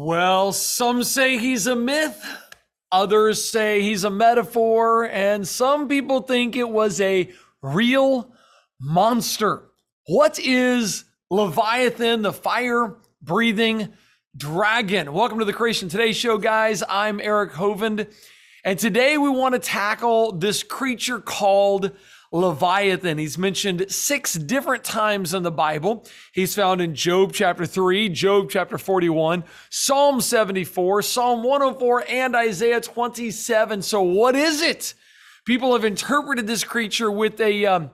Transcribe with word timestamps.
Well, 0.00 0.52
some 0.52 1.02
say 1.02 1.38
he's 1.38 1.66
a 1.66 1.74
myth, 1.74 2.24
others 2.92 3.44
say 3.44 3.82
he's 3.82 4.04
a 4.04 4.10
metaphor, 4.10 5.08
and 5.08 5.46
some 5.46 5.88
people 5.88 6.20
think 6.20 6.54
it 6.54 6.68
was 6.68 7.00
a 7.00 7.32
real 7.62 8.32
monster. 8.80 9.64
What 10.06 10.38
is 10.38 11.04
Leviathan, 11.32 12.22
the 12.22 12.32
fire 12.32 12.94
breathing 13.20 13.92
dragon? 14.36 15.12
Welcome 15.12 15.40
to 15.40 15.44
the 15.44 15.52
Creation 15.52 15.88
Today 15.88 16.12
show, 16.12 16.38
guys. 16.38 16.84
I'm 16.88 17.20
Eric 17.20 17.54
Hovind, 17.54 18.06
and 18.64 18.78
today 18.78 19.18
we 19.18 19.28
want 19.28 19.56
to 19.56 19.58
tackle 19.58 20.30
this 20.30 20.62
creature 20.62 21.18
called 21.18 21.90
Leviathan. 22.32 23.18
He's 23.18 23.38
mentioned 23.38 23.90
six 23.90 24.34
different 24.34 24.84
times 24.84 25.32
in 25.32 25.42
the 25.42 25.50
Bible. 25.50 26.06
He's 26.32 26.54
found 26.54 26.80
in 26.80 26.94
Job 26.94 27.32
chapter 27.32 27.64
3, 27.64 28.08
Job 28.10 28.50
chapter 28.50 28.76
41, 28.76 29.44
Psalm 29.70 30.20
74, 30.20 31.02
Psalm 31.02 31.42
104, 31.42 32.04
and 32.08 32.36
Isaiah 32.36 32.80
27. 32.80 33.82
So, 33.82 34.02
what 34.02 34.34
is 34.34 34.60
it? 34.60 34.94
People 35.44 35.72
have 35.72 35.84
interpreted 35.84 36.46
this 36.46 36.64
creature 36.64 37.10
with 37.10 37.40
a 37.40 37.64
um, 37.64 37.90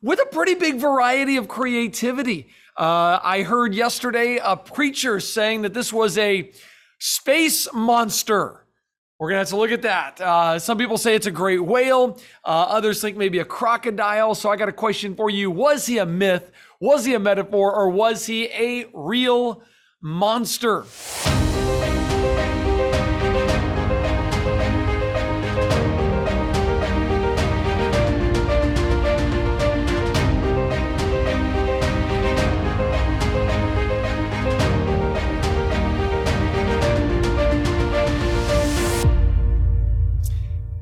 with 0.00 0.20
a 0.20 0.26
pretty 0.26 0.54
big 0.54 0.76
variety 0.76 1.36
of 1.36 1.48
creativity. 1.48 2.50
Uh, 2.76 3.18
I 3.22 3.42
heard 3.42 3.74
yesterday 3.74 4.38
a 4.42 4.56
preacher 4.56 5.20
saying 5.20 5.62
that 5.62 5.74
this 5.74 5.92
was 5.92 6.16
a 6.18 6.50
space 6.98 7.68
monster. 7.74 8.61
We're 9.22 9.28
going 9.28 9.36
to 9.36 9.42
have 9.42 9.48
to 9.50 9.56
look 9.56 9.70
at 9.70 9.82
that. 9.82 10.20
Uh, 10.20 10.58
some 10.58 10.76
people 10.76 10.98
say 10.98 11.14
it's 11.14 11.28
a 11.28 11.30
great 11.30 11.60
whale. 11.60 12.18
Uh, 12.44 12.66
others 12.68 13.00
think 13.00 13.16
maybe 13.16 13.38
a 13.38 13.44
crocodile. 13.44 14.34
So 14.34 14.50
I 14.50 14.56
got 14.56 14.68
a 14.68 14.72
question 14.72 15.14
for 15.14 15.30
you. 15.30 15.48
Was 15.48 15.86
he 15.86 15.98
a 15.98 16.06
myth? 16.06 16.50
Was 16.80 17.04
he 17.04 17.14
a 17.14 17.20
metaphor? 17.20 17.72
Or 17.72 17.88
was 17.88 18.26
he 18.26 18.46
a 18.46 18.86
real 18.92 19.62
monster? 20.00 20.86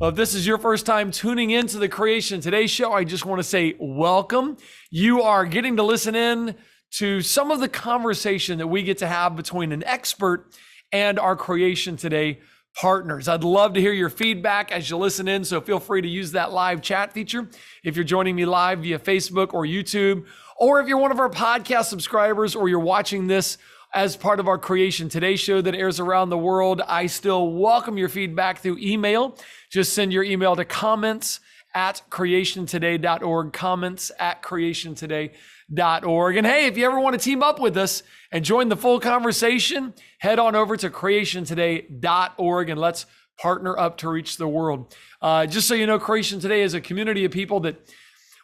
Well, 0.01 0.09
if 0.09 0.17
this 0.17 0.34
is 0.34 0.47
your 0.47 0.56
first 0.56 0.87
time 0.87 1.11
tuning 1.11 1.51
into 1.51 1.79
the 1.79 1.87
Creation 1.87 2.41
Today 2.41 2.67
show, 2.67 2.91
I 2.91 3.05
just 3.05 3.27
want 3.27 3.39
to 3.39 3.43
say 3.43 3.77
welcome. 3.79 4.56
You 4.91 5.20
are 5.20 5.45
getting 5.45 5.77
to 5.77 5.83
listen 5.83 6.15
in 6.15 6.55
to 6.93 7.20
some 7.20 7.51
of 7.51 7.61
the 7.61 7.69
conversation 7.69 8.56
that 8.61 8.67
we 8.67 8.83
get 8.83 8.97
to 8.98 9.06
have 9.06 9.37
between 9.37 9.73
an 9.73 9.84
expert 9.84 10.55
and 10.91 11.19
our 11.19 11.37
Creation 11.37 11.98
Today 11.98 12.41
partners. 12.75 13.28
I'd 13.28 13.45
love 13.45 13.75
to 13.75 13.81
hear 13.83 13.93
your 13.93 14.09
feedback 14.09 14.73
as 14.73 14.89
you 14.89 14.97
listen 14.97 15.28
in, 15.28 15.45
so 15.45 15.61
feel 15.61 15.78
free 15.78 16.01
to 16.01 16.09
use 16.09 16.33
that 16.33 16.51
live 16.51 16.81
chat 16.81 17.12
feature 17.12 17.51
if 17.84 17.95
you're 17.95 18.03
joining 18.03 18.34
me 18.34 18.47
live 18.47 18.78
via 18.78 18.98
Facebook 18.98 19.53
or 19.53 19.67
YouTube, 19.67 20.25
or 20.59 20.81
if 20.81 20.89
you're 20.89 20.97
one 20.97 21.12
of 21.12 21.21
our 21.21 21.28
podcast 21.28 21.84
subscribers 21.84 22.56
or 22.56 22.71
you're 22.71 22.78
watching 22.78 23.27
this 23.27 23.59
as 23.92 24.16
part 24.16 24.41
of 24.41 24.48
our 24.48 24.58
Creation 24.58 25.08
Today 25.08 25.36
show 25.36 25.60
that 25.60 25.74
airs 25.74 25.98
around 25.98 26.30
the 26.30 26.38
world. 26.38 26.80
I 26.86 27.06
still 27.06 27.50
welcome 27.52 27.98
your 27.98 28.08
feedback 28.08 28.58
through 28.58 28.78
email 28.78 29.36
just 29.70 29.92
send 29.92 30.12
your 30.12 30.24
email 30.24 30.56
to 30.56 30.64
comments 30.64 31.41
at 31.72 32.02
creationtoday.org, 32.10 33.52
comments 33.52 34.10
at 34.19 34.42
creationtoday.org. 34.42 36.36
And 36.36 36.47
hey, 36.47 36.66
if 36.66 36.77
you 36.77 36.84
ever 36.84 36.98
want 36.98 37.19
to 37.19 37.24
team 37.24 37.42
up 37.42 37.60
with 37.60 37.77
us 37.77 38.02
and 38.32 38.44
join 38.44 38.69
the 38.69 38.77
full 38.77 38.98
conversation, 38.98 39.94
head 40.19 40.41
on 40.41 40.56
over 40.56 40.77
to 40.77 40.91
creationtoday.org 40.91 42.70
and 42.70 42.80
let's 42.80 43.06
partner 43.38 43.78
up 43.78 43.97
to 43.98 44.08
reach 44.08 44.36
the 44.36 44.48
world. 44.48 44.92
Uh, 45.22 45.47
just 45.47 45.69
so 45.69 45.75
you 45.75 45.86
know, 45.86 46.00
Creation 46.00 46.41
Today 46.41 46.62
is 46.62 46.75
a 46.75 46.80
community 46.80 47.25
of 47.25 47.30
people 47.30 47.60
that 47.60 47.77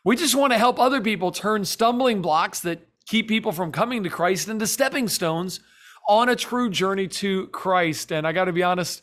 we 0.04 0.14
just 0.14 0.36
want 0.36 0.52
to 0.52 0.58
help 0.58 0.78
other 0.78 1.00
people 1.00 1.32
turn 1.32 1.64
stumbling 1.64 2.22
blocks 2.22 2.60
that 2.60 2.86
keep 3.06 3.28
people 3.28 3.52
from 3.52 3.72
coming 3.72 4.02
to 4.02 4.10
Christ 4.10 4.48
into 4.48 4.66
stepping 4.66 5.08
stones 5.08 5.60
on 6.08 6.28
a 6.28 6.36
true 6.36 6.70
journey 6.70 7.08
to 7.08 7.46
Christ. 7.48 8.12
And 8.12 8.26
I 8.26 8.32
got 8.32 8.44
to 8.44 8.52
be 8.52 8.62
honest, 8.62 9.02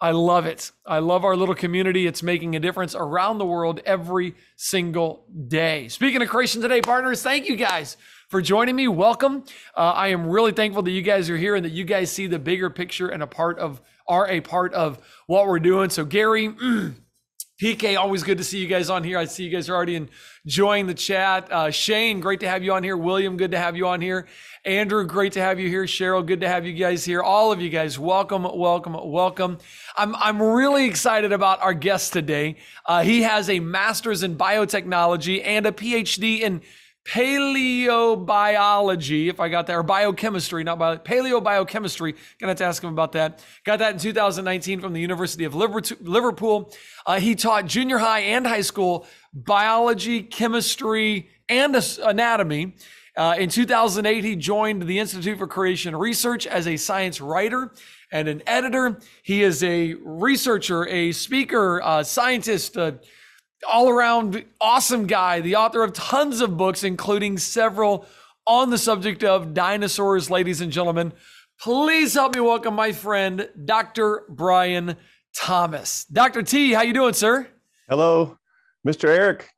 I 0.00 0.10
love 0.10 0.44
it. 0.44 0.70
I 0.84 0.98
love 0.98 1.24
our 1.24 1.36
little 1.36 1.54
community. 1.54 2.06
It's 2.06 2.22
making 2.22 2.56
a 2.56 2.60
difference 2.60 2.94
around 2.94 3.38
the 3.38 3.46
world 3.46 3.80
every 3.86 4.34
single 4.56 5.24
day. 5.48 5.88
Speaking 5.88 6.20
of 6.20 6.28
Creation 6.28 6.60
Today 6.60 6.82
partners, 6.82 7.22
thank 7.22 7.48
you 7.48 7.56
guys 7.56 7.96
for 8.28 8.42
joining 8.42 8.76
me. 8.76 8.88
Welcome. 8.88 9.44
Uh, 9.76 9.92
I 9.92 10.08
am 10.08 10.28
really 10.28 10.52
thankful 10.52 10.82
that 10.82 10.90
you 10.90 11.02
guys 11.02 11.30
are 11.30 11.36
here 11.36 11.54
and 11.54 11.64
that 11.64 11.72
you 11.72 11.84
guys 11.84 12.10
see 12.10 12.26
the 12.26 12.38
bigger 12.38 12.70
picture 12.70 13.08
and 13.08 13.22
a 13.22 13.26
part 13.26 13.58
of 13.58 13.80
are 14.06 14.28
a 14.28 14.40
part 14.40 14.74
of 14.74 14.98
what 15.26 15.46
we're 15.46 15.58
doing. 15.60 15.88
So 15.88 16.04
Gary, 16.04 16.48
mm, 16.48 16.94
PK, 17.62 17.96
always 17.96 18.24
good 18.24 18.38
to 18.38 18.44
see 18.44 18.58
you 18.58 18.66
guys 18.66 18.90
on 18.90 19.04
here. 19.04 19.16
I 19.16 19.26
see 19.26 19.44
you 19.44 19.50
guys 19.50 19.68
are 19.68 19.76
already 19.76 20.08
enjoying 20.44 20.88
the 20.88 20.94
chat. 20.94 21.52
Uh, 21.52 21.70
Shane, 21.70 22.18
great 22.18 22.40
to 22.40 22.48
have 22.48 22.64
you 22.64 22.72
on 22.72 22.82
here. 22.82 22.96
William, 22.96 23.36
good 23.36 23.52
to 23.52 23.58
have 23.58 23.76
you 23.76 23.86
on 23.86 24.00
here. 24.00 24.26
Andrew, 24.64 25.06
great 25.06 25.34
to 25.34 25.40
have 25.40 25.60
you 25.60 25.68
here. 25.68 25.84
Cheryl, 25.84 26.26
good 26.26 26.40
to 26.40 26.48
have 26.48 26.66
you 26.66 26.72
guys 26.72 27.04
here. 27.04 27.22
All 27.22 27.52
of 27.52 27.60
you 27.60 27.70
guys, 27.70 27.96
welcome, 27.96 28.42
welcome, 28.42 28.96
welcome. 29.04 29.58
I'm, 29.96 30.16
I'm 30.16 30.42
really 30.42 30.86
excited 30.86 31.32
about 31.32 31.62
our 31.62 31.74
guest 31.74 32.12
today. 32.12 32.56
Uh, 32.86 33.04
he 33.04 33.22
has 33.22 33.48
a 33.48 33.60
master's 33.60 34.24
in 34.24 34.36
biotechnology 34.36 35.40
and 35.44 35.64
a 35.64 35.70
PhD 35.70 36.40
in 36.40 36.60
paleobiology, 37.04 39.28
if 39.28 39.38
I 39.38 39.48
got 39.48 39.66
that, 39.66 39.76
or 39.76 39.82
biochemistry, 39.82 40.64
not 40.64 40.78
bio, 40.78 40.96
paleobiochemistry. 40.96 42.16
Gonna 42.40 42.50
have 42.50 42.58
to 42.58 42.64
ask 42.64 42.82
him 42.82 42.90
about 42.90 43.12
that. 43.12 43.44
Got 43.64 43.80
that 43.80 43.92
in 43.92 43.98
2019 43.98 44.80
from 44.80 44.94
the 44.94 45.00
University 45.00 45.44
of 45.44 45.54
Liverpool. 45.54 46.72
Uh, 47.04 47.20
he 47.20 47.34
taught 47.34 47.66
junior 47.66 47.98
high 47.98 48.20
and 48.20 48.46
high 48.46 48.62
school 48.62 49.06
biology, 49.34 50.22
chemistry, 50.22 51.28
and 51.48 51.76
anatomy. 52.02 52.74
Uh, 53.16 53.36
in 53.38 53.48
2008, 53.48 54.24
he 54.24 54.34
joined 54.34 54.82
the 54.82 54.98
Institute 54.98 55.38
for 55.38 55.46
Creation 55.46 55.94
Research 55.94 56.46
as 56.46 56.66
a 56.66 56.76
science 56.76 57.20
writer 57.20 57.72
and 58.10 58.28
an 58.28 58.42
editor. 58.46 58.98
He 59.22 59.42
is 59.42 59.62
a 59.62 59.94
researcher, 60.02 60.86
a 60.88 61.12
speaker, 61.12 61.80
a 61.84 62.04
scientist, 62.04 62.76
all 63.64 63.88
around 63.88 64.44
awesome 64.60 65.06
guy, 65.06 65.40
the 65.40 65.56
author 65.56 65.82
of 65.82 65.92
tons 65.92 66.40
of 66.40 66.56
books, 66.56 66.84
including 66.84 67.38
several 67.38 68.06
on 68.46 68.70
the 68.70 68.78
subject 68.78 69.24
of 69.24 69.54
dinosaurs, 69.54 70.30
ladies 70.30 70.60
and 70.60 70.70
gentlemen. 70.70 71.12
Please 71.60 72.14
help 72.14 72.34
me 72.34 72.40
welcome 72.40 72.74
my 72.74 72.92
friend, 72.92 73.48
Dr. 73.64 74.24
Brian 74.28 74.96
Thomas. 75.36 76.04
Dr. 76.04 76.42
T, 76.42 76.72
how 76.72 76.82
you 76.82 76.92
doing, 76.92 77.14
sir? 77.14 77.48
Hello, 77.88 78.38
Mr. 78.86 79.08
Eric. 79.08 79.48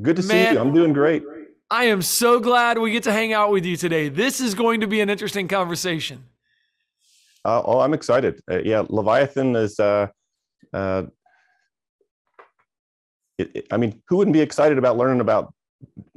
Good 0.00 0.16
to 0.16 0.22
Man, 0.22 0.46
see 0.46 0.52
you. 0.54 0.60
I'm 0.60 0.74
doing 0.74 0.92
great. 0.92 1.22
I 1.70 1.84
am 1.84 2.02
so 2.02 2.40
glad 2.40 2.78
we 2.78 2.90
get 2.90 3.04
to 3.04 3.12
hang 3.12 3.32
out 3.32 3.50
with 3.50 3.64
you 3.64 3.76
today. 3.76 4.08
This 4.08 4.40
is 4.40 4.54
going 4.54 4.80
to 4.80 4.86
be 4.86 5.00
an 5.00 5.10
interesting 5.10 5.48
conversation. 5.48 6.24
Uh, 7.44 7.62
oh, 7.64 7.80
I'm 7.80 7.94
excited. 7.94 8.40
Uh, 8.50 8.60
yeah, 8.64 8.84
Leviathan 8.88 9.54
is 9.54 9.78
uh, 9.78 10.08
uh 10.72 11.04
it, 13.38 13.56
it, 13.56 13.66
I 13.70 13.76
mean, 13.76 14.02
who 14.08 14.16
wouldn't 14.16 14.32
be 14.34 14.40
excited 14.40 14.78
about 14.78 14.96
learning 14.96 15.20
about 15.20 15.52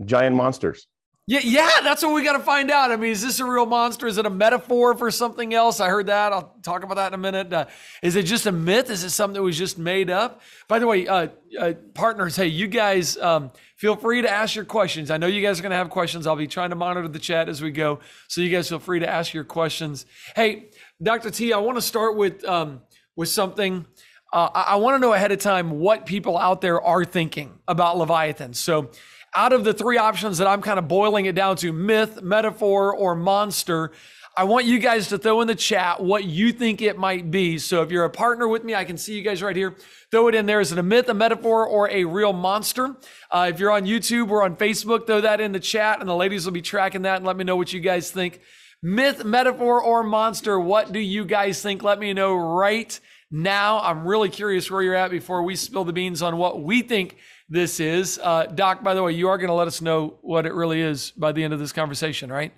giant 0.05 0.35
monsters? 0.35 0.87
Yeah, 1.29 1.41
yeah, 1.43 1.81
that's 1.83 2.03
what 2.03 2.13
we 2.13 2.23
got 2.23 2.37
to 2.37 2.43
find 2.43 2.71
out. 2.71 2.89
I 2.89 2.95
mean, 2.95 3.11
is 3.11 3.21
this 3.21 3.41
a 3.41 3.45
real 3.45 3.65
monster? 3.65 4.07
Is 4.07 4.17
it 4.17 4.25
a 4.25 4.29
metaphor 4.29 4.95
for 4.95 5.11
something 5.11 5.53
else? 5.53 5.81
I 5.81 5.89
heard 5.89 6.05
that. 6.05 6.31
I'll 6.31 6.55
talk 6.63 6.83
about 6.83 6.95
that 6.95 7.07
in 7.07 7.15
a 7.15 7.17
minute. 7.17 7.51
Uh, 7.51 7.65
is 8.01 8.15
it 8.15 8.23
just 8.23 8.45
a 8.45 8.51
myth? 8.53 8.89
Is 8.89 9.03
it 9.03 9.09
something 9.09 9.33
that 9.33 9.43
was 9.43 9.57
just 9.57 9.77
made 9.77 10.09
up? 10.09 10.39
By 10.69 10.79
the 10.79 10.87
way, 10.87 11.05
uh, 11.05 11.27
uh, 11.59 11.73
partners, 11.93 12.37
hey, 12.37 12.47
you 12.47 12.67
guys 12.67 13.17
um, 13.17 13.51
feel 13.75 13.97
free 13.97 14.21
to 14.21 14.29
ask 14.29 14.55
your 14.55 14.63
questions. 14.63 15.11
I 15.11 15.17
know 15.17 15.27
you 15.27 15.41
guys 15.41 15.59
are 15.59 15.63
going 15.63 15.71
to 15.71 15.75
have 15.75 15.89
questions. 15.89 16.27
I'll 16.27 16.37
be 16.37 16.47
trying 16.47 16.69
to 16.69 16.77
monitor 16.77 17.09
the 17.09 17.19
chat 17.19 17.49
as 17.49 17.61
we 17.61 17.71
go, 17.71 17.99
so 18.29 18.39
you 18.39 18.49
guys 18.49 18.69
feel 18.69 18.79
free 18.79 19.01
to 19.01 19.09
ask 19.09 19.33
your 19.33 19.43
questions. 19.43 20.05
Hey, 20.33 20.69
Dr. 21.03 21.29
T, 21.29 21.51
I 21.51 21.57
want 21.57 21.77
to 21.77 21.81
start 21.81 22.15
with 22.15 22.45
um, 22.45 22.83
with 23.17 23.27
something 23.27 23.85
uh, 24.33 24.49
I, 24.53 24.61
I 24.61 24.75
want 24.75 24.95
to 24.95 24.99
know 24.99 25.13
ahead 25.13 25.31
of 25.31 25.39
time 25.39 25.79
what 25.79 26.05
people 26.05 26.37
out 26.37 26.61
there 26.61 26.81
are 26.81 27.05
thinking 27.05 27.59
about 27.67 27.97
Leviathan. 27.97 28.53
So, 28.53 28.91
out 29.33 29.53
of 29.53 29.63
the 29.63 29.73
three 29.73 29.97
options 29.97 30.39
that 30.39 30.47
I'm 30.47 30.61
kind 30.61 30.79
of 30.79 30.87
boiling 30.87 31.25
it 31.25 31.35
down 31.35 31.57
to 31.57 31.71
myth, 31.71 32.21
metaphor, 32.21 32.95
or 32.95 33.13
monster, 33.13 33.91
I 34.35 34.43
want 34.43 34.65
you 34.65 34.77
guys 34.77 35.09
to 35.09 35.17
throw 35.17 35.41
in 35.41 35.47
the 35.47 35.55
chat 35.55 36.01
what 36.01 36.23
you 36.23 36.51
think 36.51 36.81
it 36.81 36.97
might 36.97 37.31
be. 37.31 37.57
So 37.57 37.81
if 37.81 37.89
you're 37.89 38.05
a 38.05 38.09
partner 38.09 38.47
with 38.47 38.63
me, 38.63 38.75
I 38.75 38.85
can 38.85 38.97
see 38.97 39.15
you 39.15 39.23
guys 39.23 39.41
right 39.41 39.55
here. 39.55 39.75
Throw 40.11 40.27
it 40.27 40.35
in 40.35 40.45
there. 40.45 40.59
Is 40.59 40.71
it 40.71 40.77
a 40.77 40.83
myth, 40.83 41.09
a 41.09 41.13
metaphor, 41.15 41.67
or 41.67 41.89
a 41.89 42.05
real 42.05 42.33
monster? 42.33 42.95
Uh, 43.31 43.49
if 43.51 43.59
you're 43.59 43.71
on 43.71 43.85
YouTube 43.85 44.29
or 44.29 44.43
on 44.43 44.55
Facebook, 44.55 45.07
throw 45.07 45.21
that 45.21 45.41
in 45.41 45.53
the 45.53 45.59
chat, 45.59 45.99
and 45.99 46.07
the 46.07 46.15
ladies 46.15 46.45
will 46.45 46.53
be 46.53 46.61
tracking 46.61 47.01
that 47.01 47.17
and 47.17 47.25
let 47.25 47.35
me 47.35 47.43
know 47.43 47.55
what 47.55 47.73
you 47.73 47.79
guys 47.79 48.11
think. 48.11 48.39
Myth, 48.83 49.25
metaphor, 49.25 49.81
or 49.81 50.03
monster? 50.03 50.59
What 50.59 50.91
do 50.91 50.99
you 50.99 51.25
guys 51.25 51.61
think? 51.63 51.81
Let 51.81 51.97
me 51.97 52.13
know 52.13 52.35
right 52.35 52.99
now. 53.31 53.79
I'm 53.79 54.07
really 54.07 54.29
curious 54.29 54.69
where 54.69 54.81
you're 54.81 54.95
at 54.95 55.11
before 55.11 55.43
we 55.43 55.55
spill 55.55 55.83
the 55.83 55.93
beans 55.93 56.21
on 56.21 56.37
what 56.37 56.61
we 56.61 56.81
think 56.81 57.17
this 57.49 57.79
is. 57.79 58.19
Uh, 58.21 58.45
Doc, 58.45 58.83
by 58.83 58.93
the 58.93 59.03
way, 59.03 59.11
you 59.13 59.29
are 59.29 59.37
going 59.37 59.49
to 59.49 59.53
let 59.53 59.67
us 59.67 59.81
know 59.81 60.17
what 60.21 60.45
it 60.45 60.53
really 60.53 60.81
is 60.81 61.11
by 61.11 61.31
the 61.31 61.43
end 61.43 61.53
of 61.53 61.59
this 61.59 61.71
conversation, 61.71 62.31
right? 62.31 62.53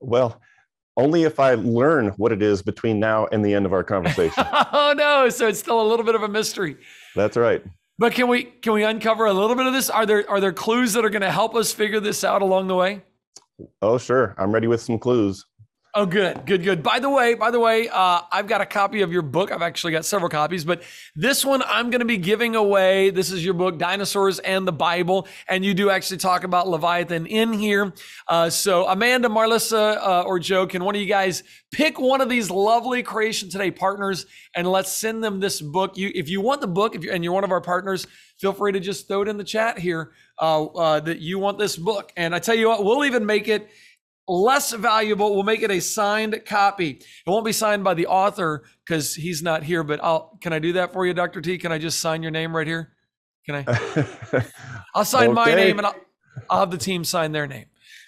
Well, 0.00 0.40
only 0.96 1.24
if 1.24 1.38
I 1.38 1.54
learn 1.54 2.08
what 2.16 2.32
it 2.32 2.42
is 2.42 2.62
between 2.62 3.00
now 3.00 3.26
and 3.32 3.44
the 3.44 3.54
end 3.54 3.66
of 3.66 3.72
our 3.72 3.84
conversation. 3.84 4.44
oh 4.72 4.94
no! 4.96 5.28
So 5.28 5.48
it's 5.48 5.58
still 5.58 5.80
a 5.80 5.86
little 5.86 6.04
bit 6.04 6.14
of 6.14 6.22
a 6.22 6.28
mystery. 6.28 6.76
That's 7.14 7.36
right. 7.36 7.62
But 7.98 8.12
can 8.12 8.28
we 8.28 8.44
can 8.44 8.72
we 8.72 8.82
uncover 8.82 9.26
a 9.26 9.32
little 9.32 9.56
bit 9.56 9.66
of 9.66 9.72
this? 9.72 9.90
Are 9.90 10.06
there 10.06 10.28
are 10.28 10.40
there 10.40 10.52
clues 10.52 10.94
that 10.94 11.04
are 11.04 11.10
going 11.10 11.22
to 11.22 11.30
help 11.30 11.54
us 11.54 11.72
figure 11.72 12.00
this 12.00 12.24
out 12.24 12.42
along 12.42 12.68
the 12.68 12.74
way? 12.74 13.02
Oh, 13.82 13.98
sure. 13.98 14.34
I'm 14.38 14.52
ready 14.52 14.66
with 14.66 14.80
some 14.80 14.98
clues. 14.98 15.44
Oh, 15.92 16.06
good, 16.06 16.46
good, 16.46 16.62
good. 16.62 16.84
By 16.84 17.00
the 17.00 17.10
way, 17.10 17.34
by 17.34 17.50
the 17.50 17.58
way, 17.58 17.88
uh, 17.88 18.20
I've 18.30 18.46
got 18.46 18.60
a 18.60 18.66
copy 18.66 19.00
of 19.00 19.10
your 19.12 19.22
book. 19.22 19.50
I've 19.50 19.60
actually 19.60 19.90
got 19.90 20.04
several 20.04 20.28
copies, 20.28 20.64
but 20.64 20.84
this 21.16 21.44
one 21.44 21.64
I'm 21.66 21.90
going 21.90 21.98
to 21.98 22.04
be 22.06 22.16
giving 22.16 22.54
away. 22.54 23.10
This 23.10 23.32
is 23.32 23.44
your 23.44 23.54
book, 23.54 23.76
Dinosaurs 23.76 24.38
and 24.38 24.68
the 24.68 24.72
Bible, 24.72 25.26
and 25.48 25.64
you 25.64 25.74
do 25.74 25.90
actually 25.90 26.18
talk 26.18 26.44
about 26.44 26.68
Leviathan 26.68 27.26
in 27.26 27.52
here. 27.52 27.92
Uh, 28.28 28.48
so, 28.50 28.86
Amanda, 28.86 29.28
Marlissa, 29.28 29.96
uh, 29.96 30.22
or 30.22 30.38
Joe, 30.38 30.64
can 30.64 30.84
one 30.84 30.94
of 30.94 31.00
you 31.00 31.08
guys 31.08 31.42
pick 31.72 31.98
one 31.98 32.20
of 32.20 32.28
these 32.28 32.50
lovely 32.50 33.02
Creation 33.02 33.48
Today 33.48 33.72
partners 33.72 34.26
and 34.54 34.70
let's 34.70 34.92
send 34.92 35.24
them 35.24 35.40
this 35.40 35.60
book? 35.60 35.96
You, 35.96 36.12
if 36.14 36.28
you 36.28 36.40
want 36.40 36.60
the 36.60 36.68
book, 36.68 36.94
if 36.94 37.02
you're, 37.02 37.12
and 37.12 37.24
you're 37.24 37.32
one 37.32 37.42
of 37.42 37.50
our 37.50 37.60
partners, 37.60 38.06
feel 38.38 38.52
free 38.52 38.70
to 38.70 38.80
just 38.80 39.08
throw 39.08 39.22
it 39.22 39.28
in 39.28 39.38
the 39.38 39.44
chat 39.44 39.76
here 39.76 40.12
uh, 40.40 40.66
uh, 40.66 41.00
that 41.00 41.18
you 41.18 41.40
want 41.40 41.58
this 41.58 41.76
book. 41.76 42.12
And 42.16 42.32
I 42.32 42.38
tell 42.38 42.54
you 42.54 42.68
what, 42.68 42.84
we'll 42.84 43.04
even 43.04 43.26
make 43.26 43.48
it 43.48 43.68
less 44.30 44.72
valuable. 44.72 45.34
We'll 45.34 45.42
make 45.42 45.62
it 45.62 45.70
a 45.70 45.80
signed 45.80 46.40
copy. 46.46 46.90
It 46.90 47.30
won't 47.30 47.44
be 47.44 47.52
signed 47.52 47.82
by 47.82 47.94
the 47.94 48.06
author 48.06 48.62
because 48.86 49.14
he's 49.14 49.42
not 49.42 49.64
here, 49.64 49.82
but 49.82 50.02
I'll 50.02 50.38
can 50.40 50.52
I 50.52 50.60
do 50.60 50.74
that 50.74 50.92
for 50.92 51.04
you, 51.04 51.12
Dr. 51.12 51.40
T? 51.40 51.58
Can 51.58 51.72
I 51.72 51.78
just 51.78 52.00
sign 52.00 52.22
your 52.22 52.30
name 52.30 52.54
right 52.54 52.66
here? 52.66 52.92
Can 53.44 53.56
I? 53.66 54.44
I'll 54.94 55.04
sign 55.04 55.30
okay. 55.30 55.34
my 55.34 55.54
name 55.54 55.78
and 55.78 55.86
I'll, 55.86 55.96
I'll, 56.48 56.60
have 56.60 56.70
the 56.70 56.78
team 56.78 57.04
sign 57.04 57.32
their 57.32 57.46
name. 57.46 57.66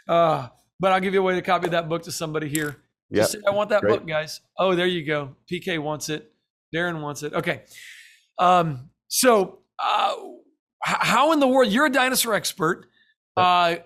Uh, 0.08 0.48
but 0.78 0.92
I'll 0.92 1.00
give 1.00 1.12
you 1.12 1.20
a 1.20 1.22
way 1.22 1.34
to 1.34 1.42
copy 1.42 1.68
that 1.70 1.88
book 1.88 2.04
to 2.04 2.12
somebody 2.12 2.48
here. 2.48 2.76
Yeah, 3.10 3.26
I 3.46 3.50
want 3.50 3.70
that 3.70 3.82
Great. 3.82 3.98
book, 3.98 4.08
guys. 4.08 4.40
Oh, 4.58 4.74
there 4.74 4.86
you 4.86 5.04
go. 5.04 5.36
PK 5.50 5.78
wants 5.78 6.08
it. 6.08 6.32
Darren 6.74 7.02
wants 7.02 7.22
it. 7.22 7.34
Okay. 7.34 7.62
Um, 8.38 8.90
so, 9.08 9.58
uh, 9.78 10.14
how 10.82 11.32
in 11.32 11.40
the 11.40 11.46
world? 11.46 11.70
You're 11.70 11.86
a 11.86 11.90
dinosaur 11.90 12.34
expert. 12.34 12.86
Uh, 13.36 13.76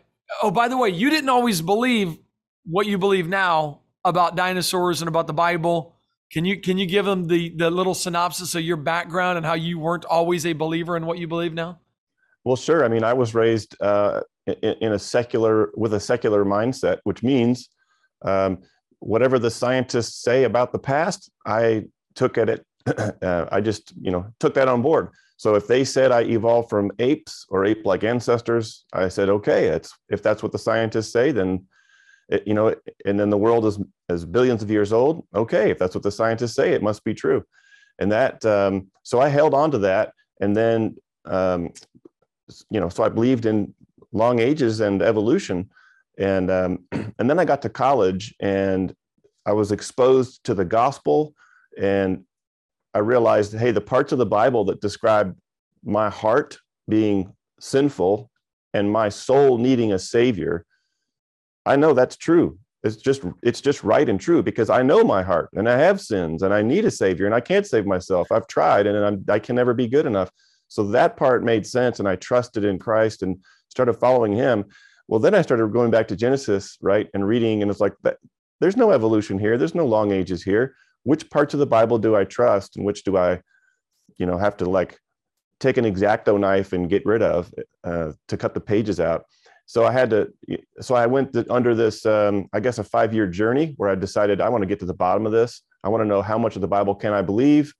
oh, 0.43 0.51
by 0.51 0.69
the 0.69 0.77
way, 0.77 0.91
you 0.91 1.11
didn't 1.11 1.29
always 1.29 1.61
believe 1.61 2.19
what 2.67 2.87
you 2.87 2.99
believe 2.99 3.29
now 3.29 3.81
about 4.05 4.37
dinosaurs 4.37 5.01
and 5.03 5.09
about 5.09 5.27
the 5.27 5.33
Bible. 5.33 5.95
Can 6.33 6.45
you 6.45 6.61
can 6.61 6.79
you 6.79 6.87
give 6.87 7.05
them 7.05 7.27
the 7.27 7.51
the 7.51 7.71
little 7.71 7.95
synopsis 7.95 8.55
of 8.55 8.63
your 8.63 8.77
background 8.77 9.37
and 9.37 9.47
how 9.47 9.55
you 9.55 9.79
weren't 9.79 10.05
always 10.05 10.45
a 10.45 10.53
believer 10.53 10.97
in 10.97 11.07
what 11.07 11.19
you 11.19 11.29
believe 11.29 11.55
now? 11.55 11.81
Well, 12.45 12.57
sure. 12.57 12.85
I 12.85 12.89
mean, 12.89 13.05
I 13.05 13.13
was 13.13 13.35
raised 13.35 13.77
uh, 13.81 14.21
in, 14.47 14.75
in, 14.81 14.93
a 14.93 14.99
secular 14.99 15.71
with 15.77 15.95
a 15.95 16.01
secular 16.01 16.45
mindset, 16.45 16.99
which 17.03 17.25
means 17.25 17.69
um, 18.23 18.59
whatever 19.01 19.41
the 19.41 19.51
scientists 19.51 20.23
say 20.23 20.45
about 20.45 20.71
the 20.71 20.79
past, 20.79 21.31
I 21.45 21.87
took 22.15 22.39
at 22.39 22.49
it. 22.49 22.67
uh, 23.23 23.47
I 23.51 23.61
just 23.61 23.93
you 24.01 24.11
know 24.11 24.27
took 24.41 24.55
that 24.55 24.69
on 24.69 24.83
board. 24.83 25.11
So 25.37 25.55
if 25.55 25.67
they 25.67 25.85
said 25.85 26.13
I 26.13 26.23
evolved 26.23 26.71
from 26.71 26.91
apes 26.99 27.47
or 27.51 27.67
ape-like 27.67 28.05
ancestors, 28.05 28.87
I 28.93 29.09
said, 29.09 29.29
okay, 29.29 29.67
it's 29.67 29.93
if 30.09 30.23
that's 30.23 30.43
what 30.43 30.53
the 30.53 30.59
scientists 30.59 31.13
say, 31.13 31.31
then 31.31 31.67
it, 32.29 32.47
you 32.47 32.55
know, 32.55 32.75
and 33.05 33.19
then 33.19 33.31
the 33.31 33.39
world 33.39 33.67
is 33.67 33.79
is 34.09 34.25
billions 34.25 34.63
of 34.63 34.71
years 34.71 34.93
old. 34.93 35.27
Okay, 35.35 35.71
if 35.71 35.79
that's 35.79 35.95
what 35.95 36.05
the 36.05 36.11
scientists 36.11 36.55
say, 36.55 36.73
it 36.73 36.83
must 36.83 37.05
be 37.05 37.15
true. 37.15 37.45
And 37.99 38.13
that, 38.13 38.45
um, 38.45 38.89
so 39.03 39.21
I 39.21 39.29
held 39.29 39.55
on 39.55 39.71
to 39.71 39.79
that, 39.79 40.13
and 40.41 40.55
then, 40.55 40.97
um, 41.25 41.73
you 42.71 42.79
know, 42.81 42.89
so 42.89 43.03
I 43.03 43.09
believed 43.09 43.47
in 43.47 43.75
long 44.13 44.39
ages 44.39 44.81
and 44.81 45.03
evolution, 45.03 45.71
and 46.19 46.51
um, 46.51 46.85
and 46.93 47.31
then 47.31 47.39
I 47.39 47.45
got 47.45 47.63
to 47.63 47.69
college, 47.69 48.35
and 48.41 48.95
I 49.47 49.53
was 49.53 49.73
exposed 49.73 50.45
to 50.45 50.55
the 50.55 50.65
gospel, 50.65 51.35
and 51.81 52.25
I 52.93 52.99
realized, 53.01 53.53
hey, 53.53 53.71
the 53.71 53.81
parts 53.81 54.13
of 54.13 54.19
the 54.19 54.27
Bible 54.27 54.65
that 54.67 54.81
describe 54.81 55.37
my 55.85 56.11
heart 56.11 56.59
being 56.89 57.33
sinful 57.61 58.31
and 58.75 58.91
my 58.91 59.09
soul 59.09 59.59
needing 59.59 59.93
a 59.93 59.99
savior 59.99 60.65
I 61.67 61.77
know 61.77 61.93
that's 61.93 62.17
true. 62.17 62.59
It's 62.85 62.97
just 62.97 63.23
it's 63.43 63.61
just 63.61 63.83
right 63.83 64.09
and 64.09 64.21
true 64.21 64.43
because 64.43 64.71
I 64.71 64.83
know 64.83 65.03
my 65.03 65.23
heart 65.23 65.51
and 65.55 65.69
I 65.69 65.77
have 65.77 66.01
sins 66.01 66.43
and 66.43 66.55
I 66.55 66.63
need 66.63 66.85
a 66.85 66.91
savior 66.91 67.27
and 67.27 67.35
I 67.35 67.41
can't 67.41 67.67
save 67.67 67.85
myself. 67.85 68.31
I've 68.31 68.47
tried 68.47 68.87
and 68.87 68.97
I'm, 69.05 69.25
I 69.29 69.41
can 69.41 69.57
never 69.57 69.75
be 69.75 69.89
good 69.89 70.07
enough. 70.07 70.31
So 70.69 70.85
that 70.89 71.17
part 71.17 71.43
made 71.43 71.67
sense 71.67 71.99
and 71.99 72.09
I 72.09 72.15
trusted 72.17 72.65
in 72.65 72.79
Christ 72.79 73.23
and 73.23 73.39
started 73.69 73.95
following 73.95 74.33
him. 74.33 74.67
Well, 75.09 75.21
then 75.21 75.35
I 75.35 75.43
started 75.43 75.73
going 75.73 75.91
back 75.91 76.09
to 76.09 76.17
Genesis, 76.17 76.79
right, 76.81 77.09
and 77.13 77.27
reading 77.27 77.63
and 77.63 77.71
it's 77.71 77.81
like 77.81 77.95
there's 78.61 78.77
no 78.77 78.93
evolution 78.93 79.39
here. 79.39 79.59
There's 79.59 79.75
no 79.75 79.87
long 79.87 80.13
ages 80.13 80.45
here. 80.45 80.77
Which 81.03 81.29
parts 81.29 81.55
of 81.55 81.61
the 81.61 81.67
Bible 81.67 81.99
do 81.99 82.15
I 82.15 82.25
trust 82.25 82.77
and 82.77 82.87
which 82.87 83.03
do 83.03 83.17
I 83.17 83.41
you 84.17 84.27
know 84.27 84.39
have 84.39 84.57
to 84.59 84.71
like 84.71 84.97
take 85.59 85.77
an 85.77 85.85
exacto 85.85 86.39
knife 86.39 86.73
and 86.73 86.89
get 86.89 87.05
rid 87.05 87.23
of 87.23 87.53
uh, 87.83 88.13
to 88.29 88.37
cut 88.37 88.55
the 88.55 88.61
pages 88.61 89.01
out 89.01 89.25
so 89.67 89.85
I 89.85 89.91
had 89.91 90.11
to, 90.11 90.33
so 90.81 90.95
I 90.95 91.07
went 91.07 91.33
to, 91.33 91.45
under 91.53 91.75
this, 91.75 92.07
um, 92.07 92.49
I 92.53 92.61
guess, 92.61 92.79
a 92.79 92.85
five 92.85 93.13
year 93.13 93.27
journey 93.27 93.75
where 93.77 93.91
I 93.91 93.97
decided 93.97 94.41
I 94.41 94.49
want 94.49 94.63
to 94.63 94.67
get 94.67 94.79
to 94.81 94.87
the 94.87 94.95
bottom 94.95 95.27
of 95.27 95.33
this. 95.33 95.63
I 95.83 95.89
want 95.89 96.03
to 96.03 96.07
know 96.07 96.23
how 96.23 96.39
much 96.39 96.55
of 96.55 96.63
the 96.63 96.69
Bible 96.69 96.95
can 96.95 97.13
I 97.13 97.21
believe 97.21 97.75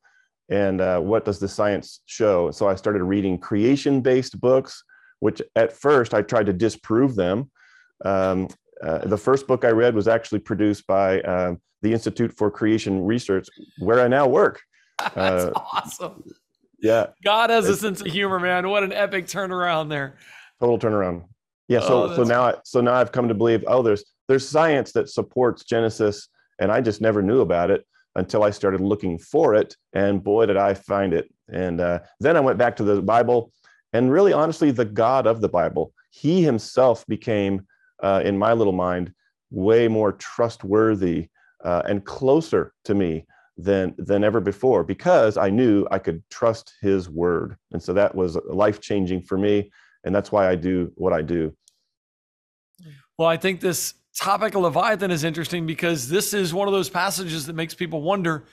and 0.49 0.81
uh, 0.81 0.99
what 1.01 1.25
does 1.25 1.39
the 1.39 1.49
science 1.49 2.01
show. 2.07 2.51
So 2.51 2.69
I 2.69 2.75
started 2.75 3.05
reading 3.05 3.39
creation 3.39 4.01
based 4.01 4.41
books, 4.41 4.83
which 5.21 5.41
at 5.55 5.73
first 5.73 6.13
I 6.13 6.23
tried 6.23 6.47
to 6.47 6.53
disprove 6.53 7.15
them. 7.15 7.51
Um, 8.05 8.49
uh, 8.83 9.07
the 9.07 9.17
first 9.17 9.47
book 9.47 9.65
I 9.65 9.71
read 9.71 9.95
was 9.95 10.09
actually 10.09 10.41
produced 10.41 10.87
by 10.89 11.21
uh, 11.21 11.55
the 11.83 11.93
Institute 11.93 12.37
for 12.37 12.51
Creation 12.51 13.05
Research, 13.05 13.49
where 13.79 14.01
I 14.01 14.09
now 14.09 14.27
work. 14.27 14.61
That's 14.99 15.45
uh, 15.45 15.53
awesome. 15.55 16.25
Yeah. 16.81 17.07
God 17.25 17.51
has 17.51 17.69
a 17.69 17.77
sense 17.77 18.01
of 18.01 18.09
humor, 18.09 18.41
man. 18.41 18.69
What 18.69 18.83
an 18.83 18.93
epic 18.93 19.27
turnaround 19.27 19.89
there. 19.89 20.17
Total 20.61 20.79
turnaround. 20.79 21.25
Yeah. 21.69 21.81
So 21.81 22.05
oh, 22.05 22.17
so 22.17 22.23
now 22.23 22.43
I, 22.43 22.55
so 22.65 22.81
now 22.81 22.95
I've 22.95 23.13
come 23.13 23.29
to 23.29 23.35
believe 23.35 23.65
oh 23.67 23.83
there's 23.83 24.05
there's 24.29 24.49
science 24.49 24.93
that 24.93 25.09
supports 25.09 25.65
Genesis 25.65 26.29
and 26.59 26.71
I 26.71 26.81
just 26.81 27.01
never 27.01 27.23
knew 27.23 27.41
about 27.41 27.71
it 27.71 27.87
until 28.15 28.43
I 28.43 28.51
started 28.51 28.81
looking 28.81 29.19
for 29.19 29.55
it 29.55 29.77
and 29.93 30.23
boy 30.23 30.47
did 30.47 30.57
I 30.57 30.75
find 30.75 31.13
it. 31.13 31.33
And 31.49 31.81
uh, 31.81 32.01
then 32.21 32.37
I 32.37 32.41
went 32.41 32.59
back 32.59 32.77
to 32.77 32.85
the 32.85 33.03
Bible 33.03 33.53
and 33.93 34.11
really 34.11 34.33
honestly 34.33 34.71
the 34.71 34.85
God 34.85 35.27
of 35.27 35.41
the 35.41 35.49
Bible. 35.49 35.93
He 36.11 36.43
himself 36.43 37.07
became 37.07 37.67
uh, 38.03 38.23
in 38.25 38.39
my 38.39 38.53
little 38.53 38.73
mind 38.73 39.13
way 39.51 39.89
more 39.89 40.13
trustworthy 40.13 41.29
uh, 41.65 41.83
and 41.87 42.05
closer 42.05 42.73
to 42.85 42.95
me 42.95 43.27
than 43.59 43.95
than 43.99 44.23
ever 44.23 44.41
before 44.41 44.85
because 44.85 45.37
I 45.37 45.51
knew 45.51 45.87
I 45.91 45.99
could 45.99 46.23
trust 46.31 46.75
his 46.81 47.09
word. 47.09 47.57
And 47.73 47.83
so 47.83 47.93
that 47.95 48.15
was 48.15 48.37
life 48.47 48.81
changing 48.81 49.23
for 49.23 49.39
me 49.39 49.71
and 50.07 50.15
that's 50.15 50.33
why 50.33 50.49
I 50.49 50.55
do 50.55 50.93
what 50.95 51.13
I 51.13 51.21
do. 51.21 51.53
Well, 53.19 53.29
I 53.29 53.37
think 53.37 53.61
this 53.61 53.95
topic 54.19 54.55
of 54.55 54.63
Leviathan 54.63 55.11
is 55.11 55.25
interesting 55.25 55.67
because 55.67 56.09
this 56.09 56.33
is 56.33 56.55
one 56.55 56.69
of 56.69 56.73
those 56.73 56.89
passages 56.89 57.47
that 57.47 57.55
makes 57.55 57.75
people 57.75 58.01
wonder 58.01 58.45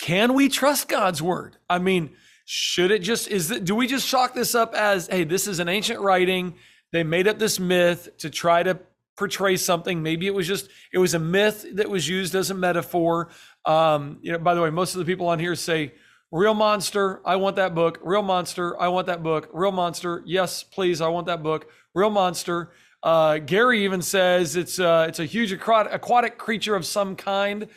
can 0.00 0.34
we 0.34 0.48
trust 0.48 0.88
God's 0.88 1.22
word? 1.22 1.56
I 1.70 1.78
mean, 1.78 2.16
should 2.46 2.90
it 2.90 2.98
just 2.98 3.28
is 3.28 3.50
it 3.50 3.64
do 3.64 3.76
we 3.76 3.86
just 3.86 4.08
chalk 4.08 4.34
this 4.34 4.54
up 4.54 4.74
as 4.74 5.06
hey, 5.06 5.22
this 5.22 5.46
is 5.46 5.60
an 5.60 5.68
ancient 5.68 6.00
writing, 6.00 6.54
they 6.92 7.04
made 7.04 7.28
up 7.28 7.38
this 7.38 7.60
myth 7.60 8.08
to 8.18 8.30
try 8.30 8.62
to 8.62 8.80
portray 9.16 9.56
something. 9.56 10.02
Maybe 10.02 10.26
it 10.26 10.34
was 10.34 10.48
just 10.48 10.68
it 10.92 10.98
was 10.98 11.14
a 11.14 11.18
myth 11.18 11.64
that 11.74 11.88
was 11.88 12.08
used 12.08 12.34
as 12.34 12.50
a 12.50 12.54
metaphor. 12.54 13.30
Um, 13.64 14.18
you 14.22 14.32
know, 14.32 14.38
by 14.38 14.54
the 14.54 14.62
way, 14.62 14.70
most 14.70 14.94
of 14.94 14.98
the 14.98 15.04
people 15.04 15.28
on 15.28 15.38
here 15.38 15.54
say 15.54 15.92
Real 16.34 16.54
Monster, 16.54 17.20
I 17.24 17.36
want 17.36 17.54
that 17.54 17.76
book. 17.76 18.00
Real 18.02 18.20
Monster, 18.20 18.76
I 18.82 18.88
want 18.88 19.06
that 19.06 19.22
book. 19.22 19.48
Real 19.52 19.70
Monster, 19.70 20.20
yes, 20.26 20.64
please, 20.64 21.00
I 21.00 21.06
want 21.06 21.28
that 21.28 21.44
book. 21.44 21.70
Real 21.94 22.10
Monster. 22.10 22.72
Uh, 23.04 23.38
Gary 23.38 23.84
even 23.84 24.02
says 24.02 24.56
it's 24.56 24.80
uh, 24.80 25.06
it's 25.08 25.20
a 25.20 25.26
huge 25.26 25.52
aquatic 25.52 26.36
creature 26.36 26.74
of 26.74 26.84
some 26.84 27.14
kind. 27.14 27.68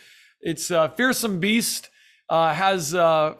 It's 0.41 0.71
a 0.71 0.91
fearsome 0.97 1.39
beast, 1.39 1.91
uh, 2.29 2.51
has 2.51 2.95
uh, 2.95 3.35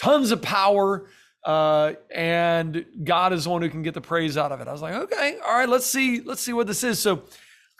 tons 0.00 0.30
of 0.30 0.40
power, 0.40 1.08
uh, 1.44 1.94
and 2.14 2.86
God 3.02 3.32
is 3.32 3.42
the 3.42 3.50
one 3.50 3.62
who 3.62 3.68
can 3.68 3.82
get 3.82 3.94
the 3.94 4.00
praise 4.00 4.36
out 4.36 4.52
of 4.52 4.60
it. 4.60 4.68
I 4.68 4.72
was 4.72 4.82
like, 4.82 4.94
okay, 4.94 5.38
all 5.44 5.58
right, 5.58 5.68
let's 5.68 5.86
see, 5.86 6.20
let's 6.20 6.42
see 6.42 6.52
what 6.52 6.68
this 6.68 6.84
is. 6.84 7.00
So 7.00 7.24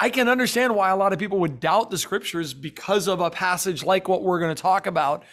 I 0.00 0.10
can 0.10 0.28
understand 0.28 0.74
why 0.74 0.90
a 0.90 0.96
lot 0.96 1.12
of 1.12 1.20
people 1.20 1.38
would 1.38 1.60
doubt 1.60 1.92
the 1.92 1.98
scriptures 1.98 2.52
because 2.52 3.06
of 3.06 3.20
a 3.20 3.30
passage 3.30 3.84
like 3.84 4.08
what 4.08 4.24
we're 4.24 4.40
going 4.40 4.56
to 4.56 4.60
talk 4.60 4.88
about 4.88 5.24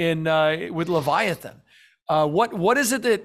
in 0.00 0.26
uh, 0.26 0.68
with 0.72 0.88
Leviathan. 0.88 1.60
Uh, 2.08 2.26
what 2.26 2.54
what 2.54 2.78
is 2.78 2.90
it 2.90 3.02
that 3.02 3.22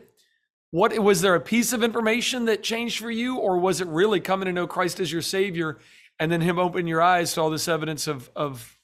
what 0.72 0.98
was 1.00 1.22
there 1.22 1.34
a 1.34 1.39
piece 1.39 1.72
of 1.72 1.84
information 1.84 2.46
that 2.46 2.62
changed 2.62 3.00
for 3.00 3.10
you, 3.10 3.38
or 3.38 3.58
was 3.58 3.79
it 3.79 3.88
really 3.88 4.20
coming 4.20 4.46
to 4.46 4.51
know 4.51 4.67
Christ 4.67 5.00
as 5.00 5.10
your 5.10 5.22
Savior, 5.22 5.79
and 6.20 6.29
then 6.29 6.41
Him 6.41 6.60
open 6.60 6.86
your 6.86 7.01
eyes 7.01 7.34
to 7.34 7.41
all 7.41 7.50
this 7.50 7.70
evidence 7.70 8.08
of 8.08 8.29
of 8.36 8.77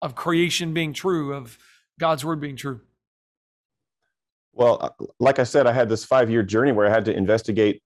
of 0.00 0.14
creation 0.14 0.72
being 0.72 0.94
true, 0.94 1.34
of 1.34 1.58
God's 2.00 2.24
word 2.24 2.40
being 2.40 2.56
true? 2.56 2.80
Well, 4.54 4.78
uh, 4.80 5.04
like 5.20 5.38
I 5.38 5.44
said, 5.44 5.66
I 5.66 5.72
had 5.72 5.90
this 5.90 6.06
five 6.06 6.30
year 6.30 6.42
journey 6.42 6.72
where 6.72 6.86
I 6.86 6.90
had 6.90 7.04
to 7.04 7.14
investigate 7.14 7.82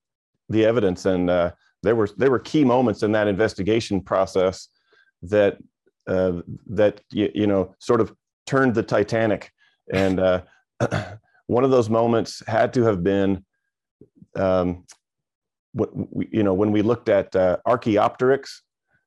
the 0.48 0.64
evidence, 0.64 1.04
and 1.04 1.28
uh, 1.28 1.50
there 1.82 1.96
were 1.96 2.08
there 2.16 2.30
were 2.30 2.38
key 2.38 2.64
moments 2.64 3.02
in 3.02 3.10
that 3.12 3.26
investigation 3.26 4.00
process 4.02 4.68
that 5.22 5.58
uh, 6.06 6.42
that 6.68 7.00
you, 7.10 7.28
you, 7.34 7.46
know 7.48 7.74
sort 7.80 8.00
of 8.00 8.14
turned 8.46 8.74
the 8.74 8.82
Titanic. 8.82 9.50
And 9.92 10.20
uh, 10.20 10.42
one 11.46 11.64
of 11.64 11.70
those 11.70 11.90
moments 11.90 12.42
had 12.46 12.72
to 12.74 12.82
have 12.84 13.02
been, 13.02 13.44
um, 14.36 14.84
what 15.72 15.90
we, 15.94 16.28
you 16.30 16.42
know, 16.42 16.54
when 16.54 16.72
we 16.72 16.82
looked 16.82 17.08
at 17.08 17.34
uh, 17.34 17.58
Archaeopteryx. 17.66 18.62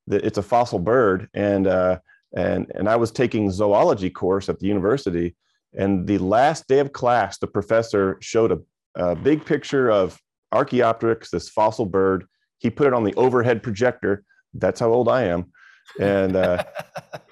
That 0.08 0.24
it's 0.24 0.38
a 0.38 0.44
fossil 0.44 0.78
bird, 0.78 1.28
and 1.34 1.66
uh, 1.66 1.98
and 2.36 2.72
and 2.76 2.88
I 2.88 2.96
was 2.96 3.10
taking 3.10 3.50
zoology 3.50 4.12
course 4.12 4.50
at 4.50 4.60
the 4.60 4.68
university, 4.68 5.36
and 5.74 6.06
the 6.06 6.20
last 6.20 6.68
day 6.68 6.78
of 6.78 6.94
class, 6.94 7.40
the 7.40 7.48
professor 7.48 8.18
showed 8.22 8.52
a, 8.52 8.60
a 8.96 9.16
big 9.16 9.44
picture 9.44 9.90
of 9.90 10.20
Archaeopteryx, 10.52 11.32
this 11.32 11.50
fossil 11.50 11.88
bird. 11.88 12.26
He 12.60 12.70
put 12.70 12.86
it 12.86 12.94
on 12.94 13.04
the 13.04 13.16
overhead 13.16 13.64
projector. 13.64 14.24
That's 14.54 14.80
how 14.80 14.92
old 14.92 15.10
I 15.10 15.24
am, 15.24 15.52
and 16.00 16.36
uh, 16.36 16.64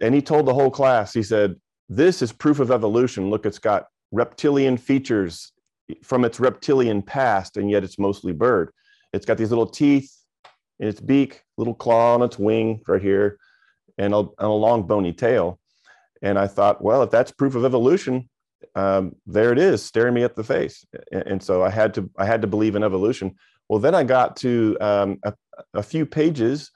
and 0.00 0.14
he 0.14 0.22
told 0.22 0.46
the 0.46 0.54
whole 0.54 0.70
class. 0.70 1.12
He 1.12 1.22
said, 1.22 1.56
"This 1.88 2.22
is 2.22 2.32
proof 2.32 2.60
of 2.60 2.70
evolution. 2.70 3.30
Look, 3.30 3.46
it's 3.46 3.58
got 3.58 3.86
reptilian 4.12 4.76
features 4.76 5.52
from 6.02 6.24
its 6.24 6.40
reptilian 6.40 7.02
past, 7.02 7.56
and 7.56 7.70
yet 7.70 7.84
it's 7.84 7.98
mostly 7.98 8.32
bird. 8.32 8.70
It's 9.12 9.26
got 9.26 9.38
these 9.38 9.50
little 9.50 9.66
teeth 9.66 10.14
in 10.78 10.88
its 10.88 11.00
beak, 11.00 11.42
little 11.56 11.74
claw 11.74 12.14
on 12.14 12.22
its 12.22 12.38
wing 12.38 12.82
right 12.86 13.02
here, 13.02 13.38
and 13.96 14.14
a, 14.14 14.18
and 14.18 14.32
a 14.38 14.48
long 14.48 14.86
bony 14.86 15.12
tail. 15.12 15.58
And 16.22 16.38
I 16.38 16.46
thought, 16.46 16.82
well, 16.82 17.02
if 17.02 17.10
that's 17.10 17.30
proof 17.30 17.54
of 17.54 17.64
evolution, 17.64 18.28
um, 18.74 19.14
there 19.26 19.52
it 19.52 19.58
is, 19.58 19.82
staring 19.82 20.14
me 20.14 20.24
at 20.24 20.36
the 20.36 20.44
face. 20.44 20.84
And, 21.12 21.22
and, 21.26 21.42
so 21.42 21.62
I 21.62 21.70
had 21.70 21.94
to 21.94 22.10
I 22.18 22.26
had 22.26 22.42
to 22.42 22.48
believe 22.48 22.76
in 22.76 22.82
evolution. 22.82 23.36
Well, 23.68 23.78
then 23.78 23.94
I 23.94 24.04
got 24.04 24.36
to 24.38 24.76
um, 24.80 25.18
a, 25.24 25.34
a, 25.74 25.82
few 25.82 26.06
pages 26.06 26.70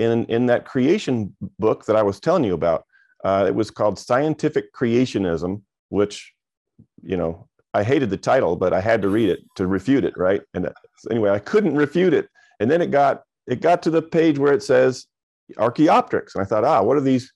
in 0.00 0.24
in 0.26 0.46
that 0.46 0.64
creation 0.64 1.36
book 1.58 1.84
that 1.84 1.96
I 1.96 2.02
was 2.02 2.18
telling 2.18 2.44
you 2.44 2.54
about. 2.54 2.84
Uh, 3.22 3.44
it 3.46 3.54
was 3.54 3.70
called 3.70 3.98
Scientific 3.98 4.72
Creationism, 4.72 5.60
which 5.90 6.32
you 7.02 7.16
know 7.16 7.48
I 7.74 7.84
hated 7.84 8.10
the 8.10 8.16
title, 8.16 8.56
but 8.56 8.72
I 8.72 8.80
had 8.80 9.02
to 9.02 9.08
read 9.08 9.28
it 9.28 9.40
to 9.56 9.66
refute 9.66 10.04
it, 10.04 10.14
right? 10.16 10.40
And 10.54 10.66
uh, 10.66 10.72
anyway, 11.10 11.30
I 11.30 11.38
couldn't 11.38 11.76
refute 11.76 12.14
it. 12.14 12.28
And 12.58 12.70
then 12.70 12.80
it 12.80 12.90
got 12.90 13.22
it 13.46 13.60
got 13.60 13.82
to 13.82 13.90
the 13.90 14.02
page 14.02 14.38
where 14.38 14.54
it 14.54 14.62
says 14.62 15.06
Archaeopteryx, 15.58 16.34
and 16.34 16.42
I 16.42 16.46
thought, 16.46 16.64
ah, 16.64 16.82
what 16.82 16.96
are 16.96 17.02
these 17.02 17.32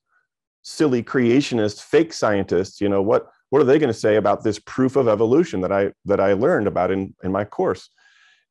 silly 0.62 1.02
creationist 1.02 1.82
fake 1.82 2.14
scientists? 2.14 2.80
You 2.80 2.88
know 2.88 3.02
what? 3.02 3.28
What 3.50 3.60
are 3.60 3.66
they 3.66 3.78
going 3.78 3.92
to 3.92 3.98
say 3.98 4.16
about 4.16 4.42
this 4.42 4.58
proof 4.58 4.96
of 4.96 5.06
evolution 5.06 5.60
that 5.60 5.70
I 5.70 5.92
that 6.06 6.18
I 6.18 6.32
learned 6.32 6.66
about 6.66 6.90
in 6.90 7.14
in 7.22 7.30
my 7.30 7.44
course? 7.44 7.90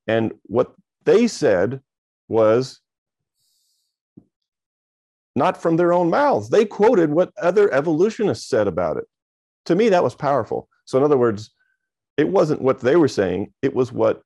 And 0.08 0.34
what 0.44 0.74
they 1.06 1.28
said 1.28 1.82
was 2.28 2.80
not 5.36 5.62
from 5.62 5.78
their 5.78 5.94
own 5.94 6.10
mouths. 6.10 6.50
They 6.50 6.66
quoted 6.66 7.12
what 7.12 7.32
other 7.42 7.74
evolutionists 7.74 8.48
said 8.48 8.68
about 8.68 8.98
it. 8.98 9.06
To 9.66 9.76
me, 9.76 9.90
that 9.90 10.04
was 10.04 10.16
powerful. 10.16 10.68
So, 10.86 10.98
in 10.98 11.04
other 11.04 11.18
words, 11.18 11.52
it 12.18 12.30
wasn't 12.30 12.62
what 12.62 12.82
they 12.82 12.96
were 12.96 13.08
saying, 13.08 13.54
it 13.62 13.74
was 13.74 13.92
what 13.92 14.22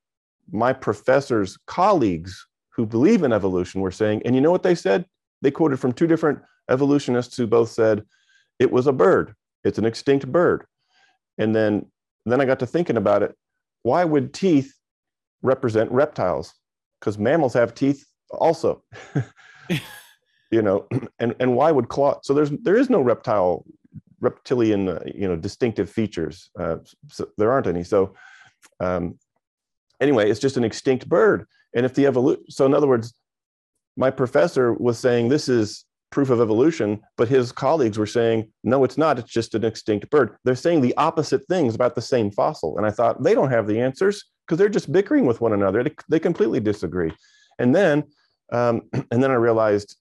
my 0.50 0.72
professor's 0.72 1.58
colleagues 1.66 2.46
who 2.70 2.86
believe 2.86 3.22
in 3.22 3.32
evolution 3.32 3.80
were 3.80 3.90
saying. 3.90 4.22
And 4.24 4.34
you 4.34 4.40
know 4.40 4.50
what 4.50 4.62
they 4.62 4.74
said? 4.74 5.04
They 5.42 5.50
quoted 5.50 5.78
from 5.78 5.92
two 5.92 6.06
different 6.06 6.40
evolutionists 6.70 7.36
who 7.36 7.46
both 7.46 7.70
said 7.70 8.04
it 8.58 8.70
was 8.70 8.86
a 8.86 8.92
bird, 8.92 9.34
it's 9.64 9.78
an 9.78 9.84
extinct 9.84 10.30
bird. 10.30 10.64
And 11.38 11.54
then, 11.54 11.86
then 12.26 12.40
I 12.40 12.44
got 12.44 12.58
to 12.60 12.66
thinking 12.66 12.96
about 12.96 13.22
it. 13.22 13.34
Why 13.82 14.04
would 14.04 14.34
teeth 14.34 14.74
represent 15.42 15.90
reptiles? 15.92 16.54
Because 16.98 17.18
mammals 17.18 17.54
have 17.54 17.74
teeth 17.74 18.04
also. 18.30 18.82
you 20.50 20.62
know, 20.62 20.86
and, 21.18 21.34
and 21.40 21.56
why 21.56 21.72
would 21.72 21.88
claw? 21.88 22.20
So 22.22 22.34
there's 22.34 22.50
there 22.50 22.76
is 22.76 22.90
no 22.90 23.00
reptile 23.00 23.64
reptilian 24.20 24.88
uh, 24.88 25.02
you 25.06 25.28
know 25.28 25.36
distinctive 25.36 25.90
features. 25.90 26.50
Uh, 26.58 26.78
so 27.08 27.28
there 27.36 27.52
aren't 27.52 27.66
any. 27.66 27.84
So 27.84 28.14
um, 28.80 29.18
anyway, 30.00 30.30
it's 30.30 30.40
just 30.40 30.56
an 30.56 30.64
extinct 30.64 31.08
bird. 31.08 31.46
And 31.74 31.84
if 31.84 31.94
the 31.94 32.06
evolution, 32.06 32.44
so 32.50 32.66
in 32.66 32.74
other 32.74 32.86
words, 32.86 33.14
my 33.96 34.10
professor 34.10 34.72
was 34.72 34.98
saying 34.98 35.28
this 35.28 35.48
is 35.48 35.84
proof 36.10 36.30
of 36.30 36.40
evolution, 36.40 37.00
but 37.16 37.28
his 37.28 37.52
colleagues 37.52 37.98
were 37.98 38.06
saying, 38.06 38.50
no, 38.64 38.84
it's 38.84 38.96
not. 38.96 39.18
It's 39.18 39.30
just 39.30 39.54
an 39.54 39.64
extinct 39.64 40.08
bird. 40.10 40.36
They're 40.44 40.54
saying 40.54 40.80
the 40.80 40.96
opposite 40.96 41.46
things 41.46 41.74
about 41.74 41.94
the 41.94 42.02
same 42.02 42.30
fossil. 42.30 42.78
And 42.78 42.86
I 42.86 42.90
thought 42.90 43.22
they 43.22 43.34
don't 43.34 43.50
have 43.50 43.66
the 43.66 43.80
answers 43.80 44.24
because 44.46 44.58
they're 44.58 44.68
just 44.68 44.90
bickering 44.90 45.26
with 45.26 45.40
one 45.40 45.52
another. 45.52 45.84
They, 45.84 45.94
they 46.08 46.18
completely 46.18 46.60
disagree. 46.60 47.12
And 47.58 47.74
then, 47.74 48.04
um, 48.52 48.82
and 49.10 49.22
then 49.22 49.30
I 49.30 49.34
realized, 49.34 49.96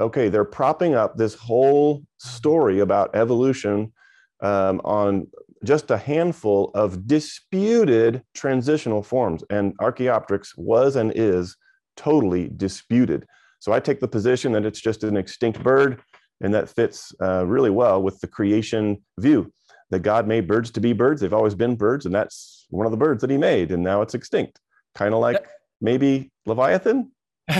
okay, 0.00 0.28
they're 0.28 0.44
propping 0.44 0.94
up 0.94 1.16
this 1.16 1.34
whole 1.34 2.02
story 2.18 2.80
about 2.80 3.14
evolution 3.14 3.92
um, 4.40 4.80
on 4.84 5.26
just 5.64 5.90
a 5.90 5.98
handful 5.98 6.70
of 6.74 7.06
disputed 7.06 8.22
transitional 8.34 9.02
forms. 9.02 9.42
And 9.50 9.74
Archaeopteryx 9.80 10.56
was 10.56 10.96
and 10.96 11.12
is 11.14 11.56
totally 11.96 12.50
disputed. 12.56 13.26
So 13.58 13.72
I 13.72 13.80
take 13.80 14.00
the 14.00 14.08
position 14.08 14.52
that 14.52 14.64
it's 14.64 14.80
just 14.80 15.02
an 15.02 15.16
extinct 15.16 15.62
bird, 15.62 16.00
and 16.40 16.54
that 16.54 16.68
fits 16.68 17.12
uh, 17.20 17.44
really 17.44 17.70
well 17.70 18.00
with 18.00 18.20
the 18.20 18.28
creation 18.28 19.02
view 19.18 19.52
that 19.90 20.00
God 20.00 20.28
made 20.28 20.46
birds 20.46 20.70
to 20.72 20.80
be 20.80 20.92
birds. 20.92 21.20
They've 21.20 21.34
always 21.34 21.56
been 21.56 21.74
birds, 21.74 22.06
and 22.06 22.14
that's 22.14 22.66
one 22.70 22.86
of 22.86 22.92
the 22.92 22.98
birds 22.98 23.20
that 23.22 23.30
he 23.30 23.36
made, 23.36 23.72
and 23.72 23.82
now 23.82 24.02
it's 24.02 24.14
extinct. 24.14 24.60
Kind 24.94 25.14
of 25.14 25.20
like 25.20 25.44
maybe 25.80 26.30
Leviathan. 26.46 27.10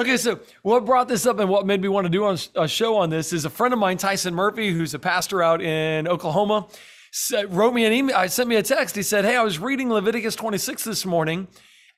Okay, 0.00 0.16
so 0.16 0.40
what 0.62 0.86
brought 0.86 1.08
this 1.08 1.26
up 1.26 1.40
and 1.40 1.50
what 1.50 1.66
made 1.66 1.82
me 1.82 1.86
want 1.86 2.06
to 2.06 2.08
do 2.08 2.26
a 2.26 2.66
show 2.66 2.96
on 2.96 3.10
this 3.10 3.34
is 3.34 3.44
a 3.44 3.50
friend 3.50 3.74
of 3.74 3.78
mine, 3.78 3.98
Tyson 3.98 4.34
Murphy, 4.34 4.70
who's 4.70 4.94
a 4.94 4.98
pastor 4.98 5.42
out 5.42 5.60
in 5.60 6.08
Oklahoma 6.08 6.68
wrote 7.48 7.74
me 7.74 7.84
an 7.84 7.92
email. 7.92 8.16
I 8.16 8.28
sent 8.28 8.48
me 8.48 8.56
a 8.56 8.62
text. 8.62 8.96
He 8.96 9.02
said, 9.02 9.26
Hey, 9.26 9.36
I 9.36 9.42
was 9.42 9.58
reading 9.58 9.90
Leviticus 9.90 10.36
26 10.36 10.84
this 10.84 11.04
morning 11.04 11.48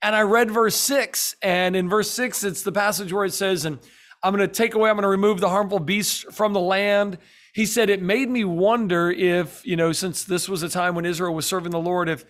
and 0.03 0.17
I 0.17 0.23
read 0.23 0.51
verse 0.51 0.75
six. 0.75 1.37
And 1.43 1.77
in 1.77 1.89
verse 1.89 2.11
six, 2.11 2.43
it's 2.43 2.65
the 2.65 2.73
passage 2.73 3.13
where 3.13 3.25
it 3.25 3.35
says, 3.35 3.65
And 3.65 3.79
I'm 4.21 4.35
going 4.35 4.49
to 4.49 4.53
take 4.53 4.75
away, 4.75 4.91
I'm 4.91 4.97
going 4.97 5.05
to 5.05 5.09
remove 5.09 5.39
the 5.39 5.49
harmful 5.49 5.79
beasts 5.79 6.27
from 6.33 6.55
the 6.55 6.61
land. 6.61 7.19
He 7.55 7.65
said, 7.67 7.89
It 7.89 8.03
made 8.03 8.29
me 8.29 8.43
wonder 8.43 9.13
if, 9.13 9.65
you 9.65 9.77
know, 9.77 9.93
since 9.93 10.25
this 10.25 10.49
was 10.49 10.65
a 10.65 10.69
time 10.69 10.97
when 10.97 11.07
Israel 11.07 11.37
was 11.37 11.47
serving 11.47 11.71
the 11.71 11.79
Lord, 11.79 12.09
if 12.09 12.25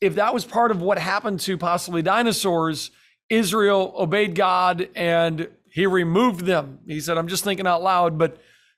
if 0.00 0.14
that 0.14 0.32
was 0.32 0.46
part 0.46 0.70
of 0.70 0.80
what 0.80 0.98
happened 0.98 1.40
to 1.40 1.58
possibly 1.58 2.00
dinosaurs, 2.00 2.90
Israel 3.32 3.94
obeyed 3.96 4.34
God 4.34 4.90
and 4.94 5.48
he 5.70 5.86
removed 5.86 6.44
them. 6.44 6.80
He 6.86 7.00
said, 7.00 7.16
I'm 7.16 7.28
just 7.28 7.44
thinking 7.44 7.66
out 7.66 7.82
loud, 7.82 8.18
but 8.18 8.36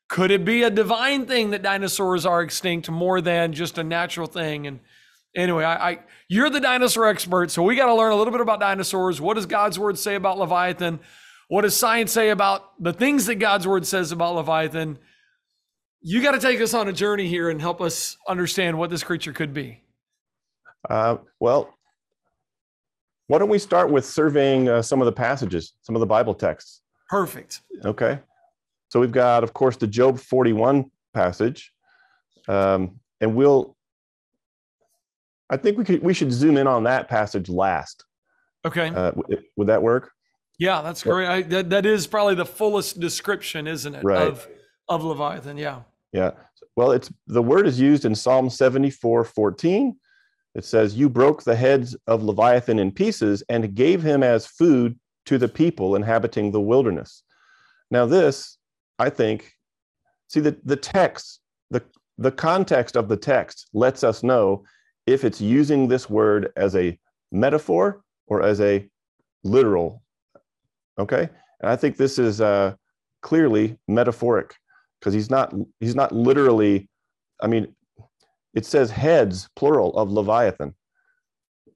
could 0.09 0.31
it 0.31 0.45
be 0.45 0.63
a 0.63 0.71
divine 0.71 1.27
thing 1.27 1.51
that 1.51 1.63
dinosaurs 1.63 2.25
are 2.25 2.41
extinct 2.41 2.89
more 2.89 3.21
than 3.21 3.53
just 3.53 3.79
a 3.79 3.83
natural 3.83 4.29
thing? 4.29 4.69
And 4.69 4.79
anyway, 5.35 5.65
I, 5.65 5.91
I 5.91 5.99
you're 6.29 6.51
the 6.51 6.61
dinosaur 6.61 7.09
expert, 7.09 7.51
so 7.51 7.65
we 7.65 7.75
got 7.75 7.87
to 7.87 7.95
learn 7.95 8.13
a 8.13 8.15
little 8.15 8.31
bit 8.31 8.41
about 8.41 8.61
dinosaurs. 8.61 9.21
What 9.21 9.35
does 9.35 9.47
God's 9.47 9.77
word 9.77 9.99
say 9.99 10.15
about 10.15 10.39
Leviathan? 10.39 11.01
What 11.49 11.63
does 11.63 11.77
science 11.77 12.13
say 12.13 12.31
about 12.31 12.81
the 12.81 12.93
things 12.93 13.27
that 13.27 13.37
God's 13.37 13.67
word 13.67 13.85
says 13.87 14.13
about 14.13 14.37
Leviathan? 14.37 14.99
You 16.01 16.23
got 16.23 16.33
to 16.33 16.39
take 16.39 16.61
us 16.61 16.75
on 16.75 16.87
a 16.87 16.93
journey 16.93 17.27
here 17.27 17.51
and 17.51 17.61
help 17.61 17.81
us 17.81 18.17
understand 18.29 18.79
what 18.79 18.91
this 18.91 19.03
creature 19.03 19.33
could 19.33 19.53
be. 19.53 19.83
Uh, 20.89 21.17
well, 21.41 21.74
why 23.27 23.39
don't 23.39 23.49
we 23.49 23.59
start 23.59 23.91
with 23.91 24.05
surveying 24.05 24.69
uh, 24.69 24.83
some 24.83 25.01
of 25.01 25.07
the 25.07 25.13
passages, 25.13 25.73
some 25.83 25.97
of 25.97 26.01
the 26.01 26.07
Bible 26.07 26.35
texts? 26.35 26.83
Perfect. 27.09 27.61
Okay. 27.85 28.19
So 28.89 29.01
we've 29.01 29.13
got, 29.13 29.43
of 29.43 29.53
course, 29.55 29.77
the 29.77 29.87
Job 29.87 30.19
41 30.19 30.91
passage. 31.13 31.73
Um, 32.49 33.01
and 33.21 33.35
we'll, 33.35 33.77
I 35.49 35.57
think 35.57 35.79
we 35.79 35.85
could, 35.85 36.03
we 36.03 36.15
should 36.15 36.33
zoom 36.33 36.57
in 36.57 36.67
on 36.67 36.85
that 36.85 37.09
passage 37.09 37.49
last. 37.49 38.05
Okay. 38.65 38.89
Uh, 38.89 39.13
would 39.57 39.69
that 39.69 39.83
work? 39.83 40.13
Yeah, 40.59 40.83
that's 40.83 41.03
great. 41.03 41.27
I, 41.27 41.43
that, 41.43 41.71
that 41.71 41.87
is 41.87 42.07
probably 42.07 42.35
the 42.35 42.47
fullest 42.47 43.01
description, 43.01 43.67
isn't 43.67 43.95
it? 43.95 44.05
Right. 44.05 44.29
Of, 44.29 44.47
of 44.89 45.03
Leviathan. 45.03 45.57
Yeah. 45.57 45.81
Yeah. 46.13 46.33
Well, 46.77 46.93
it's 46.93 47.13
the 47.27 47.43
word 47.43 47.67
is 47.67 47.81
used 47.81 48.05
in 48.05 48.15
Psalm 48.15 48.51
74 48.51 49.25
14. 49.25 49.97
It 50.55 50.65
says, 50.65 50.95
You 50.95 51.09
broke 51.09 51.43
the 51.43 51.57
heads 51.57 51.97
of 52.07 52.23
Leviathan 52.23 52.79
in 52.79 52.93
pieces 52.93 53.43
and 53.49 53.75
gave 53.75 54.03
him 54.03 54.23
as 54.23 54.47
food 54.47 54.99
to 55.27 55.39
the 55.39 55.49
people 55.49 55.97
inhabiting 55.97 56.51
the 56.51 56.61
wilderness. 56.61 57.23
Now, 57.91 58.07
this 58.07 58.59
I 58.99 59.11
think, 59.11 59.53
see 60.29 60.41
the, 60.41 60.57
the 60.65 60.77
text, 60.77 61.41
the, 61.71 61.83
the 62.19 62.31
context 62.31 62.97
of 62.97 63.09
the 63.09 63.17
text 63.17 63.69
lets 63.73 64.05
us 64.05 64.23
know 64.23 64.65
if 65.07 65.25
it's 65.25 65.41
using 65.41 65.89
this 65.89 66.09
word 66.09 66.53
as 66.57 66.77
a 66.77 66.99
metaphor 67.33 68.03
or 68.27 68.43
as 68.43 68.61
a 68.61 68.89
literal. 69.43 70.03
Okay. 70.99 71.29
And 71.61 71.71
I 71.71 71.77
think 71.77 71.97
this 71.97 72.19
is 72.19 72.41
uh, 72.41 72.75
clearly 73.23 73.77
metaphoric 73.89 74.55
because 75.01 75.15
he's 75.15 75.31
not 75.31 75.53
he's 75.81 75.95
not 75.95 76.13
literally, 76.13 76.89
I 77.43 77.47
mean, 77.49 77.75
it 78.55 78.65
says 78.65 78.91
heads, 78.91 79.49
plural, 79.57 79.97
of 79.97 80.11
Leviathan. 80.11 80.75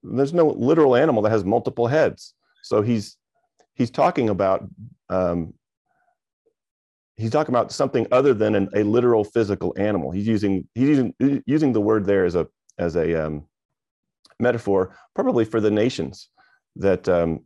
There's 0.03 0.33
no 0.33 0.47
literal 0.47 0.95
animal 0.97 1.23
that 1.23 1.31
has 1.31 1.45
multiple 1.45 1.87
heads. 1.87 2.35
So 2.63 2.83
he's 2.83 3.17
he's 3.75 3.91
talking 3.91 4.29
about 4.29 4.67
um, 5.09 5.55
he's 7.17 7.31
talking 7.31 7.55
about 7.55 7.73
something 7.73 8.07
other 8.13 8.33
than 8.33 8.55
an, 8.55 8.69
a 8.75 8.83
literal 8.85 9.25
physical 9.25 9.75
animal. 9.77 10.11
He's 10.11 10.27
using 10.27 10.69
he's 10.75 10.89
using 10.89 11.43
using 11.47 11.73
the 11.73 11.81
word 11.81 12.07
there 12.07 12.25
as 12.25 12.37
a 12.37 12.47
as 12.79 12.97
a 12.97 13.27
um, 13.27 13.47
metaphor, 14.39 14.97
probably 15.15 15.45
for 15.45 15.61
the 15.61 15.71
nations 15.71 16.31
that 16.77 17.09
um, 17.09 17.41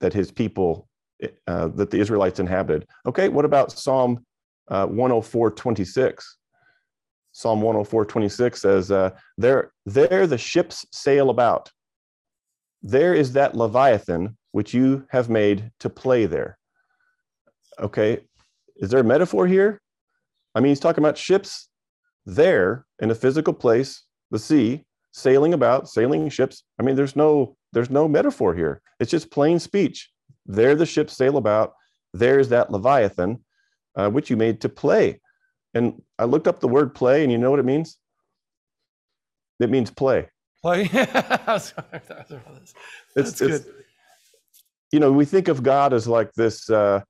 that 0.00 0.12
his 0.12 0.30
people 0.30 0.88
uh, 1.46 1.68
that 1.68 1.90
the 1.90 1.98
Israelites 1.98 2.40
inhabited. 2.40 2.86
Okay, 3.06 3.28
what 3.28 3.44
about 3.44 3.72
Psalm 3.72 4.24
uh, 4.68 4.86
104, 4.86 5.52
26? 5.52 6.36
Psalm 7.36 7.60
104, 7.60 8.06
26 8.06 8.62
says, 8.62 8.90
uh, 8.90 9.10
there, 9.36 9.72
there 9.84 10.26
the 10.26 10.38
ships 10.38 10.86
sail 10.90 11.28
about. 11.28 11.70
There 12.82 13.14
is 13.14 13.34
that 13.34 13.54
Leviathan 13.54 14.36
which 14.56 14.72
you 14.72 15.04
have 15.10 15.28
made 15.28 15.70
to 15.78 15.90
play 15.90 16.24
there. 16.24 16.56
Okay, 17.78 18.20
is 18.76 18.88
there 18.88 19.00
a 19.00 19.04
metaphor 19.04 19.46
here? 19.46 19.82
I 20.54 20.60
mean, 20.60 20.70
he's 20.70 20.80
talking 20.80 21.04
about 21.04 21.18
ships 21.18 21.68
there 22.24 22.86
in 22.98 23.10
a 23.10 23.14
physical 23.14 23.52
place, 23.52 24.04
the 24.30 24.38
sea, 24.38 24.86
sailing 25.12 25.52
about, 25.52 25.90
sailing 25.90 26.30
ships. 26.30 26.64
I 26.80 26.84
mean, 26.84 26.96
there's 26.96 27.16
no 27.16 27.54
there's 27.74 27.90
no 27.90 28.08
metaphor 28.08 28.54
here. 28.54 28.80
It's 28.98 29.10
just 29.10 29.30
plain 29.30 29.58
speech. 29.58 30.10
There 30.46 30.74
the 30.74 30.86
ships 30.86 31.14
sail 31.14 31.36
about. 31.36 31.74
There's 32.14 32.48
that 32.48 32.70
Leviathan, 32.72 33.44
uh, 33.94 34.08
which 34.08 34.30
you 34.30 34.38
made 34.38 34.62
to 34.62 34.70
play. 34.70 35.20
And 35.76 36.00
I 36.18 36.24
looked 36.24 36.48
up 36.48 36.60
the 36.60 36.68
word 36.68 36.94
play, 36.94 37.22
and 37.22 37.30
you 37.30 37.36
know 37.36 37.50
what 37.50 37.60
it 37.60 37.66
means? 37.66 37.98
It 39.60 39.68
means 39.68 39.90
play. 39.90 40.28
Play. 40.62 40.84
That's 40.92 41.72
it's, 43.14 43.40
good. 43.40 43.50
It's, 43.50 43.66
you 44.90 45.00
know, 45.00 45.12
we 45.12 45.26
think 45.26 45.48
of 45.48 45.62
God 45.62 45.92
as 45.92 46.08
like 46.08 46.32
this 46.32 46.70
uh, 46.70 47.02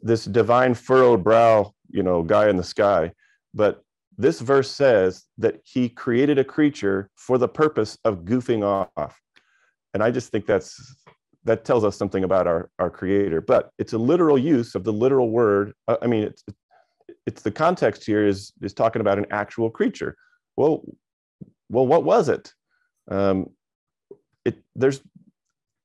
this 0.00 0.24
divine 0.24 0.74
furrowed 0.74 1.24
brow, 1.24 1.72
you 1.90 2.02
know, 2.02 2.22
guy 2.22 2.48
in 2.48 2.56
the 2.56 2.64
sky. 2.64 3.12
But 3.54 3.82
this 4.16 4.40
verse 4.40 4.70
says 4.70 5.24
that 5.38 5.60
he 5.64 5.88
created 5.88 6.38
a 6.38 6.44
creature 6.44 7.10
for 7.16 7.38
the 7.38 7.48
purpose 7.48 7.98
of 8.04 8.24
goofing 8.24 8.62
off. 8.62 9.20
And 9.94 10.02
I 10.02 10.12
just 10.12 10.30
think 10.30 10.46
that's 10.46 10.96
that 11.44 11.64
tells 11.64 11.82
us 11.82 11.96
something 11.96 12.22
about 12.22 12.46
our, 12.46 12.70
our 12.78 12.88
creator. 12.88 13.40
But 13.40 13.70
it's 13.78 13.92
a 13.92 13.98
literal 13.98 14.38
use 14.38 14.76
of 14.76 14.84
the 14.84 14.92
literal 14.92 15.30
word. 15.30 15.72
Uh, 15.88 15.96
I 16.00 16.06
mean, 16.06 16.22
it's 16.22 16.44
it's 17.26 17.42
the 17.42 17.50
context 17.50 18.04
here 18.04 18.26
is 18.26 18.52
is 18.60 18.74
talking 18.74 19.00
about 19.00 19.18
an 19.18 19.26
actual 19.30 19.70
creature. 19.70 20.16
Well, 20.56 20.82
well, 21.68 21.86
what 21.86 22.04
was 22.04 22.28
it? 22.28 22.52
Um, 23.10 23.50
it 24.44 24.58
there's, 24.74 25.00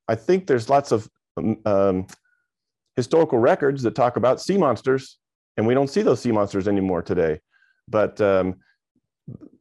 I 0.08 0.14
think 0.14 0.46
there's 0.46 0.68
lots 0.68 0.92
of 0.92 1.08
um, 1.36 1.58
um, 1.64 2.06
historical 2.96 3.38
records 3.38 3.82
that 3.82 3.94
talk 3.94 4.16
about 4.16 4.40
sea 4.40 4.58
monsters, 4.58 5.18
and 5.56 5.66
we 5.66 5.74
don't 5.74 5.90
see 5.90 6.02
those 6.02 6.20
sea 6.20 6.32
monsters 6.32 6.68
anymore 6.68 7.02
today. 7.02 7.40
But 7.88 8.20
um, 8.20 8.56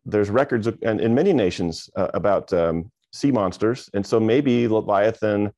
there's 0.06 0.30
records 0.30 0.68
and 0.82 1.00
in 1.00 1.14
many 1.14 1.34
nations 1.34 1.90
uh, 1.96 2.10
about 2.14 2.52
um, 2.54 2.92
sea 3.14 3.32
monsters, 3.32 3.90
and 3.94 4.06
so 4.06 4.20
maybe 4.20 4.68
Leviathan 4.68 5.52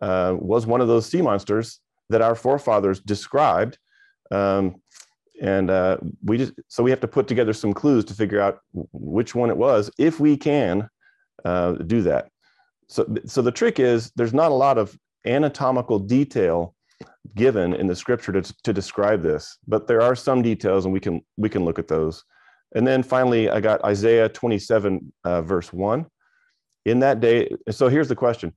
uh, 0.00 0.34
was 0.38 0.66
one 0.66 0.80
of 0.80 0.88
those 0.88 1.06
sea 1.06 1.22
monsters 1.22 1.80
that 2.10 2.22
our 2.22 2.34
forefathers 2.34 3.00
described. 3.00 3.78
Um, 4.30 4.76
and 5.40 5.70
uh, 5.70 5.98
we 6.24 6.38
just 6.38 6.52
so 6.68 6.82
we 6.82 6.90
have 6.90 7.00
to 7.00 7.08
put 7.08 7.26
together 7.26 7.52
some 7.52 7.72
clues 7.72 8.04
to 8.04 8.14
figure 8.14 8.40
out 8.40 8.60
which 8.92 9.34
one 9.34 9.50
it 9.50 9.56
was 9.56 9.90
if 9.98 10.20
we 10.20 10.36
can 10.36 10.88
uh, 11.44 11.72
do 11.72 12.02
that. 12.02 12.28
So 12.88 13.12
so 13.26 13.42
the 13.42 13.52
trick 13.52 13.80
is 13.80 14.12
there's 14.16 14.34
not 14.34 14.52
a 14.52 14.54
lot 14.54 14.78
of 14.78 14.96
anatomical 15.26 15.98
detail 15.98 16.74
given 17.34 17.74
in 17.74 17.86
the 17.86 17.96
scripture 17.96 18.32
to, 18.32 18.54
to 18.62 18.72
describe 18.72 19.22
this 19.22 19.56
but 19.66 19.86
there 19.86 20.02
are 20.02 20.14
some 20.14 20.42
details 20.42 20.84
and 20.84 20.92
we 20.92 21.00
can 21.00 21.20
we 21.36 21.48
can 21.48 21.64
look 21.64 21.78
at 21.78 21.88
those. 21.88 22.22
And 22.76 22.86
then 22.86 23.02
finally 23.02 23.50
i 23.50 23.60
got 23.60 23.84
isaiah 23.84 24.28
27 24.28 25.12
uh, 25.24 25.42
verse 25.42 25.72
1 25.72 26.06
in 26.84 27.00
that 27.00 27.20
day 27.20 27.48
so 27.70 27.88
here's 27.88 28.08
the 28.08 28.16
question. 28.16 28.52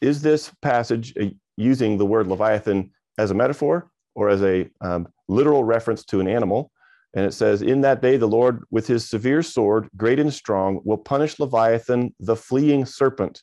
Is 0.00 0.22
this 0.22 0.52
passage 0.62 1.14
uh, 1.20 1.26
using 1.56 1.98
the 1.98 2.06
word 2.06 2.26
leviathan 2.26 2.90
as 3.18 3.30
a 3.30 3.34
metaphor 3.34 3.90
or 4.14 4.28
as 4.28 4.42
a 4.42 4.68
um, 4.80 5.08
literal 5.28 5.64
reference 5.64 6.04
to 6.06 6.20
an 6.20 6.28
animal. 6.28 6.70
And 7.14 7.24
it 7.24 7.32
says, 7.32 7.62
In 7.62 7.80
that 7.82 8.02
day, 8.02 8.16
the 8.16 8.26
Lord, 8.26 8.64
with 8.70 8.86
his 8.86 9.08
severe 9.08 9.42
sword, 9.42 9.88
great 9.96 10.18
and 10.18 10.32
strong, 10.32 10.80
will 10.84 10.98
punish 10.98 11.38
Leviathan, 11.38 12.14
the 12.18 12.36
fleeing 12.36 12.84
serpent, 12.84 13.42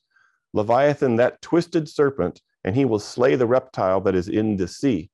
Leviathan, 0.54 1.16
that 1.18 1.42
twisted 1.42 1.88
serpent, 1.88 2.42
and 2.64 2.76
he 2.76 2.86
will 2.86 3.00
slay 3.00 3.36
the 3.36 3.48
reptile 3.48 4.02
that 4.02 4.16
is 4.16 4.28
in 4.28 4.58
the 4.58 4.68
sea. 4.68 5.10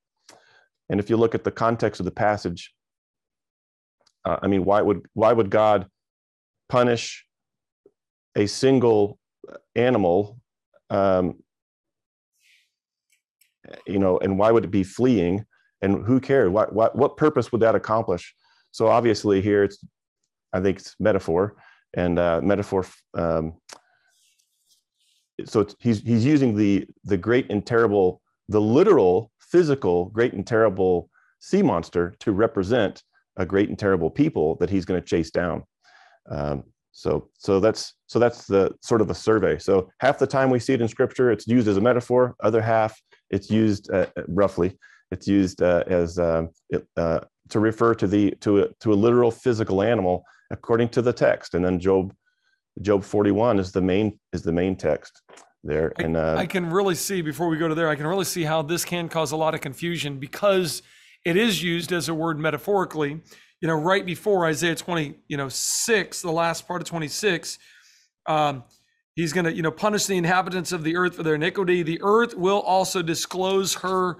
And 0.89 1.00
if 1.00 1.10
you 1.10 1.17
look 1.17 1.36
at 1.36 1.43
the 1.43 1.52
context 1.52 2.00
of 2.00 2.06
the 2.06 2.12
passage, 2.12 2.74
uh, 4.26 4.38
I 4.41 4.48
mean, 4.48 4.65
why 4.65 4.82
would 4.82 5.06
why 5.13 5.32
would 5.32 5.50
God 5.50 5.88
punish 6.67 7.26
a 8.36 8.48
single 8.48 9.20
animal? 9.76 10.39
Um, 10.89 11.43
you 13.86 14.00
know, 14.00 14.17
and 14.17 14.38
why 14.39 14.52
would 14.52 14.65
it 14.65 14.72
be 14.72 14.84
fleeing? 14.84 15.46
And 15.81 16.05
who 16.05 16.19
cares? 16.19 16.49
What, 16.49 16.73
what, 16.73 16.95
what 16.95 17.17
purpose 17.17 17.51
would 17.51 17.61
that 17.61 17.75
accomplish? 17.75 18.33
So 18.71 18.87
obviously 18.87 19.41
here 19.41 19.63
it's, 19.63 19.77
I 20.53 20.61
think 20.61 20.79
it's 20.79 20.95
metaphor 20.99 21.55
and 21.95 22.19
uh, 22.19 22.41
metaphor. 22.43 22.85
Um, 23.13 23.53
so 25.45 25.67
he's, 25.79 26.01
he's 26.01 26.25
using 26.25 26.55
the, 26.55 26.87
the 27.03 27.17
great 27.17 27.51
and 27.51 27.65
terrible, 27.65 28.21
the 28.49 28.61
literal 28.61 29.31
physical 29.39 30.05
great 30.05 30.33
and 30.33 30.45
terrible 30.45 31.09
sea 31.39 31.61
monster 31.61 32.15
to 32.19 32.31
represent 32.31 33.03
a 33.37 33.45
great 33.45 33.69
and 33.69 33.77
terrible 33.77 34.09
people 34.09 34.55
that 34.55 34.69
he's 34.69 34.85
going 34.85 34.99
to 34.99 35.05
chase 35.05 35.31
down. 35.31 35.63
Um, 36.29 36.63
so, 36.91 37.29
so 37.37 37.59
that's 37.59 37.93
so 38.07 38.17
that's 38.17 38.47
the 38.47 38.73
sort 38.81 39.01
of 39.01 39.09
a 39.11 39.13
survey. 39.13 39.59
So 39.59 39.89
half 39.99 40.17
the 40.17 40.25
time 40.25 40.49
we 40.49 40.59
see 40.59 40.73
it 40.73 40.81
in 40.81 40.87
scripture, 40.87 41.31
it's 41.31 41.47
used 41.47 41.67
as 41.67 41.77
a 41.77 41.81
metaphor. 41.81 42.35
Other 42.41 42.61
half, 42.61 42.99
it's 43.29 43.51
used 43.51 43.91
uh, 43.91 44.07
roughly 44.27 44.77
it's 45.12 45.28
used 45.28 45.62
uh, 45.62 45.84
as 45.88 46.20
um, 46.20 46.50
it, 46.70 46.86
uh, 46.98 47.22
to 47.50 47.60
refer 47.60 47.93
to 47.96 48.08
the 48.08 48.32
to 48.41 48.63
a, 48.63 48.67
to 48.82 48.93
a 48.93 48.96
literal 48.96 49.32
physical 49.32 49.82
animal 49.82 50.24
according 50.52 50.89
to 50.89 51.02
the 51.02 51.13
text. 51.13 51.54
And 51.54 51.63
then 51.63 51.80
Job 51.80 52.13
Job 52.82 53.04
41 53.04 53.60
is 53.60 53.72
the 53.72 53.82
main 53.82 54.20
is 54.34 54.43
the 54.43 54.52
main 54.52 54.76
text 54.76 55.22
there. 55.63 55.93
I, 55.98 56.04
and 56.04 56.17
uh, 56.17 56.36
I 56.38 56.46
can 56.46 56.70
really 56.70 56.96
see 56.96 57.22
before 57.22 57.48
we 57.48 57.58
go 57.58 57.67
to 57.67 57.76
there, 57.76 57.89
I 57.89 57.96
can 57.96 58.08
really 58.08 58.26
see 58.26 58.43
how 58.43 58.62
this 58.62 58.86
can 58.86 59.10
cause 59.10 59.32
a 59.32 59.38
lot 59.38 59.54
of 59.56 59.62
confusion 59.62 60.20
because 60.20 60.82
it 61.26 61.36
is 61.36 61.62
used 61.62 61.91
as 61.91 62.10
a 62.10 62.13
word 62.13 62.39
metaphorically. 62.39 63.22
You 63.60 63.67
know, 63.67 63.76
right 63.76 64.06
before 64.06 64.46
Isaiah 64.46 64.76
20, 64.76 65.15
you 65.28 65.36
know, 65.36 65.50
six, 65.50 66.22
the 66.22 66.32
last 66.32 66.67
part 66.67 66.82
of 66.82 66.88
26, 66.88 67.58
um, 68.28 68.63
he's 69.15 69.34
going 69.34 69.46
to, 69.46 69.54
you 69.54 69.63
know, 69.63 69.72
punish 69.72 70.06
the 70.06 70.15
inhabitants 70.15 70.72
of 70.72 70.84
the 70.84 70.96
earth 70.96 71.15
for 71.15 71.24
their 71.24 71.34
iniquity. 71.34 71.82
The 71.82 72.00
earth 72.04 72.36
will 72.36 72.60
also 72.60 73.02
disclose 73.02 73.74
her 73.76 74.17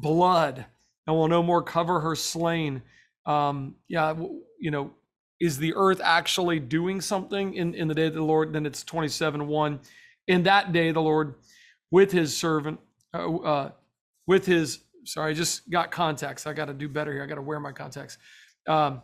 blood 0.00 0.66
and 1.06 1.16
will 1.16 1.28
no 1.28 1.42
more 1.42 1.62
cover 1.62 2.00
her 2.00 2.14
slain. 2.14 2.82
Um, 3.24 3.76
yeah, 3.88 4.14
you 4.58 4.70
know, 4.70 4.92
is 5.40 5.58
the 5.58 5.74
earth 5.74 6.00
actually 6.02 6.60
doing 6.60 7.00
something 7.00 7.54
in, 7.54 7.74
in 7.74 7.88
the 7.88 7.94
day 7.94 8.06
of 8.06 8.14
the 8.14 8.22
Lord? 8.22 8.52
Then 8.52 8.66
it's 8.66 8.82
27 8.84 9.46
1. 9.46 9.80
In 10.28 10.42
that 10.44 10.72
day, 10.72 10.90
the 10.92 11.00
Lord 11.00 11.34
with 11.90 12.10
his 12.10 12.36
servant, 12.36 12.80
uh, 13.14 13.36
uh, 13.36 13.70
with 14.26 14.46
his, 14.46 14.80
sorry, 15.04 15.32
I 15.32 15.34
just 15.34 15.68
got 15.70 15.90
contacts. 15.90 16.46
I 16.46 16.52
got 16.52 16.66
to 16.66 16.74
do 16.74 16.88
better 16.88 17.12
here. 17.12 17.22
I 17.22 17.26
got 17.26 17.36
to 17.36 17.42
wear 17.42 17.60
my 17.60 17.72
contacts. 17.72 18.18
Um, 18.66 19.02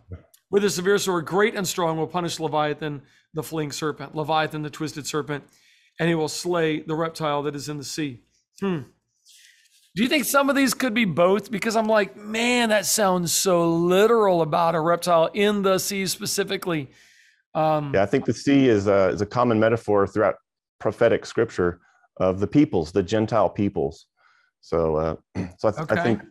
with 0.50 0.64
a 0.64 0.70
severe 0.70 0.98
sword, 0.98 1.26
great 1.26 1.54
and 1.54 1.66
strong, 1.66 1.96
will 1.96 2.06
punish 2.06 2.40
Leviathan, 2.40 3.02
the 3.34 3.42
fleeing 3.42 3.72
serpent, 3.72 4.14
Leviathan, 4.14 4.62
the 4.62 4.70
twisted 4.70 5.06
serpent, 5.06 5.44
and 6.00 6.08
he 6.08 6.14
will 6.14 6.28
slay 6.28 6.80
the 6.80 6.94
reptile 6.94 7.42
that 7.44 7.54
is 7.54 7.68
in 7.68 7.78
the 7.78 7.84
sea. 7.84 8.20
Hmm. 8.60 8.80
Do 9.94 10.02
you 10.02 10.08
think 10.08 10.24
some 10.24 10.48
of 10.48 10.56
these 10.56 10.72
could 10.72 10.94
be 10.94 11.04
both? 11.04 11.50
Because 11.50 11.76
I'm 11.76 11.86
like, 11.86 12.16
man, 12.16 12.70
that 12.70 12.86
sounds 12.86 13.30
so 13.32 13.70
literal 13.70 14.40
about 14.40 14.74
a 14.74 14.80
reptile 14.80 15.26
in 15.34 15.62
the 15.62 15.78
sea 15.78 16.06
specifically. 16.06 16.90
Um, 17.54 17.92
yeah, 17.94 18.02
I 18.02 18.06
think 18.06 18.24
the 18.24 18.32
sea 18.32 18.68
is 18.68 18.86
a, 18.86 19.08
is 19.08 19.20
a 19.20 19.26
common 19.26 19.60
metaphor 19.60 20.06
throughout 20.06 20.36
prophetic 20.78 21.26
scripture 21.26 21.80
of 22.16 22.40
the 22.40 22.46
peoples, 22.46 22.92
the 22.92 23.02
Gentile 23.02 23.50
peoples. 23.50 24.06
So, 24.62 24.96
uh, 24.96 25.16
so 25.58 25.68
I, 25.68 25.72
th- 25.72 25.82
okay. 25.82 26.00
I, 26.00 26.02
think, 26.02 26.22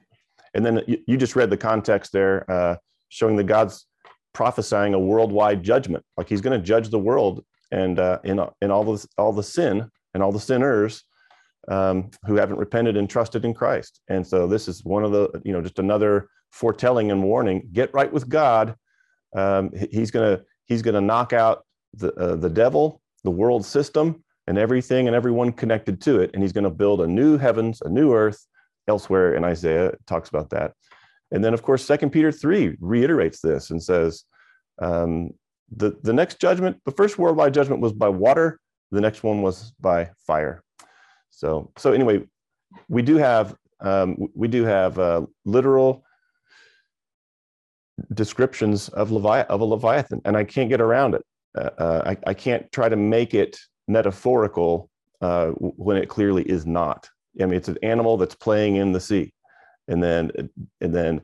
and 0.56 0.65
then 0.65 0.82
you, 0.88 0.97
you, 1.06 1.17
just 1.17 1.36
read 1.36 1.52
the 1.52 1.58
context 1.58 2.12
there, 2.12 2.50
uh, 2.50 2.78
showing 3.10 3.36
that 3.36 3.43
God's 3.43 3.86
prophesying 4.34 4.95
a 4.95 5.00
worldwide 5.00 5.62
judgment, 5.62 6.04
like 6.17 6.28
He's 6.28 6.41
going 6.41 6.60
to 6.60 6.65
judge 6.65 6.89
the 6.89 7.00
world 7.00 7.45
and 7.71 8.00
uh, 8.00 8.19
in 8.24 8.39
in 8.62 8.71
all 8.71 8.84
the 8.84 9.06
all 9.17 9.34
the 9.34 9.43
sin 9.43 9.89
and 10.13 10.24
all 10.24 10.32
the 10.32 10.39
sinners 10.39 11.04
um, 11.67 12.10
who 12.26 12.36
haven't 12.36 12.58
repented 12.58 12.97
and 12.97 13.10
trusted 13.10 13.45
in 13.45 13.54
Christ. 13.54 14.02
And 14.10 14.26
so 14.26 14.47
this 14.47 14.67
is 14.67 14.84
one 14.84 15.04
of 15.04 15.12
the, 15.12 15.41
you 15.43 15.54
know, 15.54 15.62
just 15.62 15.80
another 15.80 16.30
foretelling 16.52 17.12
and 17.12 17.24
warning. 17.24 17.69
Get 17.71 17.93
right 17.93 18.12
with 18.12 18.28
God. 18.28 18.76
Um, 19.36 19.71
he's 19.91 20.12
gonna 20.12 20.41
he's 20.65 20.82
gonna 20.82 21.02
knock 21.02 21.34
out 21.34 21.65
the 21.93 22.13
uh, 22.15 22.36
the 22.36 22.50
devil, 22.50 23.02
the 23.24 23.32
world 23.32 23.65
system, 23.65 24.24
and 24.47 24.58
everything 24.58 25.08
and 25.08 25.15
everyone 25.15 25.52
connected 25.52 26.02
to 26.02 26.19
it. 26.19 26.32
And 26.34 26.43
he's 26.43 26.52
gonna 26.52 26.71
build 26.71 27.02
a 27.02 27.08
new 27.08 27.38
heavens, 27.38 27.82
a 27.82 27.89
new 27.89 28.13
earth. 28.13 28.45
Elsewhere 28.88 29.36
in 29.36 29.43
Isaiah, 29.43 29.93
talks 30.08 30.30
about 30.30 30.50
that. 30.50 30.74
And 31.32 31.43
then, 31.43 31.54
of 31.54 31.62
course, 31.62 31.86
Second 31.86 32.10
Peter 32.10 32.32
3 32.32 32.78
reiterates 32.82 33.39
this 33.39 33.69
and 33.69 33.82
says, 33.82 34.26
um, 34.82 35.32
the, 35.71 35.97
the 36.04 36.13
next 36.13 36.39
judgment, 36.39 36.82
the 36.86 36.91
first 36.91 37.17
worldwide 37.17 37.54
judgment 37.54 37.82
was 37.82 37.93
by 37.93 38.10
water, 38.10 38.60
the 38.91 39.02
next 39.02 39.24
one 39.24 39.41
was 39.41 39.71
by 39.80 40.10
fire. 40.28 40.63
So, 41.32 41.72
so 41.78 41.91
anyway, 41.91 42.22
we 42.88 43.02
do 43.02 43.17
have 43.17 43.56
um, 43.80 44.28
we 44.36 44.48
do 44.48 44.63
have 44.63 45.00
uh, 45.00 45.26
literal 45.44 46.04
descriptions 48.13 48.89
of, 48.89 49.12
Levi- 49.12 49.41
of 49.44 49.62
a 49.62 49.65
leviathan, 49.65 50.22
and 50.26 50.38
I 50.38 50.44
can't 50.44 50.70
get 50.70 50.82
around 50.82 51.15
it. 51.15 51.26
Uh, 51.58 51.70
uh, 51.78 52.02
I, 52.06 52.30
I 52.30 52.34
can't 52.34 52.72
try 52.72 52.89
to 52.89 52.96
make 52.96 53.34
it 53.34 53.58
metaphorical 53.88 54.89
uh, 55.22 55.48
when 55.50 55.98
it 55.98 56.10
clearly 56.10 56.44
is 56.44 56.65
not. 56.65 57.10
I 57.39 57.46
mean, 57.46 57.56
it's 57.56 57.70
an 57.70 57.78
animal 57.82 58.17
that's 58.17 58.36
playing 58.36 58.76
in 58.76 58.91
the 58.91 59.00
sea, 59.00 59.34
and 59.88 60.04
then 60.04 60.32
and 60.80 60.94
then 60.94 61.22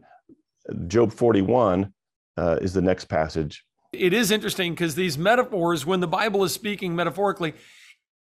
Job 0.87 1.11
41 1.11 1.93
uh, 2.37 2.57
is 2.61 2.73
the 2.73 2.81
next 2.81 3.05
passage. 3.05 3.63
It 3.93 4.13
is 4.13 4.31
interesting 4.31 4.73
because 4.73 4.95
these 4.95 5.17
metaphors, 5.17 5.85
when 5.85 5.99
the 5.99 6.07
Bible 6.07 6.43
is 6.43 6.53
speaking 6.53 6.95
metaphorically, 6.95 7.53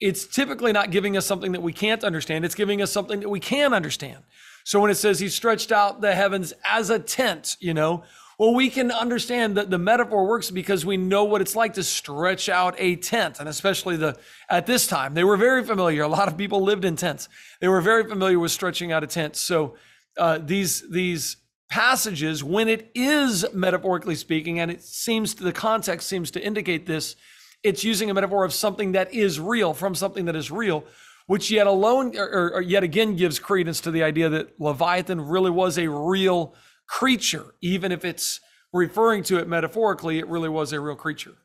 it's 0.04 0.26
typically 0.26 0.74
not 0.74 0.92
giving 0.92 1.16
us 1.16 1.26
something 1.26 1.54
that 1.54 1.62
we 1.62 1.72
can't 1.72 2.04
understand. 2.04 2.44
It's 2.44 2.56
giving 2.56 2.82
us 2.82 2.92
something 2.92 3.22
that 3.22 3.30
we 3.30 3.40
can 3.40 3.74
understand. 3.74 4.24
So 4.66 4.82
when 4.82 4.92
it 4.92 4.96
says 4.96 5.20
he 5.20 5.30
stretched 5.30 5.72
out 5.72 6.02
the 6.02 6.14
heavens 6.14 6.54
as 6.70 6.90
a 6.90 7.00
tent, 7.00 7.56
you 7.62 7.74
know, 7.74 8.04
well, 8.38 8.54
we 8.54 8.70
can 8.70 8.92
understand 8.92 9.56
that 9.56 9.70
the 9.70 9.78
metaphor 9.78 10.28
works 10.28 10.52
because 10.52 10.86
we 10.86 10.98
know 10.98 11.24
what 11.24 11.40
it's 11.40 11.56
like 11.56 11.76
to 11.76 11.84
stretch 11.84 12.50
out 12.50 12.76
a 12.80 12.98
tent. 12.98 13.40
And 13.40 13.48
especially 13.48 13.96
the 13.96 14.18
at 14.50 14.66
this 14.66 14.88
time, 14.88 15.14
they 15.14 15.24
were 15.24 15.38
very 15.38 15.64
familiar. 15.64 16.02
A 16.02 16.08
lot 16.10 16.28
of 16.28 16.38
people 16.38 16.62
lived 16.62 16.84
in 16.84 16.98
tents. 16.98 17.30
They 17.62 17.70
were 17.70 17.82
very 17.82 18.04
familiar 18.04 18.40
with 18.40 18.52
stretching 18.52 18.92
out 18.92 19.04
a 19.04 19.08
tent. 19.08 19.38
So 19.38 19.76
uh, 20.18 20.40
these 20.42 20.84
these 20.90 21.38
passages, 21.70 22.44
when 22.44 22.68
it 22.68 22.92
is 22.94 23.46
metaphorically 23.54 24.16
speaking, 24.16 24.60
and 24.60 24.70
it 24.70 24.84
seems 24.84 25.36
the 25.36 25.54
context 25.54 26.10
seems 26.10 26.30
to 26.32 26.44
indicate 26.44 26.86
this, 26.86 27.16
it's 27.64 27.84
using 27.84 28.10
a 28.10 28.14
metaphor 28.14 28.44
of 28.44 28.54
something 28.54 28.92
that 28.94 29.14
is 29.14 29.40
real 29.40 29.74
from 29.74 29.96
something 29.96 30.26
that 30.26 30.36
is 30.36 30.52
real, 30.52 30.84
which 31.28 31.50
yet 31.50 31.68
alone 31.68 32.16
or, 32.18 32.54
or 32.56 32.62
yet 32.62 32.84
again 32.84 33.16
gives 33.16 33.40
credence 33.40 33.80
to 33.82 33.92
the 33.92 34.04
idea 34.04 34.30
that 34.30 34.60
Leviathan 34.60 35.22
really 35.22 35.52
was 35.52 35.78
a 35.78 35.90
real 35.90 36.56
creature, 36.88 37.56
even 37.62 37.92
if 37.92 38.04
it's 38.04 38.40
referring 38.74 39.24
to 39.24 39.38
it 39.38 39.48
metaphorically, 39.48 40.20
it 40.20 40.28
really 40.28 40.50
was 40.50 40.74
a 40.74 40.80
real 40.80 40.96
creature. 40.96 41.36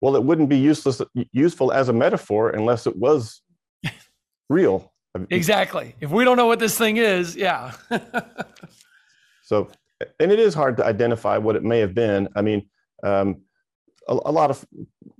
Well, 0.00 0.16
it 0.16 0.24
wouldn't 0.24 0.48
be 0.48 0.58
useless 0.58 1.00
useful 1.32 1.72
as 1.72 1.88
a 1.88 1.92
metaphor 1.92 2.50
unless 2.50 2.86
it 2.86 2.96
was 2.96 3.42
real. 4.48 4.92
Exactly. 5.30 5.94
If 6.00 6.10
we 6.10 6.24
don't 6.24 6.36
know 6.36 6.46
what 6.46 6.58
this 6.58 6.78
thing 6.78 6.96
is, 6.96 7.36
yeah. 7.36 7.72
so, 9.42 9.68
and 10.18 10.32
it 10.32 10.38
is 10.38 10.54
hard 10.54 10.76
to 10.78 10.86
identify 10.86 11.36
what 11.36 11.56
it 11.56 11.64
may 11.64 11.80
have 11.80 11.94
been. 11.94 12.28
I 12.34 12.42
mean, 12.42 12.68
um, 13.02 13.42
a, 14.08 14.12
a, 14.12 14.32
lot 14.32 14.50
of 14.50 14.64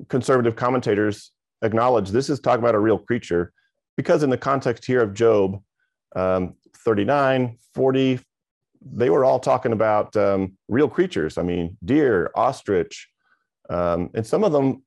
conservative 0.09 0.57
commentators 0.57 1.33
acknowledge 1.63 2.11
this 2.11 2.31
is 2.31 2.41
talking 2.41 2.63
about 2.63 2.75
a 2.75 2.79
real 2.79 2.99
creature 2.99 3.53
because, 3.97 4.23
in 4.23 4.31
the 4.31 4.39
context 4.39 4.85
here 4.85 5.03
of 5.03 5.15
Job 5.15 5.63
um, 6.17 6.55
39, 6.77 7.59
40, 7.75 8.21
they 8.81 9.11
were 9.11 9.25
all 9.25 9.39
talking 9.39 9.73
about 9.73 10.17
um, 10.17 10.57
real 10.69 10.89
creatures. 10.89 11.37
I 11.37 11.43
mean, 11.43 11.77
deer, 11.85 12.31
ostrich, 12.35 13.09
um, 13.69 14.11
and 14.15 14.27
some 14.27 14.43
of 14.43 14.53
them 14.53 14.83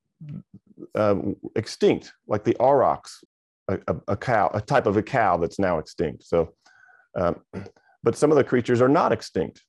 uh, 0.94 1.16
extinct, 1.56 2.12
like 2.26 2.44
the 2.44 2.56
aurochs, 2.58 3.22
a, 3.68 3.78
a, 3.86 3.96
a, 4.08 4.16
cow, 4.16 4.50
a 4.52 4.60
type 4.60 4.86
of 4.86 4.96
a 4.96 5.02
cow 5.02 5.36
that's 5.36 5.58
now 5.58 5.78
extinct. 5.78 6.24
So, 6.24 6.54
um, 7.16 7.40
but 8.02 8.16
some 8.16 8.30
of 8.30 8.36
the 8.36 8.44
creatures 8.44 8.80
are 8.80 8.88
not 8.88 9.12
extinct. 9.12 9.62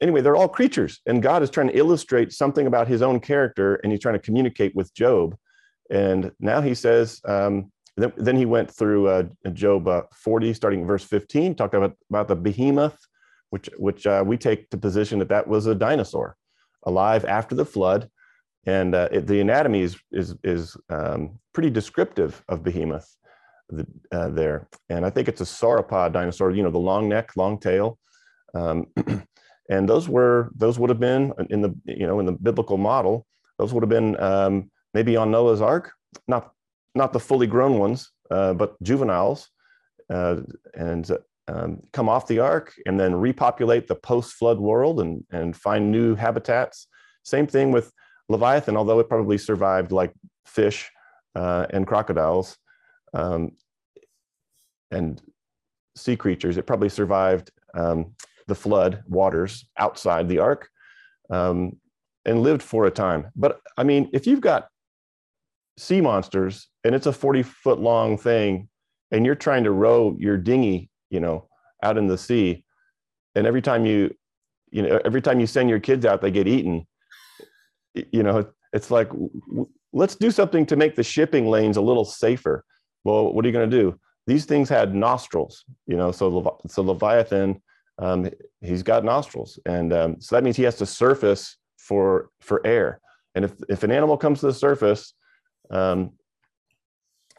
Anyway, 0.00 0.20
they're 0.20 0.36
all 0.36 0.48
creatures, 0.48 1.00
and 1.06 1.22
God 1.22 1.42
is 1.42 1.50
trying 1.50 1.68
to 1.68 1.76
illustrate 1.76 2.32
something 2.32 2.66
about 2.66 2.86
His 2.86 3.02
own 3.02 3.18
character, 3.20 3.76
and 3.76 3.92
He's 3.92 4.00
trying 4.00 4.14
to 4.14 4.20
communicate 4.20 4.74
with 4.74 4.94
Job. 4.94 5.36
And 5.90 6.30
now 6.38 6.60
He 6.60 6.74
says, 6.74 7.20
um, 7.24 7.72
then, 7.96 8.12
then, 8.16 8.36
He 8.36 8.46
went 8.46 8.70
through 8.70 9.08
uh, 9.08 9.24
Job 9.52 9.88
uh, 9.88 10.02
40, 10.14 10.54
starting 10.54 10.86
verse 10.86 11.02
15, 11.04 11.56
talked 11.56 11.74
about 11.74 11.96
about 12.10 12.28
the 12.28 12.36
behemoth, 12.36 12.98
which 13.50 13.68
which 13.76 14.06
uh, 14.06 14.22
we 14.24 14.36
take 14.36 14.70
to 14.70 14.76
position 14.76 15.18
that 15.18 15.30
that 15.30 15.48
was 15.48 15.66
a 15.66 15.74
dinosaur, 15.74 16.36
alive 16.84 17.24
after 17.24 17.56
the 17.56 17.64
flood, 17.64 18.08
and 18.66 18.94
uh, 18.94 19.08
it, 19.10 19.26
the 19.26 19.40
anatomy 19.40 19.82
is 19.82 19.96
is 20.12 20.34
is 20.44 20.76
um, 20.90 21.38
pretty 21.52 21.70
descriptive 21.70 22.42
of 22.48 22.62
behemoth. 22.62 23.14
The, 23.70 23.86
uh, 24.12 24.28
there, 24.28 24.68
and 24.88 25.04
I 25.04 25.10
think 25.10 25.28
it's 25.28 25.42
a 25.42 25.44
sauropod 25.44 26.12
dinosaur. 26.12 26.52
You 26.52 26.62
know, 26.62 26.70
the 26.70 26.78
long 26.78 27.08
neck, 27.08 27.36
long 27.36 27.58
tail. 27.58 27.98
Um, 28.54 28.86
and 29.68 29.88
those 29.88 30.08
were 30.08 30.50
those 30.54 30.78
would 30.78 30.90
have 30.90 31.00
been 31.00 31.32
in 31.50 31.60
the 31.60 31.74
you 31.84 32.06
know 32.06 32.20
in 32.20 32.26
the 32.26 32.32
biblical 32.32 32.76
model 32.76 33.26
those 33.58 33.72
would 33.72 33.82
have 33.82 33.90
been 33.90 34.18
um, 34.20 34.70
maybe 34.94 35.16
on 35.16 35.30
noah's 35.30 35.60
ark 35.60 35.92
not 36.26 36.52
not 36.94 37.12
the 37.12 37.20
fully 37.20 37.46
grown 37.46 37.78
ones 37.78 38.10
uh, 38.30 38.54
but 38.54 38.80
juveniles 38.82 39.48
uh, 40.10 40.36
and 40.74 41.10
um, 41.48 41.80
come 41.92 42.08
off 42.08 42.26
the 42.26 42.38
ark 42.40 42.74
and 42.86 43.00
then 43.00 43.14
repopulate 43.14 43.88
the 43.88 43.94
post-flood 43.94 44.58
world 44.58 45.00
and 45.00 45.24
and 45.30 45.56
find 45.56 45.90
new 45.90 46.14
habitats. 46.14 46.86
Same 47.24 47.46
thing 47.46 47.72
with 47.72 47.92
leviathan 48.30 48.76
although 48.76 49.00
it 49.00 49.08
probably 49.08 49.38
survived 49.38 49.90
like 49.90 50.12
fish 50.44 50.90
uh, 51.34 51.66
and 51.70 51.86
crocodiles 51.86 52.56
um, 53.14 53.52
and 54.90 55.22
sea 55.96 56.16
creatures 56.16 56.58
it 56.58 56.66
probably 56.66 56.90
survived 56.90 57.50
um, 57.74 58.14
the 58.48 58.54
flood 58.54 59.04
waters 59.06 59.66
outside 59.76 60.28
the 60.28 60.40
ark 60.40 60.68
um, 61.30 61.76
and 62.24 62.42
lived 62.42 62.62
for 62.62 62.86
a 62.86 62.90
time. 62.90 63.30
But 63.36 63.60
I 63.76 63.84
mean, 63.84 64.10
if 64.12 64.26
you've 64.26 64.40
got 64.40 64.68
sea 65.76 66.00
monsters 66.00 66.68
and 66.82 66.94
it's 66.94 67.06
a 67.06 67.12
40 67.12 67.44
foot 67.44 67.78
long 67.78 68.18
thing 68.18 68.68
and 69.12 69.24
you're 69.24 69.36
trying 69.36 69.64
to 69.64 69.70
row 69.70 70.16
your 70.18 70.36
dinghy, 70.36 70.90
you 71.10 71.20
know, 71.20 71.48
out 71.82 71.96
in 71.96 72.08
the 72.08 72.18
sea, 72.18 72.64
and 73.34 73.46
every 73.46 73.62
time 73.62 73.86
you, 73.86 74.14
you 74.70 74.82
know, 74.82 75.00
every 75.04 75.22
time 75.22 75.38
you 75.38 75.46
send 75.46 75.70
your 75.70 75.80
kids 75.80 76.04
out, 76.04 76.20
they 76.20 76.30
get 76.30 76.48
eaten. 76.48 76.86
You 77.94 78.22
know, 78.22 78.48
it's 78.72 78.90
like, 78.90 79.10
let's 79.92 80.16
do 80.16 80.30
something 80.30 80.66
to 80.66 80.76
make 80.76 80.96
the 80.96 81.02
shipping 81.02 81.46
lanes 81.46 81.76
a 81.76 81.80
little 81.82 82.04
safer. 82.04 82.64
Well, 83.04 83.32
what 83.32 83.44
are 83.44 83.48
you 83.48 83.52
going 83.52 83.70
to 83.70 83.76
do? 83.76 83.98
These 84.26 84.44
things 84.44 84.68
had 84.68 84.94
nostrils, 84.94 85.64
you 85.86 85.96
know, 85.96 86.12
so, 86.12 86.58
so 86.66 86.82
Leviathan 86.82 87.62
um, 87.98 88.30
he's 88.60 88.82
got 88.82 89.04
nostrils, 89.04 89.58
and 89.66 89.92
um, 89.92 90.20
so 90.20 90.36
that 90.36 90.44
means 90.44 90.56
he 90.56 90.62
has 90.62 90.76
to 90.76 90.86
surface 90.86 91.56
for 91.76 92.30
for 92.40 92.64
air. 92.66 93.00
And 93.34 93.44
if 93.44 93.52
if 93.68 93.82
an 93.82 93.90
animal 93.90 94.16
comes 94.16 94.40
to 94.40 94.46
the 94.46 94.54
surface, 94.54 95.14
um, 95.70 96.12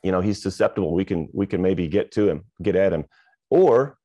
you 0.03 0.11
know 0.11 0.21
he's 0.21 0.41
susceptible. 0.41 0.93
We 0.93 1.05
can 1.05 1.29
we 1.33 1.47
can 1.47 1.61
maybe 1.61 1.87
get 1.87 2.11
to 2.13 2.27
him, 2.27 2.45
get 2.61 2.75
at 2.75 2.93
him, 2.93 3.05
or 3.49 3.97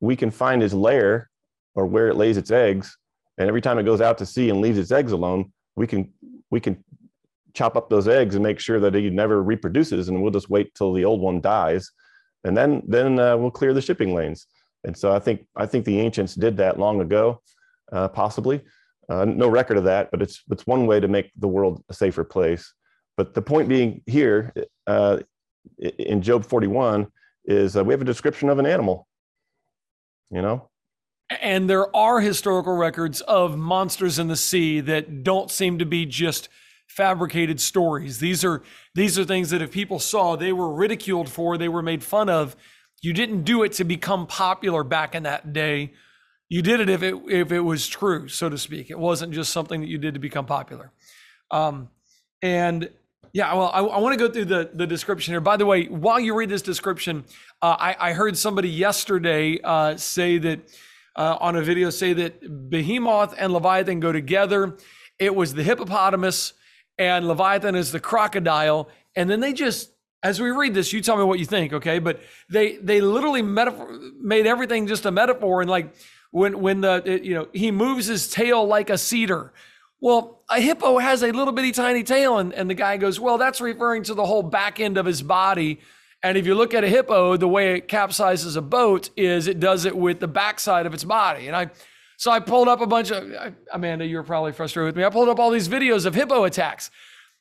we 0.00 0.16
can 0.16 0.30
find 0.30 0.60
his 0.60 0.74
lair 0.74 1.30
or 1.74 1.86
where 1.86 2.08
it 2.08 2.16
lays 2.16 2.36
its 2.36 2.50
eggs. 2.50 2.96
And 3.38 3.48
every 3.48 3.60
time 3.60 3.78
it 3.78 3.84
goes 3.84 4.00
out 4.00 4.18
to 4.18 4.26
sea 4.26 4.50
and 4.50 4.60
leaves 4.60 4.78
its 4.78 4.90
eggs 4.90 5.12
alone, 5.12 5.52
we 5.76 5.86
can 5.86 6.12
we 6.50 6.60
can 6.60 6.82
chop 7.54 7.76
up 7.76 7.88
those 7.88 8.08
eggs 8.08 8.34
and 8.34 8.42
make 8.42 8.60
sure 8.60 8.80
that 8.80 8.94
he 8.94 9.08
never 9.10 9.42
reproduces. 9.42 10.08
And 10.08 10.20
we'll 10.20 10.32
just 10.32 10.50
wait 10.50 10.74
till 10.74 10.92
the 10.92 11.04
old 11.04 11.20
one 11.20 11.40
dies, 11.40 11.90
and 12.44 12.56
then 12.56 12.82
then 12.86 13.18
uh, 13.18 13.36
we'll 13.36 13.50
clear 13.50 13.72
the 13.72 13.82
shipping 13.82 14.14
lanes. 14.14 14.46
And 14.84 14.96
so 14.96 15.12
I 15.12 15.18
think 15.18 15.46
I 15.56 15.66
think 15.66 15.84
the 15.84 16.00
ancients 16.00 16.34
did 16.34 16.56
that 16.58 16.78
long 16.78 17.00
ago, 17.00 17.40
uh, 17.92 18.08
possibly. 18.08 18.62
Uh, 19.08 19.24
no 19.24 19.48
record 19.48 19.76
of 19.76 19.84
that, 19.84 20.10
but 20.10 20.22
it's 20.22 20.42
it's 20.50 20.66
one 20.66 20.86
way 20.86 21.00
to 21.00 21.08
make 21.08 21.30
the 21.36 21.48
world 21.48 21.82
a 21.88 21.94
safer 21.94 22.24
place. 22.24 22.72
But 23.16 23.34
the 23.34 23.42
point 23.42 23.68
being 23.68 24.02
here 24.06 24.52
uh, 24.86 25.18
in 25.78 26.22
Job 26.22 26.46
41 26.46 27.08
is 27.44 27.76
uh, 27.76 27.84
we 27.84 27.92
have 27.92 28.00
a 28.00 28.04
description 28.04 28.48
of 28.48 28.58
an 28.58 28.66
animal. 28.66 29.06
You 30.30 30.42
know, 30.42 30.70
and 31.40 31.68
there 31.68 31.94
are 31.94 32.20
historical 32.20 32.76
records 32.76 33.20
of 33.22 33.58
monsters 33.58 34.18
in 34.18 34.28
the 34.28 34.36
sea 34.36 34.80
that 34.80 35.22
don't 35.22 35.50
seem 35.50 35.78
to 35.78 35.86
be 35.86 36.06
just 36.06 36.48
fabricated 36.86 37.60
stories. 37.60 38.18
These 38.18 38.44
are 38.44 38.62
these 38.94 39.18
are 39.18 39.24
things 39.24 39.50
that 39.50 39.62
if 39.62 39.70
people 39.70 39.98
saw, 39.98 40.36
they 40.36 40.52
were 40.52 40.72
ridiculed 40.72 41.28
for, 41.28 41.56
they 41.56 41.68
were 41.68 41.82
made 41.82 42.02
fun 42.02 42.28
of 42.28 42.56
you 43.00 43.12
didn't 43.12 43.44
do 43.44 43.62
it 43.62 43.72
to 43.72 43.84
become 43.84 44.26
popular 44.26 44.84
back 44.84 45.14
in 45.14 45.22
that 45.24 45.52
day. 45.52 45.92
You 46.48 46.62
did 46.62 46.80
it 46.80 46.88
if 46.88 47.02
it 47.02 47.14
if 47.28 47.52
it 47.52 47.60
was 47.60 47.86
true, 47.88 48.28
so 48.28 48.48
to 48.48 48.58
speak. 48.58 48.90
It 48.90 48.98
wasn't 48.98 49.32
just 49.32 49.52
something 49.52 49.80
that 49.80 49.88
you 49.88 49.98
did 49.98 50.14
to 50.14 50.20
become 50.20 50.46
popular. 50.46 50.92
Um, 51.50 51.88
and 52.42 52.90
yeah, 53.32 53.54
well, 53.54 53.70
I, 53.72 53.80
I 53.80 53.98
want 53.98 54.18
to 54.18 54.26
go 54.26 54.32
through 54.32 54.46
the 54.46 54.70
the 54.74 54.86
description 54.86 55.32
here. 55.32 55.40
By 55.40 55.56
the 55.56 55.66
way, 55.66 55.86
while 55.86 56.18
you 56.18 56.34
read 56.34 56.48
this 56.48 56.62
description, 56.62 57.24
uh, 57.62 57.76
I, 57.78 57.96
I 58.10 58.12
heard 58.12 58.36
somebody 58.36 58.68
yesterday 58.68 59.60
uh, 59.62 59.96
say 59.96 60.38
that 60.38 60.60
uh, 61.16 61.36
on 61.40 61.56
a 61.56 61.62
video 61.62 61.90
say 61.90 62.12
that 62.14 62.70
Behemoth 62.70 63.34
and 63.38 63.52
Leviathan 63.52 64.00
go 64.00 64.12
together. 64.12 64.76
It 65.18 65.34
was 65.34 65.54
the 65.54 65.62
hippopotamus 65.62 66.54
and 66.98 67.28
Leviathan 67.28 67.74
is 67.74 67.92
the 67.92 68.00
crocodile, 68.00 68.88
and 69.16 69.30
then 69.30 69.40
they 69.40 69.52
just 69.52 69.90
as 70.22 70.40
we 70.40 70.50
read 70.50 70.74
this, 70.74 70.92
you 70.92 71.00
tell 71.00 71.16
me 71.16 71.24
what 71.24 71.38
you 71.38 71.46
think, 71.46 71.72
okay? 71.72 71.98
But 71.98 72.20
they 72.48 72.76
they 72.76 73.00
literally 73.00 73.42
metaphor, 73.42 73.98
made 74.20 74.46
everything 74.46 74.86
just 74.86 75.06
a 75.06 75.10
metaphor, 75.10 75.60
and 75.62 75.70
like 75.70 75.94
when 76.30 76.60
when 76.60 76.80
the 76.82 77.20
you 77.22 77.34
know 77.34 77.48
he 77.52 77.70
moves 77.70 78.06
his 78.06 78.30
tail 78.30 78.66
like 78.66 78.90
a 78.90 78.98
cedar. 78.98 79.52
Well, 80.02 80.42
a 80.48 80.60
hippo 80.60 80.98
has 80.98 81.22
a 81.22 81.30
little 81.30 81.52
bitty 81.52 81.72
tiny 81.72 82.02
tail, 82.02 82.38
and, 82.38 82.54
and 82.54 82.70
the 82.70 82.74
guy 82.74 82.96
goes, 82.96 83.20
well, 83.20 83.36
that's 83.36 83.60
referring 83.60 84.02
to 84.04 84.14
the 84.14 84.24
whole 84.24 84.42
back 84.42 84.80
end 84.80 84.96
of 84.96 85.04
his 85.04 85.20
body. 85.20 85.80
And 86.22 86.38
if 86.38 86.46
you 86.46 86.54
look 86.54 86.72
at 86.72 86.84
a 86.84 86.88
hippo, 86.88 87.36
the 87.36 87.48
way 87.48 87.74
it 87.74 87.86
capsizes 87.86 88.56
a 88.56 88.62
boat 88.62 89.10
is 89.14 89.46
it 89.46 89.60
does 89.60 89.84
it 89.84 89.94
with 89.94 90.18
the 90.20 90.28
backside 90.28 90.86
of 90.86 90.94
its 90.94 91.04
body. 91.04 91.48
And 91.48 91.56
I, 91.56 91.70
so 92.16 92.30
I 92.30 92.40
pulled 92.40 92.68
up 92.68 92.80
a 92.80 92.86
bunch 92.86 93.10
of, 93.10 93.30
Amanda, 93.72 94.06
you're 94.06 94.22
probably 94.22 94.52
frustrated 94.52 94.86
with 94.86 94.96
me. 94.96 95.04
I 95.04 95.10
pulled 95.10 95.28
up 95.28 95.38
all 95.38 95.50
these 95.50 95.68
videos 95.68 96.06
of 96.06 96.14
hippo 96.14 96.44
attacks. 96.44 96.90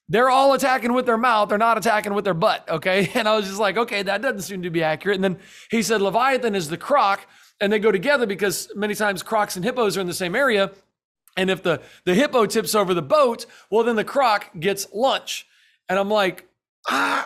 They're 0.09 0.29
all 0.29 0.53
attacking 0.53 0.93
with 0.93 1.05
their 1.05 1.17
mouth. 1.17 1.49
They're 1.49 1.59
not 1.59 1.77
attacking 1.77 2.15
with 2.15 2.25
their 2.25 2.33
butt. 2.33 2.67
Okay. 2.67 3.11
And 3.19 3.27
I 3.27 3.35
was 3.35 3.47
just 3.47 3.59
like, 3.59 3.77
okay, 3.77 4.01
that 4.03 4.21
doesn't 4.21 4.41
seem 4.41 4.63
to 4.63 4.69
be 4.69 4.81
accurate. 4.81 5.15
And 5.15 5.23
then 5.23 5.37
he 5.69 5.83
said 5.83 6.01
Leviathan 6.01 6.55
is 6.55 6.69
the 6.69 6.77
croc, 6.77 7.27
and 7.61 7.71
they 7.71 7.79
go 7.79 7.91
together 7.91 8.25
because 8.25 8.71
many 8.75 8.95
times 8.95 9.21
crocs 9.21 9.55
and 9.55 9.63
hippos 9.63 9.97
are 9.97 10.01
in 10.01 10.07
the 10.07 10.13
same 10.13 10.35
area. 10.35 10.71
And 11.37 11.49
if 11.49 11.61
the, 11.61 11.81
the 12.05 12.15
hippo 12.15 12.45
tips 12.45 12.75
over 12.75 12.93
the 12.93 13.01
boat, 13.01 13.45
well, 13.69 13.83
then 13.83 13.95
the 13.95 14.03
croc 14.03 14.49
gets 14.59 14.87
lunch. 14.93 15.47
And 15.87 15.99
I'm 15.99 16.09
like, 16.09 16.47
ah, 16.89 17.25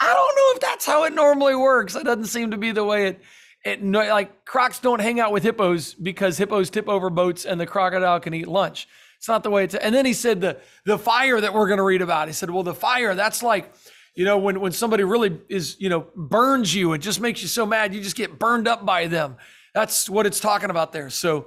I 0.00 0.12
don't 0.12 0.36
know 0.36 0.54
if 0.54 0.60
that's 0.60 0.86
how 0.86 1.04
it 1.04 1.14
normally 1.14 1.54
works. 1.54 1.94
It 1.94 2.04
doesn't 2.04 2.26
seem 2.26 2.50
to 2.52 2.56
be 2.56 2.72
the 2.72 2.84
way 2.84 3.08
it, 3.08 3.20
it 3.64 3.82
like 3.84 4.44
crocs 4.44 4.78
don't 4.78 5.00
hang 5.00 5.20
out 5.20 5.32
with 5.32 5.42
hippos 5.42 5.94
because 5.94 6.38
hippos 6.38 6.70
tip 6.70 6.88
over 6.88 7.10
boats 7.10 7.44
and 7.44 7.60
the 7.60 7.66
crocodile 7.66 8.20
can 8.20 8.34
eat 8.34 8.46
lunch. 8.46 8.86
It's 9.24 9.28
not 9.30 9.42
the 9.42 9.48
way 9.48 9.64
it's. 9.64 9.74
And 9.74 9.94
then 9.94 10.04
he 10.04 10.12
said 10.12 10.42
the 10.42 10.58
the 10.84 10.98
fire 10.98 11.40
that 11.40 11.54
we're 11.54 11.66
going 11.66 11.78
to 11.78 11.82
read 11.82 12.02
about. 12.02 12.28
He 12.28 12.34
said, 12.34 12.50
well, 12.50 12.62
the 12.62 12.74
fire 12.74 13.14
that's 13.14 13.42
like, 13.42 13.72
you 14.14 14.26
know, 14.26 14.36
when 14.36 14.60
when 14.60 14.70
somebody 14.70 15.02
really 15.02 15.40
is, 15.48 15.76
you 15.78 15.88
know, 15.88 16.08
burns 16.14 16.74
you 16.74 16.92
and 16.92 17.02
just 17.02 17.22
makes 17.22 17.40
you 17.40 17.48
so 17.48 17.64
mad, 17.64 17.94
you 17.94 18.02
just 18.02 18.16
get 18.16 18.38
burned 18.38 18.68
up 18.68 18.84
by 18.84 19.06
them. 19.06 19.36
That's 19.72 20.10
what 20.10 20.26
it's 20.26 20.40
talking 20.40 20.68
about 20.68 20.92
there. 20.92 21.08
So 21.08 21.46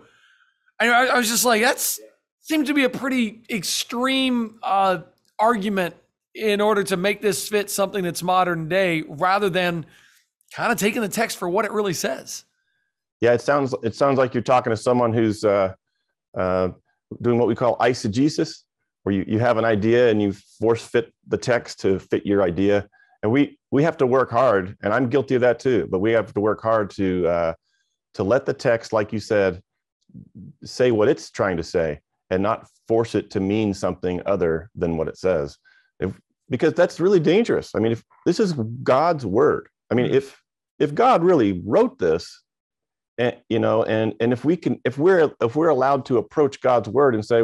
I, 0.80 0.90
I 0.90 1.18
was 1.20 1.30
just 1.30 1.46
like, 1.46 1.62
that's 1.62 2.00
seemed 2.42 2.66
to 2.66 2.74
be 2.74 2.84
a 2.84 2.90
pretty 2.90 3.44
extreme 3.48 4.58
uh, 4.64 5.02
argument 5.38 5.94
in 6.34 6.62
order 6.62 6.84
to 6.86 6.98
make 6.98 7.22
this 7.22 7.48
fit 7.48 7.70
something 7.70 8.04
that's 8.04 8.24
modern 8.24 8.68
day, 8.68 9.04
rather 9.08 9.52
than 9.52 9.86
kind 10.52 10.72
of 10.72 10.80
taking 10.80 11.04
the 11.04 11.10
text 11.10 11.38
for 11.38 11.48
what 11.48 11.64
it 11.64 11.72
really 11.72 11.94
says. 11.94 12.44
Yeah, 13.22 13.34
it 13.34 13.42
sounds 13.42 13.76
it 13.84 13.94
sounds 13.94 14.18
like 14.18 14.34
you're 14.34 14.42
talking 14.42 14.72
to 14.72 14.78
someone 14.78 15.14
who's 15.14 15.46
uh, 15.46 15.76
uh, 16.36 16.70
doing 17.22 17.40
what 17.40 17.48
we 17.48 17.56
call 17.56 17.78
eisegesis, 17.78 18.64
where 19.04 19.16
you, 19.16 19.26
you 19.28 19.40
have 19.40 19.58
an 19.58 19.66
idea 19.66 20.10
and 20.10 20.22
you 20.22 20.34
force 20.60 20.86
fit 20.86 21.14
the 21.28 21.38
text 21.38 21.80
to 21.82 22.00
fit 22.00 22.26
your 22.26 22.44
idea. 22.44 22.88
And 23.24 23.32
we 23.32 23.58
we 23.72 23.84
have 23.84 23.98
to 23.98 24.08
work 24.08 24.30
hard, 24.30 24.78
and 24.84 24.94
I'm 24.94 25.10
guilty 25.10 25.36
of 25.36 25.42
that 25.42 25.60
too. 25.60 25.88
But 25.90 26.00
we 26.00 26.12
have 26.12 26.34
to 26.34 26.40
work 26.40 26.62
hard 26.62 26.90
to 26.92 27.28
uh, 27.28 27.54
to 28.14 28.24
let 28.24 28.46
the 28.46 28.54
text, 28.54 28.94
like 28.94 29.12
you 29.12 29.20
said, 29.20 29.62
say 30.64 30.92
what 30.92 31.08
it's 31.08 31.30
trying 31.32 31.58
to 31.58 31.64
say 31.64 32.00
and 32.30 32.44
not 32.44 32.68
force 32.88 33.16
it 33.16 33.32
to 33.32 33.40
mean 33.40 33.74
something 33.74 34.22
other 34.26 34.70
than 34.76 34.98
what 34.98 35.08
it 35.08 35.18
says 35.18 35.58
if, 36.00 36.18
because 36.50 36.74
that's 36.74 37.00
really 37.00 37.20
dangerous 37.20 37.72
i 37.76 37.80
mean 37.80 37.92
if 37.92 38.04
this 38.26 38.40
is 38.40 38.54
god's 38.84 39.26
word 39.26 39.70
i 39.92 39.96
mean 39.96 40.08
mm-hmm. 40.08 40.16
if 40.16 40.42
if 40.80 40.94
god 40.94 41.24
really 41.24 41.62
wrote 41.66 41.98
this 42.00 42.44
and 43.18 43.36
you 43.50 43.60
know 43.60 43.84
and 43.84 44.14
and 44.20 44.32
if 44.32 44.46
we 44.46 44.56
can 44.56 44.80
if 44.86 44.98
we're 44.98 45.32
if 45.42 45.56
we're 45.56 45.70
allowed 45.70 46.06
to 46.06 46.18
approach 46.18 46.62
god's 46.62 46.88
word 46.90 47.16
and 47.16 47.26
say 47.26 47.44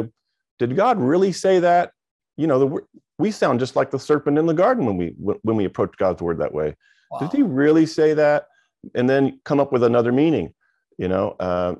did 0.58 0.76
god 0.76 1.00
really 1.00 1.32
say 1.32 1.58
that? 1.60 1.92
You 2.36 2.46
know 2.46 2.58
the, 2.58 2.80
we 3.18 3.30
sound 3.30 3.60
just 3.60 3.76
like 3.76 3.90
the 3.90 3.98
serpent 3.98 4.38
in 4.38 4.46
the 4.46 4.54
garden 4.54 4.86
when 4.86 4.96
we 4.96 5.14
when 5.16 5.56
we 5.56 5.64
approach 5.64 5.96
god's 5.96 6.22
word 6.22 6.38
that 6.38 6.52
way. 6.52 6.74
Wow. 7.10 7.18
did 7.20 7.32
he 7.32 7.42
really 7.42 7.86
say 7.86 8.14
that? 8.14 8.46
And 8.94 9.08
then 9.08 9.40
come 9.44 9.60
up 9.60 9.72
with 9.72 9.82
another 9.82 10.12
meaning 10.12 10.52
you 10.98 11.08
know 11.08 11.36
uh, 11.40 11.74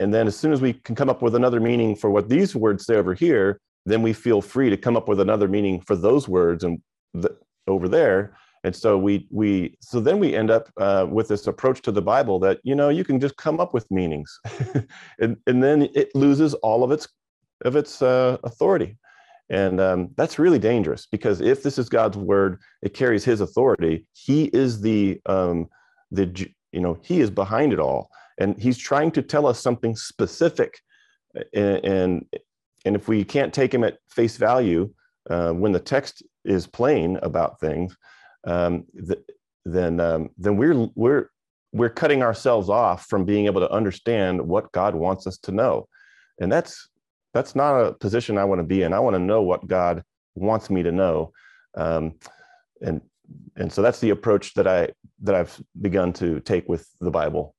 and 0.00 0.12
then 0.12 0.26
as 0.26 0.36
soon 0.36 0.52
as 0.52 0.60
we 0.60 0.72
can 0.72 0.94
come 0.94 1.10
up 1.10 1.22
with 1.22 1.34
another 1.34 1.60
meaning 1.60 1.96
for 1.96 2.10
what 2.10 2.28
these 2.28 2.54
words 2.54 2.86
say 2.86 2.96
over 2.96 3.14
here 3.14 3.60
then 3.86 4.02
we 4.02 4.12
feel 4.12 4.40
free 4.40 4.70
to 4.70 4.76
come 4.76 4.96
up 4.96 5.08
with 5.08 5.20
another 5.20 5.48
meaning 5.48 5.80
for 5.80 5.96
those 5.96 6.28
words 6.28 6.64
and 6.64 6.80
the, 7.12 7.36
over 7.66 7.88
there 7.88 8.36
and 8.64 8.74
so 8.74 8.96
we 8.96 9.28
we 9.30 9.76
so 9.80 10.00
then 10.00 10.18
we 10.18 10.34
end 10.34 10.50
up 10.50 10.70
uh, 10.78 11.06
with 11.08 11.28
this 11.28 11.46
approach 11.46 11.82
to 11.82 11.92
the 11.92 12.02
bible 12.02 12.38
that 12.40 12.60
you 12.64 12.74
know 12.74 12.88
you 12.88 13.04
can 13.04 13.20
just 13.20 13.36
come 13.36 13.60
up 13.60 13.72
with 13.72 13.88
meanings. 13.90 14.40
And, 15.20 15.36
and 15.46 15.62
then 15.62 15.88
it 15.94 16.14
loses 16.14 16.54
all 16.54 16.82
of 16.82 16.90
its 16.90 17.06
of 17.64 17.76
its 17.76 18.02
uh, 18.02 18.38
authority. 18.42 18.96
And 19.50 19.80
um, 19.80 20.10
that's 20.16 20.38
really 20.38 20.58
dangerous 20.58 21.06
because 21.06 21.40
if 21.40 21.62
this 21.62 21.78
is 21.78 21.88
god's 21.88 22.16
word 22.16 22.58
it 22.82 22.94
carries 22.94 23.24
his 23.24 23.40
authority 23.40 24.06
he 24.14 24.46
is 24.46 24.80
the 24.80 25.20
um, 25.26 25.68
the 26.10 26.48
you 26.72 26.80
know 26.80 26.98
he 27.02 27.20
is 27.20 27.30
behind 27.30 27.72
it 27.72 27.78
all. 27.78 28.10
And 28.38 28.58
he's 28.60 28.78
trying 28.78 29.12
to 29.12 29.22
tell 29.22 29.46
us 29.46 29.60
something 29.60 29.94
specific. 29.94 30.80
And 31.52 31.84
and, 31.84 32.26
and 32.86 32.96
if 32.96 33.08
we 33.08 33.24
can't 33.24 33.52
take 33.52 33.72
him 33.74 33.84
at 33.84 33.98
face 34.08 34.36
value 34.38 34.90
uh, 35.30 35.52
when 35.52 35.72
the 35.72 35.80
text 35.80 36.22
is 36.44 36.66
plain 36.66 37.18
about 37.22 37.60
things 37.60 37.96
um, 38.46 38.84
th- 39.06 39.24
then 39.64 40.00
um, 40.00 40.30
then 40.36 40.56
we're 40.56 40.88
we're 40.94 41.28
we're 41.72 41.90
cutting 41.90 42.22
ourselves 42.22 42.68
off 42.68 43.06
from 43.06 43.24
being 43.24 43.46
able 43.46 43.60
to 43.60 43.70
understand 43.70 44.40
what 44.40 44.70
God 44.72 44.94
wants 44.94 45.26
us 45.26 45.38
to 45.38 45.52
know, 45.52 45.88
and 46.40 46.50
that's 46.50 46.88
that's 47.32 47.56
not 47.56 47.80
a 47.80 47.92
position 47.92 48.38
I 48.38 48.44
want 48.44 48.60
to 48.60 48.66
be 48.66 48.82
in. 48.82 48.92
I 48.92 49.00
want 49.00 49.14
to 49.14 49.20
know 49.20 49.42
what 49.42 49.66
God 49.66 50.02
wants 50.34 50.70
me 50.70 50.82
to 50.82 50.92
know, 50.92 51.32
um, 51.76 52.14
and 52.80 53.00
and 53.56 53.72
so 53.72 53.82
that's 53.82 54.00
the 54.00 54.10
approach 54.10 54.54
that 54.54 54.66
I 54.66 54.90
that 55.22 55.34
I've 55.34 55.60
begun 55.80 56.12
to 56.14 56.40
take 56.40 56.68
with 56.68 56.88
the 57.00 57.10
Bible. 57.10 57.54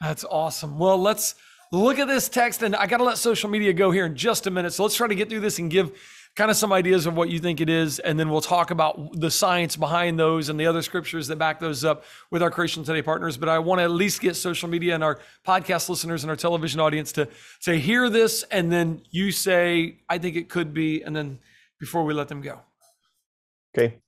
That's 0.00 0.24
awesome. 0.24 0.78
Well, 0.78 0.98
let's 0.98 1.34
look 1.72 1.98
at 1.98 2.08
this 2.08 2.28
text, 2.28 2.62
and 2.62 2.74
I 2.74 2.86
got 2.86 2.98
to 2.98 3.04
let 3.04 3.18
social 3.18 3.50
media 3.50 3.72
go 3.72 3.90
here 3.90 4.06
in 4.06 4.16
just 4.16 4.46
a 4.46 4.50
minute. 4.50 4.72
So 4.72 4.82
let's 4.82 4.94
try 4.94 5.08
to 5.08 5.14
get 5.14 5.28
through 5.28 5.40
this 5.40 5.58
and 5.58 5.70
give 5.70 5.92
kind 6.40 6.50
of 6.50 6.56
some 6.56 6.72
ideas 6.72 7.04
of 7.04 7.14
what 7.14 7.28
you 7.28 7.38
think 7.38 7.60
it 7.60 7.68
is, 7.68 7.98
and 7.98 8.18
then 8.18 8.30
we'll 8.30 8.40
talk 8.40 8.70
about 8.70 9.12
the 9.12 9.30
science 9.30 9.76
behind 9.76 10.18
those 10.18 10.48
and 10.48 10.58
the 10.58 10.66
other 10.66 10.80
scriptures 10.80 11.26
that 11.26 11.36
back 11.36 11.60
those 11.60 11.84
up 11.84 12.02
with 12.30 12.42
our 12.42 12.50
Creation 12.50 12.82
Today 12.82 13.02
partners. 13.02 13.36
But 13.36 13.50
I 13.50 13.58
want 13.58 13.80
to 13.80 13.82
at 13.82 13.90
least 13.90 14.22
get 14.22 14.34
social 14.36 14.66
media 14.66 14.94
and 14.94 15.04
our 15.04 15.18
podcast 15.46 15.90
listeners 15.90 16.24
and 16.24 16.30
our 16.30 16.36
television 16.36 16.80
audience 16.80 17.12
to 17.12 17.28
to 17.64 17.78
hear 17.78 18.08
this, 18.08 18.42
and 18.44 18.72
then 18.72 19.02
you 19.10 19.32
say, 19.32 19.98
"I 20.08 20.16
think 20.16 20.34
it 20.34 20.48
could 20.48 20.72
be," 20.72 21.02
and 21.02 21.14
then 21.14 21.40
before 21.78 22.04
we 22.04 22.14
let 22.14 22.28
them 22.28 22.40
go. 22.40 22.58
Okay. 23.76 23.98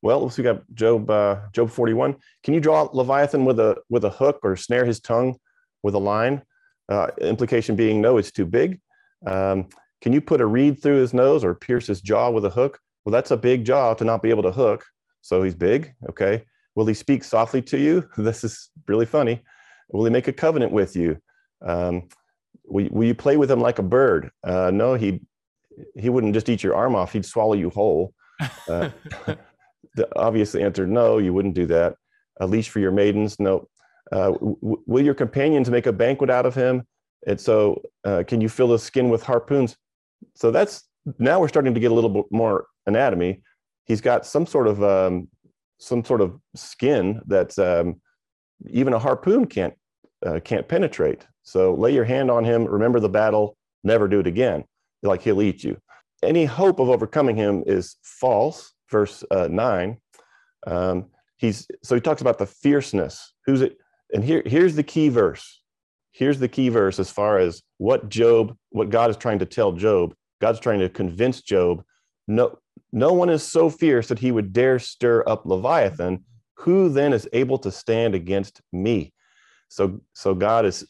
Well, 0.00 0.22
let's 0.22 0.38
we 0.38 0.44
got 0.44 0.62
Job 0.74 1.10
uh, 1.10 1.40
Job 1.52 1.70
41. 1.70 2.14
Can 2.44 2.54
you 2.54 2.60
draw 2.60 2.88
Leviathan 2.92 3.44
with 3.44 3.58
a 3.58 3.78
with 3.90 4.04
a 4.04 4.10
hook 4.10 4.38
or 4.44 4.54
snare 4.54 4.84
his 4.84 5.00
tongue 5.00 5.34
with 5.82 5.94
a 5.94 5.98
line? 5.98 6.42
Uh, 6.88 7.08
implication 7.20 7.74
being 7.74 8.00
no, 8.00 8.16
it's 8.18 8.30
too 8.30 8.46
big. 8.46 8.80
Um, 9.26 9.66
can 10.02 10.12
you 10.12 10.20
put 10.20 10.40
a 10.40 10.46
reed 10.46 10.82
through 10.82 11.00
his 11.00 11.14
nose 11.14 11.44
or 11.44 11.54
pierce 11.54 11.86
his 11.86 12.00
jaw 12.00 12.30
with 12.30 12.44
a 12.44 12.50
hook? 12.50 12.78
Well, 13.04 13.12
that's 13.12 13.30
a 13.30 13.36
big 13.36 13.64
jaw 13.64 13.94
to 13.94 14.04
not 14.04 14.22
be 14.22 14.30
able 14.30 14.42
to 14.42 14.52
hook. 14.52 14.84
So 15.22 15.42
he's 15.42 15.54
big. 15.54 15.94
Okay. 16.10 16.44
Will 16.74 16.86
he 16.86 16.94
speak 16.94 17.24
softly 17.24 17.62
to 17.62 17.78
you? 17.78 18.08
This 18.16 18.44
is 18.44 18.70
really 18.88 19.06
funny. 19.06 19.42
Will 19.90 20.04
he 20.04 20.10
make 20.10 20.28
a 20.28 20.32
covenant 20.32 20.72
with 20.72 20.96
you? 20.96 21.18
Um, 21.64 22.08
will, 22.64 22.88
will 22.90 23.06
you 23.06 23.14
play 23.14 23.36
with 23.36 23.50
him 23.50 23.60
like 23.60 23.78
a 23.78 23.82
bird? 23.82 24.30
Uh, 24.44 24.70
no, 24.72 24.94
he 24.94 25.22
he 25.96 26.10
wouldn't 26.10 26.34
just 26.34 26.48
eat 26.48 26.62
your 26.62 26.74
arm 26.74 26.94
off. 26.94 27.12
He'd 27.12 27.24
swallow 27.24 27.54
you 27.54 27.70
whole. 27.70 28.12
Uh, 28.68 28.90
the 29.94 30.08
obvious 30.16 30.54
answer, 30.54 30.86
no, 30.86 31.18
you 31.18 31.32
wouldn't 31.32 31.54
do 31.54 31.66
that. 31.66 31.96
A 32.40 32.46
leash 32.46 32.70
for 32.70 32.80
your 32.80 32.92
maidens, 32.92 33.38
no. 33.38 33.68
Uh, 34.10 34.32
w- 34.32 34.82
will 34.86 35.04
your 35.04 35.14
companions 35.14 35.70
make 35.70 35.86
a 35.86 35.92
banquet 35.92 36.30
out 36.30 36.46
of 36.46 36.54
him? 36.54 36.86
And 37.26 37.40
so, 37.40 37.82
uh, 38.04 38.24
can 38.26 38.40
you 38.40 38.48
fill 38.48 38.72
his 38.72 38.82
skin 38.82 39.08
with 39.08 39.22
harpoons? 39.22 39.76
So 40.34 40.50
that's 40.50 40.84
now 41.18 41.40
we're 41.40 41.48
starting 41.48 41.74
to 41.74 41.80
get 41.80 41.90
a 41.90 41.94
little 41.94 42.10
bit 42.10 42.26
more 42.30 42.66
anatomy. 42.86 43.42
He's 43.84 44.00
got 44.00 44.26
some 44.26 44.46
sort 44.46 44.66
of 44.66 44.82
um, 44.82 45.28
some 45.78 46.04
sort 46.04 46.20
of 46.20 46.38
skin 46.54 47.20
that 47.26 47.58
um, 47.58 48.00
even 48.70 48.92
a 48.92 48.98
harpoon 48.98 49.46
can't 49.46 49.74
uh, 50.24 50.40
can't 50.44 50.68
penetrate. 50.68 51.26
So 51.42 51.74
lay 51.74 51.92
your 51.92 52.04
hand 52.04 52.30
on 52.30 52.44
him. 52.44 52.64
Remember 52.64 53.00
the 53.00 53.08
battle. 53.08 53.56
Never 53.82 54.06
do 54.06 54.20
it 54.20 54.26
again. 54.26 54.64
Like 55.02 55.22
he'll 55.22 55.42
eat 55.42 55.64
you. 55.64 55.76
Any 56.22 56.44
hope 56.44 56.78
of 56.78 56.88
overcoming 56.88 57.34
him 57.34 57.64
is 57.66 57.96
false 58.02 58.72
verse 58.92 59.24
uh, 59.30 59.48
9 59.50 59.96
um, 60.68 61.06
he's 61.38 61.66
so 61.82 61.96
he 61.96 62.00
talks 62.00 62.20
about 62.20 62.38
the 62.38 62.46
fierceness 62.46 63.34
who's 63.46 63.62
it 63.62 63.76
and 64.12 64.22
here 64.22 64.42
here's 64.46 64.76
the 64.76 64.82
key 64.82 65.08
verse 65.08 65.61
here's 66.12 66.38
the 66.38 66.48
key 66.48 66.68
verse 66.68 66.98
as 66.98 67.10
far 67.10 67.38
as 67.38 67.62
what 67.78 68.08
job 68.08 68.56
what 68.70 68.90
god 68.90 69.10
is 69.10 69.16
trying 69.16 69.38
to 69.38 69.46
tell 69.46 69.72
job. 69.72 70.14
God's 70.40 70.60
trying 70.60 70.80
to 70.80 70.88
convince 70.88 71.40
job 71.40 71.82
no 72.28 72.58
no 72.92 73.12
one 73.12 73.30
is 73.30 73.42
so 73.42 73.70
fierce 73.70 74.08
that 74.08 74.18
he 74.18 74.30
would 74.32 74.52
dare 74.52 74.78
stir 74.78 75.24
up 75.26 75.46
leviathan. 75.46 76.24
Who 76.58 76.88
then 76.88 77.12
is 77.12 77.28
able 77.32 77.58
to 77.58 77.72
stand 77.72 78.14
against 78.14 78.60
me? 78.72 79.12
So 79.68 80.00
so 80.12 80.34
god 80.34 80.66
is 80.66 80.86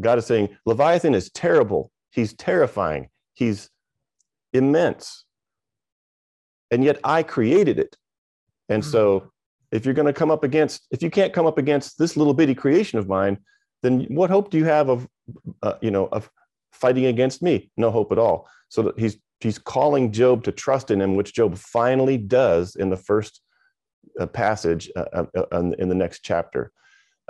god 0.00 0.18
is 0.18 0.26
saying 0.26 0.56
leviathan 0.66 1.14
is 1.14 1.30
terrible. 1.30 1.90
He's 2.10 2.34
terrifying. 2.34 3.08
He's 3.34 3.70
immense. 4.52 5.24
And 6.70 6.84
yet 6.84 6.98
I 7.04 7.22
created 7.22 7.78
it. 7.78 7.96
And 8.68 8.82
Mhm. 8.82 8.90
so 8.90 9.32
if 9.70 9.84
you're 9.84 9.94
going 9.94 10.06
to 10.06 10.12
come 10.12 10.30
up 10.30 10.44
against, 10.44 10.86
if 10.90 11.02
you 11.02 11.10
can't 11.10 11.32
come 11.32 11.46
up 11.46 11.56
against 11.58 11.98
this 11.98 12.16
little 12.16 12.34
bitty 12.34 12.54
creation 12.54 12.98
of 12.98 13.08
mine, 13.08 13.38
then 13.82 14.06
what 14.08 14.30
hope 14.30 14.50
do 14.50 14.58
you 14.58 14.64
have 14.64 14.88
of, 14.88 15.08
uh, 15.62 15.74
you 15.80 15.90
know, 15.90 16.06
of 16.06 16.30
fighting 16.72 17.06
against 17.06 17.42
me? 17.42 17.70
No 17.76 17.90
hope 17.90 18.12
at 18.12 18.18
all. 18.18 18.48
So 18.68 18.92
he's 18.96 19.18
he's 19.40 19.58
calling 19.58 20.12
Job 20.12 20.44
to 20.44 20.52
trust 20.52 20.90
in 20.90 21.00
him, 21.00 21.16
which 21.16 21.34
Job 21.34 21.56
finally 21.56 22.16
does 22.16 22.76
in 22.76 22.90
the 22.90 22.96
first 22.96 23.40
uh, 24.18 24.26
passage 24.26 24.90
uh, 24.96 25.04
uh, 25.12 25.42
uh, 25.52 25.72
in 25.78 25.88
the 25.88 25.94
next 25.94 26.20
chapter. 26.20 26.72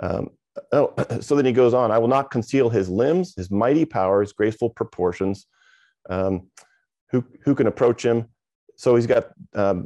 Um, 0.01 0.29
oh, 0.71 0.93
so 1.21 1.35
then 1.35 1.45
he 1.45 1.51
goes 1.51 1.73
on. 1.73 1.91
I 1.91 1.97
will 1.97 2.07
not 2.07 2.31
conceal 2.31 2.69
his 2.69 2.89
limbs, 2.89 3.33
his 3.35 3.51
mighty 3.51 3.85
power, 3.85 4.21
his 4.21 4.33
graceful 4.33 4.69
proportions. 4.69 5.47
Um, 6.09 6.49
who 7.11 7.23
who 7.43 7.55
can 7.55 7.67
approach 7.67 8.03
him? 8.03 8.29
So 8.75 8.95
he's 8.95 9.07
got 9.07 9.27
um, 9.53 9.85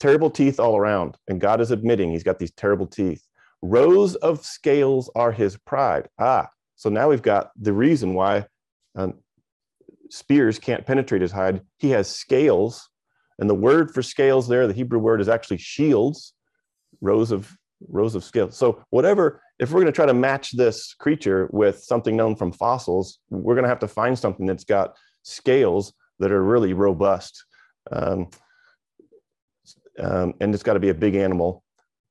terrible 0.00 0.30
teeth 0.30 0.58
all 0.58 0.76
around, 0.76 1.16
and 1.28 1.40
God 1.40 1.60
is 1.60 1.70
admitting 1.70 2.10
he's 2.10 2.22
got 2.22 2.38
these 2.38 2.52
terrible 2.52 2.86
teeth. 2.86 3.22
Rows 3.68 4.14
of 4.16 4.44
scales 4.44 5.10
are 5.16 5.32
his 5.32 5.56
pride. 5.56 6.08
Ah, 6.18 6.48
so 6.76 6.88
now 6.88 7.08
we've 7.08 7.22
got 7.22 7.50
the 7.56 7.72
reason 7.72 8.14
why 8.14 8.46
um, 8.94 9.14
spears 10.08 10.58
can't 10.58 10.86
penetrate 10.86 11.22
his 11.22 11.32
hide. 11.32 11.62
He 11.78 11.90
has 11.90 12.08
scales, 12.08 12.88
and 13.38 13.50
the 13.50 13.54
word 13.54 13.92
for 13.92 14.02
scales 14.02 14.46
there, 14.46 14.68
the 14.68 14.72
Hebrew 14.72 15.00
word 15.00 15.20
is 15.20 15.28
actually 15.28 15.58
shields, 15.58 16.34
rows 17.00 17.32
of 17.32 17.56
rows 17.88 18.14
of 18.14 18.24
scales. 18.24 18.56
So 18.56 18.82
whatever, 18.90 19.42
if 19.58 19.70
we're 19.70 19.80
going 19.80 19.86
to 19.86 19.92
try 19.92 20.06
to 20.06 20.14
match 20.14 20.56
this 20.56 20.94
creature 20.94 21.48
with 21.52 21.82
something 21.82 22.16
known 22.16 22.36
from 22.36 22.52
fossils, 22.52 23.18
we're 23.30 23.54
going 23.54 23.64
to 23.64 23.68
have 23.68 23.80
to 23.80 23.88
find 23.88 24.18
something 24.18 24.46
that's 24.46 24.64
got 24.64 24.94
scales 25.24 25.92
that 26.20 26.30
are 26.32 26.42
really 26.42 26.72
robust. 26.72 27.44
Um, 27.90 28.28
um, 29.98 30.34
and 30.40 30.54
it's 30.54 30.62
got 30.62 30.74
to 30.74 30.80
be 30.80 30.88
a 30.88 30.94
big 30.94 31.16
animal. 31.16 31.62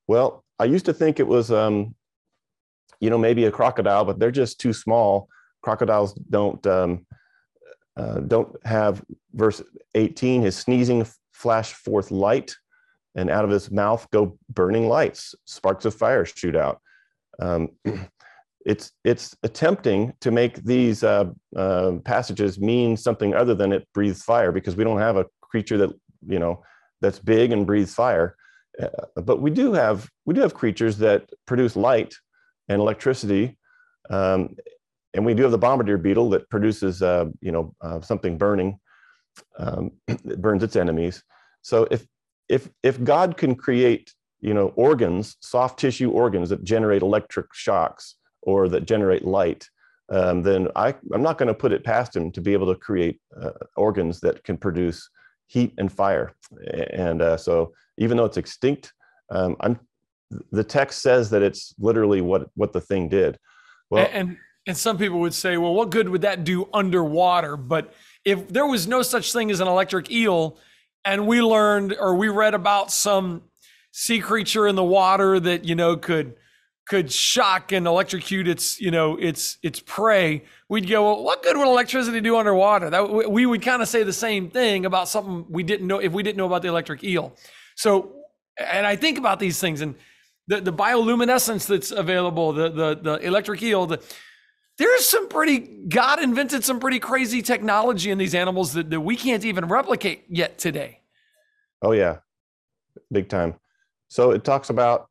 Well, 0.07 0.44
I 0.59 0.65
used 0.65 0.85
to 0.85 0.93
think 0.93 1.19
it 1.19 1.27
was, 1.27 1.51
um, 1.51 1.95
you 2.99 3.09
know, 3.09 3.17
maybe 3.17 3.45
a 3.45 3.51
crocodile, 3.51 4.05
but 4.05 4.19
they're 4.19 4.31
just 4.31 4.59
too 4.59 4.73
small. 4.73 5.27
Crocodiles 5.61 6.13
don't 6.13 6.65
um, 6.67 7.05
uh, 7.97 8.19
don't 8.19 8.55
have 8.65 9.03
verse 9.33 9.61
18. 9.95 10.41
His 10.41 10.55
sneezing 10.55 11.05
flash 11.33 11.73
forth 11.73 12.11
light, 12.11 12.55
and 13.15 13.29
out 13.29 13.45
of 13.45 13.51
his 13.51 13.71
mouth 13.71 14.07
go 14.11 14.37
burning 14.49 14.87
lights. 14.87 15.35
Sparks 15.45 15.85
of 15.85 15.95
fire 15.95 16.25
shoot 16.25 16.55
out. 16.55 16.79
Um, 17.39 17.69
it's 18.65 18.91
it's 19.03 19.35
attempting 19.43 20.13
to 20.21 20.31
make 20.31 20.63
these 20.63 21.03
uh, 21.03 21.25
uh, 21.55 21.93
passages 22.03 22.59
mean 22.59 22.97
something 22.97 23.33
other 23.33 23.55
than 23.55 23.71
it 23.71 23.87
breathes 23.93 24.23
fire 24.23 24.51
because 24.51 24.75
we 24.75 24.83
don't 24.83 24.99
have 24.99 25.17
a 25.17 25.25
creature 25.41 25.77
that 25.77 25.91
you 26.27 26.39
know 26.39 26.63
that's 27.01 27.19
big 27.19 27.51
and 27.51 27.67
breathes 27.67 27.93
fire. 27.93 28.35
Uh, 28.81 29.21
but 29.21 29.41
we 29.41 29.49
do 29.49 29.73
have 29.73 30.09
we 30.25 30.33
do 30.33 30.41
have 30.41 30.53
creatures 30.53 30.97
that 30.97 31.29
produce 31.45 31.75
light 31.75 32.15
and 32.67 32.81
electricity, 32.81 33.57
um, 34.09 34.55
and 35.13 35.25
we 35.25 35.33
do 35.33 35.43
have 35.43 35.51
the 35.51 35.57
bombardier 35.57 35.97
beetle 35.97 36.29
that 36.31 36.49
produces 36.49 37.01
uh, 37.01 37.25
you 37.41 37.51
know 37.51 37.73
uh, 37.81 38.01
something 38.01 38.37
burning, 38.37 38.79
um, 39.57 39.91
burns 40.37 40.63
its 40.63 40.75
enemies. 40.75 41.23
So 41.61 41.87
if 41.89 42.05
if 42.49 42.69
if 42.83 43.03
God 43.03 43.37
can 43.37 43.55
create 43.55 44.13
you 44.41 44.53
know 44.53 44.67
organs, 44.75 45.37
soft 45.39 45.79
tissue 45.79 46.11
organs 46.11 46.49
that 46.49 46.63
generate 46.63 47.01
electric 47.01 47.53
shocks 47.53 48.15
or 48.41 48.67
that 48.69 48.85
generate 48.85 49.25
light, 49.25 49.69
um, 50.09 50.43
then 50.43 50.67
I, 50.75 50.93
I'm 51.13 51.23
not 51.23 51.37
going 51.37 51.47
to 51.47 51.53
put 51.53 51.71
it 51.71 51.83
past 51.83 52.15
him 52.15 52.31
to 52.31 52.41
be 52.41 52.53
able 52.53 52.71
to 52.71 52.79
create 52.79 53.19
uh, 53.41 53.51
organs 53.75 54.19
that 54.19 54.43
can 54.43 54.57
produce 54.57 55.09
heat 55.47 55.73
and 55.77 55.91
fire. 55.91 56.33
And 56.93 57.21
uh, 57.21 57.37
so 57.37 57.73
even 57.97 58.17
though 58.17 58.25
it's 58.25 58.37
extinct, 58.37 58.93
um, 59.29 59.55
I'm, 59.59 59.79
the 60.51 60.63
text 60.63 61.01
says 61.01 61.29
that 61.29 61.41
it's 61.41 61.73
literally 61.79 62.21
what, 62.21 62.49
what 62.55 62.73
the 62.73 62.81
thing 62.81 63.09
did. 63.09 63.37
Well, 63.89 64.09
and, 64.11 64.37
and 64.67 64.75
some 64.75 64.97
people 64.97 65.19
would 65.19 65.33
say, 65.33 65.57
well, 65.57 65.73
what 65.73 65.91
good 65.91 66.09
would 66.09 66.21
that 66.21 66.43
do 66.43 66.67
underwater? 66.73 67.55
But 67.55 67.93
if 68.23 68.47
there 68.47 68.65
was 68.65 68.87
no 68.87 69.01
such 69.01 69.31
thing 69.31 69.51
as 69.51 69.59
an 69.59 69.67
electric 69.67 70.11
eel, 70.11 70.57
and 71.05 71.27
we 71.27 71.41
learned 71.41 71.95
or 71.99 72.15
we 72.15 72.29
read 72.29 72.55
about 72.55 72.91
some 72.91 73.43
sea 73.91 74.19
creature 74.19 74.67
in 74.67 74.75
the 74.75 74.83
water 74.83 75.39
that 75.39 75.63
you 75.63 75.75
know 75.75 75.95
could 75.95 76.35
could 76.85 77.11
shock 77.11 77.71
and 77.71 77.87
electrocute 77.87 78.47
its 78.47 78.81
you 78.81 78.91
know 78.91 79.15
its 79.17 79.57
its 79.63 79.79
prey 79.79 80.43
we'd 80.67 80.89
go 80.89 81.03
well 81.03 81.23
what 81.23 81.41
good 81.43 81.55
would 81.55 81.67
electricity 81.67 82.19
do 82.19 82.35
underwater 82.35 82.89
that 82.89 83.29
we 83.29 83.45
would 83.45 83.61
kind 83.61 83.81
of 83.81 83.87
say 83.87 84.03
the 84.03 84.11
same 84.11 84.49
thing 84.49 84.85
about 84.85 85.07
something 85.07 85.45
we 85.49 85.63
didn't 85.63 85.87
know 85.87 85.99
if 85.99 86.11
we 86.11 86.23
didn't 86.23 86.37
know 86.37 86.45
about 86.45 86.61
the 86.61 86.67
electric 86.67 87.03
eel 87.03 87.35
so 87.75 88.13
and 88.57 88.85
i 88.85 88.95
think 88.95 89.17
about 89.17 89.39
these 89.39 89.59
things 89.59 89.81
and 89.81 89.95
the, 90.47 90.61
the 90.61 90.73
bioluminescence 90.73 91.67
that's 91.67 91.91
available 91.91 92.51
the 92.53 92.69
the, 92.69 92.95
the 93.01 93.13
electric 93.25 93.61
eel 93.61 93.85
the, 93.85 94.01
there's 94.77 95.05
some 95.05 95.27
pretty 95.29 95.59
god 95.59 96.21
invented 96.21 96.63
some 96.63 96.79
pretty 96.79 96.99
crazy 96.99 97.41
technology 97.41 98.11
in 98.11 98.17
these 98.17 98.35
animals 98.35 98.73
that, 98.73 98.89
that 98.89 98.99
we 98.99 99.15
can't 99.15 99.45
even 99.45 99.65
replicate 99.65 100.25
yet 100.29 100.57
today. 100.57 100.99
Oh 101.81 101.91
yeah. 101.91 102.17
Big 103.11 103.29
time. 103.29 103.55
So 104.07 104.31
it 104.31 104.43
talks 104.43 104.69
about 104.69 105.09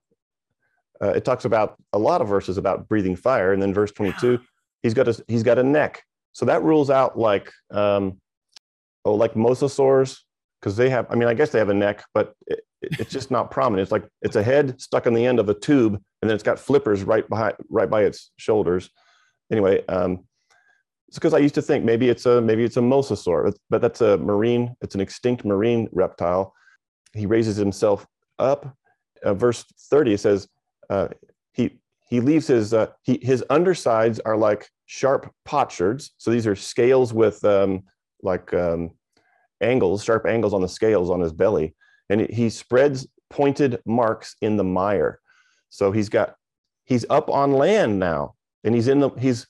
uh, 1.03 1.09
it 1.11 1.24
talks 1.24 1.44
about 1.44 1.77
a 1.92 1.98
lot 1.98 2.20
of 2.20 2.29
verses 2.29 2.57
about 2.57 2.88
breathing 2.88 3.16
fire, 3.16 3.53
and 3.53 3.61
then 3.61 3.74
verse 3.74 3.90
22, 3.90 4.38
he's 4.83 4.94
got 4.94 5.09
a 5.09 5.24
he's 5.29 5.42
got 5.42 5.59
a 5.59 5.62
neck. 5.62 6.03
So 6.33 6.46
that 6.46 6.62
rules 6.62 6.90
out 6.90 7.18
like 7.18 7.50
um, 7.70 8.20
oh 9.05 9.14
like 9.14 9.35
mosasaurs 9.35 10.20
because 10.64 10.77
they 10.79 10.88
have. 10.88 11.07
I 11.11 11.14
mean, 11.14 11.29
I 11.29 11.35
guess 11.35 11.50
they 11.50 11.59
have 11.59 11.68
a 11.68 11.74
neck, 11.74 12.03
but 12.14 12.35
it, 12.46 12.61
it's 12.81 13.12
just 13.12 13.31
not 13.31 13.50
prominent. 13.50 13.83
It's 13.83 13.92
like 13.92 14.09
it's 14.22 14.37
a 14.37 14.42
head 14.42 14.81
stuck 14.81 15.07
on 15.07 15.12
the 15.12 15.27
end 15.27 15.38
of 15.38 15.50
a 15.50 15.55
tube, 15.55 15.92
and 15.94 16.31
then 16.31 16.35
it's 16.35 16.42
got 16.42 16.59
flippers 16.59 17.03
right 17.03 17.29
behind 17.29 17.55
right 17.68 17.90
by 17.90 18.05
its 18.05 18.31
shoulders. 18.38 18.88
Anyway, 19.53 19.85
um, 19.88 20.24
it's 21.09 21.18
because 21.18 21.35
I 21.35 21.38
used 21.38 21.55
to 21.57 21.62
think 21.62 21.85
maybe 21.85 22.09
it's 22.09 22.24
a 22.24 22.40
maybe 22.40 22.64
it's 22.64 22.79
a 22.79 22.81
mosasaur, 22.81 23.53
but 23.68 23.83
that's 23.83 24.00
a 24.00 24.16
marine. 24.16 24.74
It's 24.81 24.94
an 24.94 25.03
extinct 25.03 25.44
marine 25.44 25.87
reptile. 25.92 26.55
He 27.12 27.27
raises 27.27 27.57
himself 27.59 28.07
up. 28.38 28.74
Uh, 29.22 29.35
verse 29.35 29.64
30 29.90 30.16
says 30.16 30.48
uh, 30.88 31.09
he 31.53 31.79
he 32.09 32.20
leaves 32.20 32.46
his 32.46 32.72
uh, 32.72 32.87
he, 33.03 33.18
his 33.20 33.44
undersides 33.50 34.18
are 34.20 34.37
like 34.37 34.66
sharp 34.87 35.31
potsherds. 35.44 36.12
So 36.16 36.31
these 36.31 36.46
are 36.46 36.57
scales 36.57 37.12
with 37.12 37.44
um, 37.44 37.83
like 38.22 38.55
um, 38.55 38.92
angles, 39.64 40.05
sharp 40.05 40.27
angles 40.27 40.55
on 40.55 40.61
the 40.61 40.68
scales 40.68 41.11
on 41.11 41.20
his 41.20 41.33
belly, 41.33 41.74
and 42.09 42.20
he 42.31 42.50
spreads 42.50 43.07
pointed 43.31 43.81
marks 43.87 44.37
in 44.40 44.57
the 44.57 44.64
mire. 44.64 45.20
So 45.70 45.90
he's 45.90 46.09
got 46.09 46.37
he's 46.85 47.05
up 47.11 47.29
on 47.29 47.53
land 47.53 47.98
now, 47.98 48.35
and 48.62 48.74
he's 48.74 48.88
in 48.88 49.00
the 49.00 49.11
he's 49.18 49.46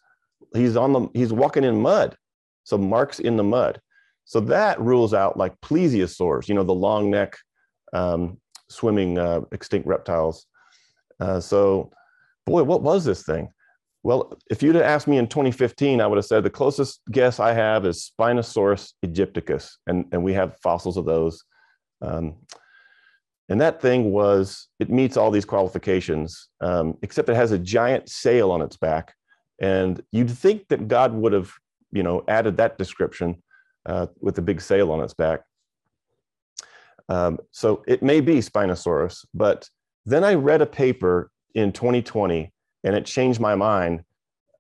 he's 0.55 0.77
on 0.77 0.93
the 0.93 1.09
he's 1.13 1.33
walking 1.33 1.65
in 1.65 1.81
mud. 1.81 2.17
So 2.65 2.79
marks 2.79 3.19
in 3.19 3.37
the 3.37 3.45
mud. 3.45 3.81
So 4.25 4.41
that 4.41 4.81
rules 4.81 5.13
out 5.13 5.37
like 5.37 5.61
plesiosaurs, 5.61 6.49
you 6.49 6.55
know, 6.55 6.65
the 6.65 6.73
long 6.73 7.11
neck 7.11 7.37
um, 7.93 8.41
swimming 8.69 9.19
uh, 9.19 9.43
extinct 9.53 9.87
reptiles. 9.87 10.47
Uh, 11.21 11.41
so, 11.41 11.91
boy, 12.47 12.63
what 12.63 12.83
was 12.83 13.05
this 13.05 13.23
thing? 13.23 13.49
Well, 14.05 14.39
if 14.51 14.63
you'd 14.63 14.75
have 14.75 14.85
asked 14.85 15.09
me 15.09 15.17
in 15.17 15.27
2015, 15.27 16.03
I 16.03 16.07
would 16.07 16.19
have 16.19 16.27
said 16.27 16.45
the 16.45 16.51
closest 16.51 17.01
guess 17.11 17.41
I 17.41 17.55
have 17.55 17.87
is 17.87 18.13
Spinosaurus 18.21 18.93
aegyptiacus, 19.05 19.79
and, 19.87 20.05
and 20.13 20.23
we 20.23 20.35
have 20.35 20.59
fossils 20.63 20.99
of 20.99 21.07
those. 21.07 21.43
Um, 22.03 22.37
and 23.49 23.59
that 23.63 23.81
thing 23.81 24.13
was, 24.13 24.69
it 24.79 24.91
meets 24.91 25.17
all 25.17 25.31
these 25.31 25.47
qualifications, 25.47 26.49
um, 26.61 26.99
except 27.01 27.31
it 27.31 27.35
has 27.35 27.51
a 27.51 27.59
giant 27.59 28.11
sail 28.11 28.51
on 28.51 28.61
its 28.61 28.77
back. 28.77 29.15
And 29.59 30.03
you'd 30.13 30.31
think 30.31 30.69
that 30.69 30.87
God 30.87 31.15
would 31.15 31.33
have, 31.33 31.51
you 31.91 32.03
know, 32.03 32.25
added 32.29 32.59
that 32.59 32.77
description 32.77 33.43
uh, 33.87 34.09
with 34.21 34.37
a 34.37 34.43
big 34.43 34.61
sail 34.61 34.93
on 34.93 35.01
its 35.01 35.15
back. 35.15 35.41
Um, 37.09 37.39
so 37.53 37.83
it 37.87 38.03
may 38.03 38.21
be 38.21 38.41
Spinosaurus, 38.41 39.25
but 39.33 39.69
then 40.05 40.25
I 40.25 40.35
read 40.35 40.61
a 40.61 40.67
paper 40.67 41.31
in 41.55 41.73
2020 41.73 42.51
and 42.85 42.95
it 42.95 43.07
changed 43.07 43.41
my 43.41 43.55
mind. 43.55 44.05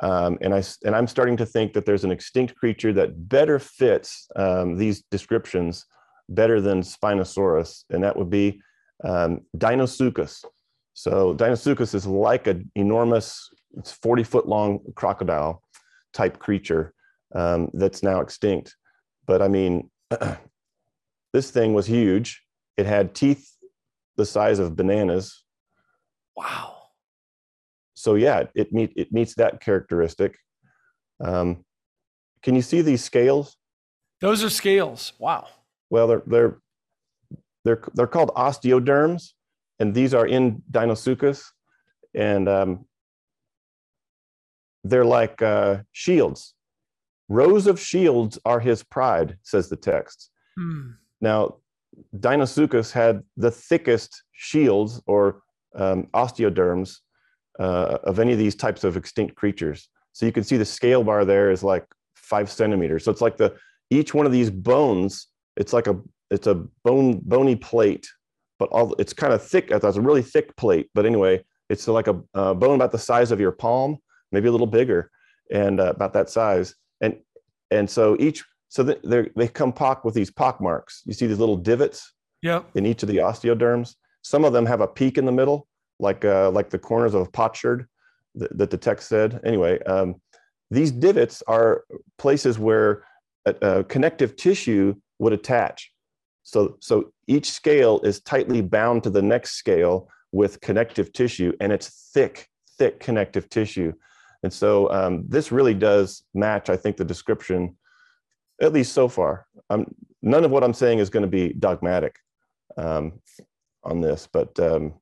Um, 0.00 0.38
and, 0.40 0.54
I, 0.54 0.62
and 0.84 0.96
I'm 0.96 1.06
starting 1.06 1.36
to 1.36 1.46
think 1.46 1.72
that 1.74 1.86
there's 1.86 2.04
an 2.04 2.10
extinct 2.10 2.56
creature 2.56 2.92
that 2.94 3.28
better 3.28 3.58
fits 3.58 4.26
um, 4.34 4.76
these 4.76 5.02
descriptions 5.10 5.86
better 6.28 6.60
than 6.60 6.80
Spinosaurus, 6.80 7.84
and 7.90 8.02
that 8.02 8.16
would 8.16 8.30
be 8.30 8.60
um, 9.04 9.42
Deinosuchus. 9.56 10.44
So 10.94 11.34
Deinosuchus 11.34 11.94
is 11.94 12.06
like 12.06 12.46
an 12.46 12.70
enormous, 12.74 13.48
it's 13.76 13.92
40 13.92 14.24
foot 14.24 14.48
long 14.48 14.80
crocodile 14.94 15.62
type 16.12 16.38
creature 16.38 16.94
um, 17.34 17.70
that's 17.74 18.02
now 18.02 18.20
extinct. 18.20 18.76
But 19.26 19.42
I 19.42 19.48
mean, 19.48 19.90
this 21.32 21.50
thing 21.50 21.74
was 21.74 21.86
huge. 21.86 22.42
It 22.76 22.86
had 22.86 23.14
teeth 23.14 23.50
the 24.16 24.26
size 24.26 24.58
of 24.58 24.76
bananas. 24.76 25.44
Wow. 26.36 26.73
So 28.04 28.16
yeah, 28.16 28.44
it 28.54 28.70
meet 28.70 28.92
it 28.96 29.10
meets 29.12 29.34
that 29.36 29.62
characteristic. 29.62 30.36
Um, 31.24 31.64
can 32.42 32.54
you 32.54 32.60
see 32.60 32.82
these 32.82 33.02
scales? 33.02 33.56
Those 34.20 34.44
are 34.44 34.50
scales. 34.50 35.14
Wow. 35.18 35.48
Well, 35.88 36.06
they're 36.08 36.22
they're 36.26 36.58
they're 37.64 37.82
they're 37.94 38.06
called 38.06 38.30
osteoderms, 38.36 39.30
and 39.78 39.94
these 39.94 40.12
are 40.12 40.26
in 40.26 40.62
Deinosuchus. 40.70 41.40
and 42.14 42.46
um, 42.46 42.84
they're 44.84 45.10
like 45.18 45.40
uh, 45.40 45.78
shields. 45.92 46.52
Rows 47.30 47.66
of 47.66 47.80
shields 47.80 48.38
are 48.44 48.60
his 48.60 48.82
pride, 48.82 49.38
says 49.42 49.70
the 49.70 49.76
text. 49.76 50.28
Hmm. 50.58 50.90
Now, 51.22 51.56
Deinosuchus 52.14 52.92
had 52.92 53.22
the 53.38 53.50
thickest 53.50 54.24
shields 54.32 55.00
or 55.06 55.40
um, 55.74 56.08
osteoderms 56.12 56.98
uh, 57.58 57.98
of 58.04 58.18
any 58.18 58.32
of 58.32 58.38
these 58.38 58.54
types 58.54 58.84
of 58.84 58.96
extinct 58.96 59.34
creatures. 59.34 59.88
So 60.12 60.26
you 60.26 60.32
can 60.32 60.44
see 60.44 60.56
the 60.56 60.64
scale 60.64 61.02
bar 61.02 61.24
there 61.24 61.50
is 61.50 61.62
like 61.62 61.86
five 62.14 62.50
centimeters. 62.50 63.04
So 63.04 63.10
it's 63.10 63.20
like 63.20 63.36
the 63.36 63.56
each 63.90 64.14
one 64.14 64.26
of 64.26 64.32
these 64.32 64.50
bones. 64.50 65.28
It's 65.56 65.72
like 65.72 65.86
a 65.86 66.00
it's 66.30 66.46
a 66.46 66.54
bone 66.84 67.20
bony 67.24 67.56
plate, 67.56 68.08
but 68.58 68.68
all 68.70 68.94
it's 68.94 69.12
kind 69.12 69.32
of 69.32 69.42
thick. 69.42 69.70
It's 69.70 69.84
a 69.84 70.00
really 70.00 70.22
thick 70.22 70.56
plate. 70.56 70.88
But 70.94 71.06
anyway, 71.06 71.44
it's 71.68 71.86
like 71.88 72.08
a, 72.08 72.20
a 72.34 72.54
bone 72.54 72.74
about 72.74 72.92
the 72.92 72.98
size 72.98 73.30
of 73.30 73.40
your 73.40 73.52
palm, 73.52 73.98
maybe 74.32 74.48
a 74.48 74.52
little 74.52 74.66
bigger, 74.66 75.10
and 75.52 75.80
uh, 75.80 75.92
about 75.94 76.12
that 76.14 76.30
size. 76.30 76.74
And 77.00 77.18
and 77.70 77.88
so 77.88 78.16
each 78.18 78.44
so 78.68 78.82
they 78.82 79.30
they 79.36 79.48
come 79.48 79.72
pock 79.72 80.04
with 80.04 80.14
these 80.14 80.30
pock 80.30 80.60
marks. 80.60 81.02
You 81.04 81.12
see 81.12 81.26
these 81.26 81.38
little 81.38 81.56
divots 81.56 82.12
in 82.74 82.86
each 82.86 83.02
of 83.02 83.08
the 83.08 83.18
osteoderms. 83.18 83.94
Some 84.22 84.44
of 84.44 84.52
them 84.52 84.66
have 84.66 84.80
a 84.80 84.86
peak 84.86 85.18
in 85.18 85.26
the 85.26 85.32
middle, 85.32 85.68
like 85.98 86.24
uh, 86.24 86.50
like 86.50 86.70
the 86.70 86.78
corners 86.78 87.14
of 87.14 87.22
a 87.22 87.30
potsherd 87.30 87.86
that, 88.34 88.56
that 88.58 88.70
the 88.70 88.76
text 88.76 89.08
said. 89.08 89.40
Anyway, 89.44 89.78
um, 89.84 90.16
these 90.70 90.90
divots 90.90 91.42
are 91.46 91.84
places 92.18 92.58
where 92.58 93.04
a, 93.46 93.54
a 93.62 93.84
connective 93.84 94.36
tissue 94.36 94.94
would 95.18 95.32
attach. 95.32 95.92
So 96.42 96.76
so 96.80 97.12
each 97.26 97.50
scale 97.50 98.00
is 98.02 98.20
tightly 98.20 98.60
bound 98.60 99.02
to 99.04 99.10
the 99.10 99.22
next 99.22 99.52
scale 99.52 100.08
with 100.32 100.60
connective 100.60 101.12
tissue, 101.12 101.52
and 101.60 101.72
it's 101.72 102.10
thick, 102.12 102.48
thick 102.78 103.00
connective 103.00 103.48
tissue. 103.48 103.92
And 104.42 104.52
so 104.52 104.90
um, 104.90 105.24
this 105.26 105.50
really 105.50 105.72
does 105.72 106.22
match, 106.34 106.68
I 106.68 106.76
think, 106.76 106.98
the 106.98 107.04
description, 107.04 107.76
at 108.60 108.74
least 108.74 108.92
so 108.92 109.08
far. 109.08 109.46
Um, 109.70 109.86
none 110.20 110.44
of 110.44 110.50
what 110.50 110.62
I'm 110.62 110.74
saying 110.74 110.98
is 110.98 111.08
going 111.08 111.22
to 111.22 111.28
be 111.28 111.54
dogmatic 111.54 112.16
um, 112.76 113.20
on 113.84 114.02
this, 114.02 114.28
but 114.30 114.58
um, 114.60 114.94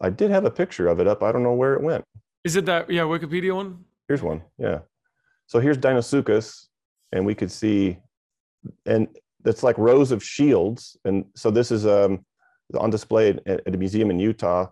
I 0.00 0.10
did 0.10 0.30
have 0.30 0.44
a 0.44 0.50
picture 0.50 0.88
of 0.88 1.00
it 1.00 1.06
up. 1.06 1.22
I 1.22 1.32
don't 1.32 1.42
know 1.42 1.54
where 1.54 1.74
it 1.74 1.82
went. 1.82 2.04
Is 2.44 2.56
it 2.56 2.66
that 2.66 2.90
yeah 2.90 3.02
Wikipedia 3.02 3.54
one? 3.54 3.84
Here's 4.08 4.22
one. 4.22 4.42
Yeah. 4.58 4.80
So 5.46 5.58
here's 5.60 5.78
Deinosuchus, 5.78 6.66
and 7.12 7.24
we 7.24 7.34
could 7.34 7.50
see, 7.50 7.98
and 8.84 9.08
it's 9.44 9.62
like 9.62 9.78
rows 9.78 10.10
of 10.10 10.22
shields. 10.22 10.96
And 11.04 11.24
so 11.34 11.50
this 11.50 11.70
is 11.70 11.86
um, 11.86 12.24
on 12.78 12.90
display 12.90 13.30
at, 13.30 13.48
at 13.66 13.74
a 13.74 13.78
museum 13.78 14.10
in 14.10 14.18
Utah, 14.18 14.66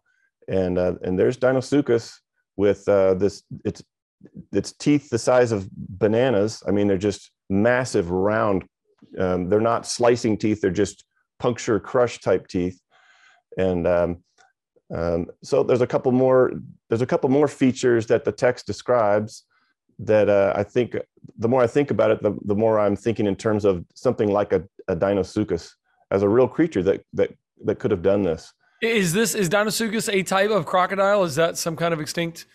and 0.49 0.79
uh, 0.79 0.95
and 1.03 1.19
there's 1.19 1.37
Deinosuchus 1.37 2.13
with 2.57 2.87
uh, 2.89 3.15
this. 3.15 3.43
It's 3.65 3.83
its 4.53 4.73
teeth 4.73 5.11
the 5.11 5.19
size 5.19 5.53
of 5.53 5.69
bananas. 5.73 6.63
I 6.67 6.71
mean, 6.71 6.87
they're 6.89 6.97
just 6.99 7.31
massive, 7.51 8.11
round. 8.11 8.65
Um, 9.19 9.49
they're 9.49 9.61
not 9.61 9.87
slicing 9.87 10.39
teeth. 10.39 10.61
They're 10.61 10.71
just 10.71 11.05
puncture 11.39 11.79
crush 11.81 12.21
type 12.21 12.49
teeth. 12.49 12.81
And 13.59 13.87
um, 13.87 14.25
um, 14.93 15.27
so 15.43 15.63
there's 15.63 15.81
a 15.81 15.87
couple 15.87 16.13
more. 16.13 16.53
There's 16.89 17.03
a 17.03 17.07
couple 17.07 17.31
more 17.31 17.49
features 17.49 18.07
that 18.07 18.25
the 18.25 18.33
text 18.33 18.67
describes 18.67 19.45
that 19.99 20.29
uh, 20.29 20.53
I 20.55 20.63
think 20.63 20.97
the 21.39 21.49
more 21.49 21.63
I 21.63 21.67
think 21.67 21.91
about 21.91 22.11
it, 22.11 22.23
the, 22.23 22.37
the 22.45 22.55
more 22.55 22.79
I'm 22.81 22.97
thinking 22.97 23.27
in 23.27 23.37
terms 23.37 23.65
of 23.65 23.85
something 23.95 24.31
like 24.31 24.53
a, 24.53 24.65
a 24.89 24.97
Deinosuchus 24.97 25.73
as 26.11 26.23
a 26.23 26.29
real 26.29 26.49
creature 26.49 26.83
that 26.83 27.05
that 27.15 27.35
that 27.65 27.79
could 27.79 27.91
have 27.91 28.03
done 28.03 28.23
this. 28.23 28.53
Is 28.83 29.13
this 29.13 29.35
is 29.35 29.49
Deinosuchus 29.49 30.13
a 30.13 30.23
type 30.23 30.51
of 30.51 30.67
crocodile? 30.67 31.25
Is 31.25 31.37
that 31.37 31.57
some 31.57 31.77
kind 31.77 31.95
of 31.95 32.01
extinct 32.01 32.47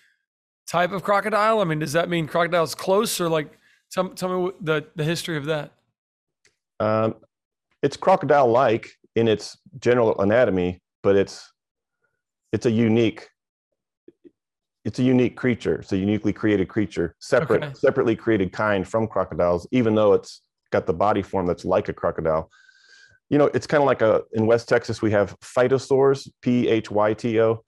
type 0.68 0.92
of 0.92 1.04
crocodile? 1.04 1.60
I 1.60 1.64
mean, 1.64 1.80
does 1.80 1.94
that 1.94 2.10
mean 2.10 2.28
crocodile's 2.28 2.76
close 2.76 3.20
or 3.20 3.28
like 3.28 3.58
tell, 3.92 4.10
tell 4.10 4.30
me 4.30 4.52
the, 4.62 4.86
the 4.96 5.04
history 5.04 5.38
of 5.38 5.46
that? 5.46 5.72
Um, 6.80 7.16
it's 7.82 7.98
crocodile-like 7.98 8.92
in 9.16 9.28
its 9.28 9.58
general 9.80 10.20
anatomy, 10.22 10.82
but 11.02 11.16
it's 11.16 11.52
it's 12.52 12.66
a 12.66 12.72
unique 12.72 13.30
it's 14.86 14.98
a 14.98 15.04
unique 15.04 15.36
creature. 15.36 15.76
It's 15.76 15.92
a 15.92 15.98
uniquely 15.98 16.32
created 16.34 16.70
creature, 16.70 17.16
separate 17.20 17.64
Okay. 17.64 17.74
separately 17.74 18.16
created 18.16 18.52
kind 18.54 18.88
from 18.88 19.08
crocodiles, 19.08 19.68
even 19.72 19.94
though 19.94 20.14
it's 20.14 20.42
got 20.72 20.86
the 20.86 20.94
body 20.94 21.22
form 21.22 21.46
that's 21.46 21.66
like 21.66 21.90
a 21.90 21.94
crocodile. 21.94 22.50
You 23.30 23.38
know, 23.38 23.46
it's 23.54 23.68
kind 23.68 23.84
of 23.84 23.88
like 23.88 24.02
a 24.02 24.24
in 24.34 24.48
West 24.48 24.70
Texas 24.70 25.02
we 25.02 25.12
have 25.12 25.38
phytosaurs, 25.42 26.30
P 26.42 26.68
H 26.68 26.90
Y 26.90 27.14
T 27.14 27.40
O, 27.42 27.64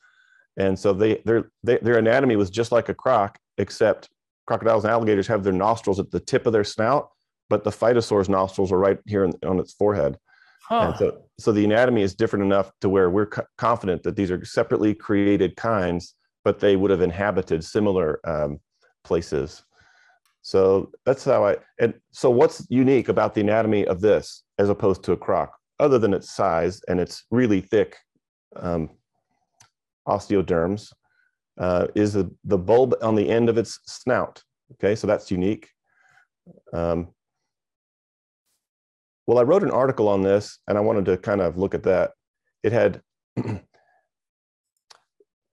and 0.57 0.79
so 0.79 0.93
they 0.93 1.21
their 1.25 1.51
they, 1.63 1.77
their 1.77 1.97
anatomy 1.97 2.35
was 2.37 2.49
just 2.49 2.71
like 2.71 2.89
a 2.89 2.93
croc, 2.93 3.37
except 3.57 4.09
crocodiles 4.47 4.85
and 4.85 4.91
alligators 4.91 5.27
have 5.27 5.43
their 5.43 5.53
nostrils 5.53 5.99
at 5.99 6.09
the 6.11 6.19
tip 6.19 6.47
of 6.47 6.53
their 6.53 6.63
snout, 6.63 7.09
but 7.49 7.63
the 7.63 7.69
phytosaur's 7.69 8.29
nostrils 8.29 8.71
are 8.71 8.79
right 8.79 8.99
here 9.05 9.25
on, 9.25 9.33
on 9.45 9.59
its 9.59 9.73
forehead. 9.73 10.17
Huh. 10.67 10.87
And 10.87 10.97
so, 10.97 11.23
so 11.41 11.51
the 11.51 11.65
anatomy 11.65 12.01
is 12.01 12.15
different 12.15 12.45
enough 12.45 12.71
to 12.81 12.89
where 12.89 13.09
we're 13.09 13.27
co- 13.27 13.45
confident 13.57 14.03
that 14.03 14.15
these 14.15 14.31
are 14.31 14.43
separately 14.45 14.93
created 14.93 15.55
kinds, 15.55 16.15
but 16.43 16.59
they 16.59 16.75
would 16.75 16.91
have 16.91 17.01
inhabited 17.01 17.63
similar 17.63 18.19
um, 18.27 18.59
places. 19.03 19.63
So 20.41 20.91
that's 21.05 21.23
how 21.23 21.45
I. 21.45 21.57
And 21.79 21.93
so, 22.11 22.29
what's 22.29 22.65
unique 22.69 23.09
about 23.09 23.33
the 23.33 23.41
anatomy 23.41 23.85
of 23.85 24.01
this 24.01 24.43
as 24.57 24.69
opposed 24.69 25.03
to 25.03 25.11
a 25.11 25.17
croc, 25.17 25.51
other 25.79 25.99
than 25.99 26.13
its 26.13 26.33
size 26.33 26.81
and 26.87 26.99
its 26.99 27.25
really 27.29 27.61
thick 27.61 27.97
um, 28.55 28.89
osteoderms, 30.07 30.91
uh, 31.59 31.87
is 31.95 32.13
the, 32.13 32.31
the 32.43 32.57
bulb 32.57 32.95
on 33.03 33.15
the 33.15 33.29
end 33.29 33.49
of 33.49 33.57
its 33.57 33.79
snout. 33.85 34.41
Okay, 34.73 34.95
so 34.95 35.05
that's 35.05 35.29
unique. 35.29 35.69
Um, 36.73 37.09
well, 39.27 39.39
I 39.39 39.43
wrote 39.43 39.63
an 39.63 39.71
article 39.71 40.07
on 40.07 40.21
this 40.21 40.59
and 40.67 40.77
I 40.77 40.81
wanted 40.81 41.05
to 41.05 41.17
kind 41.17 41.41
of 41.41 41.57
look 41.57 41.73
at 41.75 41.83
that. 41.83 42.11
It 42.63 42.71
had 42.71 43.01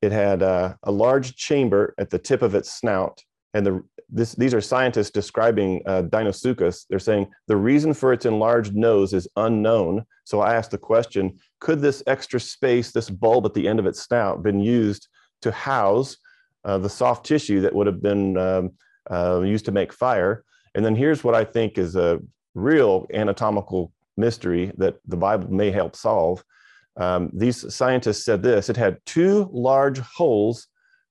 it 0.03 0.13
had 0.13 0.43
uh, 0.43 0.75
a 0.83 0.93
large 0.93 1.37
chamber 1.37 1.95
at 1.99 2.11
the 2.11 2.19
tip 2.19 2.43
of 2.43 2.55
its 2.55 2.73
snout, 2.73 3.23
and 3.55 3.67
the 3.67 3.83
this 4.11 4.35
these 4.35 4.55
are 4.55 4.61
scientists 4.61 5.11
describing 5.11 5.83
uh, 5.87 6.03
Deinosuchus. 6.03 6.87
They're 6.89 6.99
saying 6.99 7.29
the 7.47 7.57
reason 7.57 7.93
for 7.93 8.13
its 8.13 8.25
enlarged 8.25 8.75
nose 8.75 9.13
is 9.13 9.29
unknown. 9.37 10.05
So 10.25 10.41
I 10.41 10.55
asked 10.55 10.71
the 10.71 10.79
question: 10.79 11.39
Could 11.61 11.81
this 11.81 12.03
extra 12.07 12.41
space, 12.41 12.93
this 12.93 13.11
bulb 13.11 13.45
at 13.45 13.55
the 13.55 13.69
end 13.69 13.79
of 13.79 13.87
its 13.87 14.03
snout, 14.03 14.43
been 14.43 14.61
used 14.61 15.09
to 15.43 15.53
house 15.53 16.17
uh, 16.65 16.79
the 16.79 16.89
soft 16.89 17.27
tissue 17.27 17.61
that 17.61 17.75
would 17.75 17.87
have 17.87 18.03
been 18.03 18.37
um, 18.39 18.73
uh, 19.11 19.41
used 19.41 19.67
to 19.67 19.73
make 19.73 19.93
fire? 19.93 20.45
And 20.75 20.85
then 20.85 20.95
here's 20.95 21.25
what 21.25 21.35
I 21.35 21.45
think 21.45 21.77
is 21.77 21.97
a 21.97 22.21
real 22.55 23.07
anatomical 23.13 23.93
mystery 24.17 24.73
that 24.77 24.97
the 25.07 25.17
Bible 25.17 25.51
may 25.53 25.71
help 25.71 25.95
solve. 25.97 26.43
Um, 26.97 27.31
these 27.33 27.73
scientists 27.75 28.25
said 28.25 28.43
this 28.43 28.69
it 28.69 28.77
had 28.77 28.99
two 29.07 29.49
large 29.53 29.99
holes. 29.99 30.67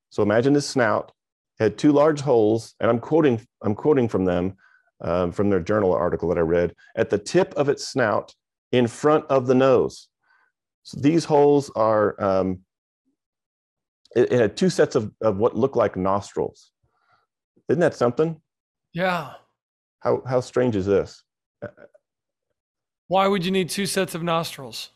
So 0.10 0.24
imagine 0.24 0.54
this 0.54 0.68
snout 0.68 1.12
had 1.60 1.78
two 1.78 1.92
large 1.92 2.22
holes, 2.22 2.76
and 2.80 2.90
I'm 2.90 3.00
quoting, 3.00 3.46
I'm 3.62 3.76
quoting 3.76 4.08
from 4.08 4.26
them 4.26 4.56
um, 5.02 5.32
from 5.32 5.50
their 5.50 5.60
journal 5.60 5.94
article 5.94 6.30
that 6.30 6.38
I 6.38 6.42
read 6.42 6.74
at 6.96 7.10
the 7.10 7.18
tip 7.18 7.54
of 7.56 7.70
its 7.70 7.88
snout 7.88 8.34
in 8.72 8.88
front 8.88 9.26
of 9.30 9.48
the 9.48 9.56
nose. 9.56 10.10
So 10.84 11.00
these 11.00 11.26
holes 11.26 11.72
are, 11.76 12.22
um, 12.24 12.60
it, 14.16 14.32
it 14.32 14.40
had 14.40 14.58
two 14.58 14.70
sets 14.70 14.96
of, 14.96 15.12
of 15.22 15.38
what 15.38 15.56
looked 15.56 15.76
like 15.76 15.96
nostrils. 15.96 16.72
Isn't 17.70 17.82
that 17.82 17.96
something? 17.96 18.40
yeah. 18.94 19.34
How, 20.00 20.22
how 20.28 20.42
strange 20.42 20.76
is 20.76 20.86
this? 20.86 21.24
Why 23.08 23.28
would 23.28 23.46
you 23.46 23.52
need 23.52 23.70
two 23.70 23.86
sets 23.86 24.16
of 24.16 24.24
nostrils? 24.24 24.92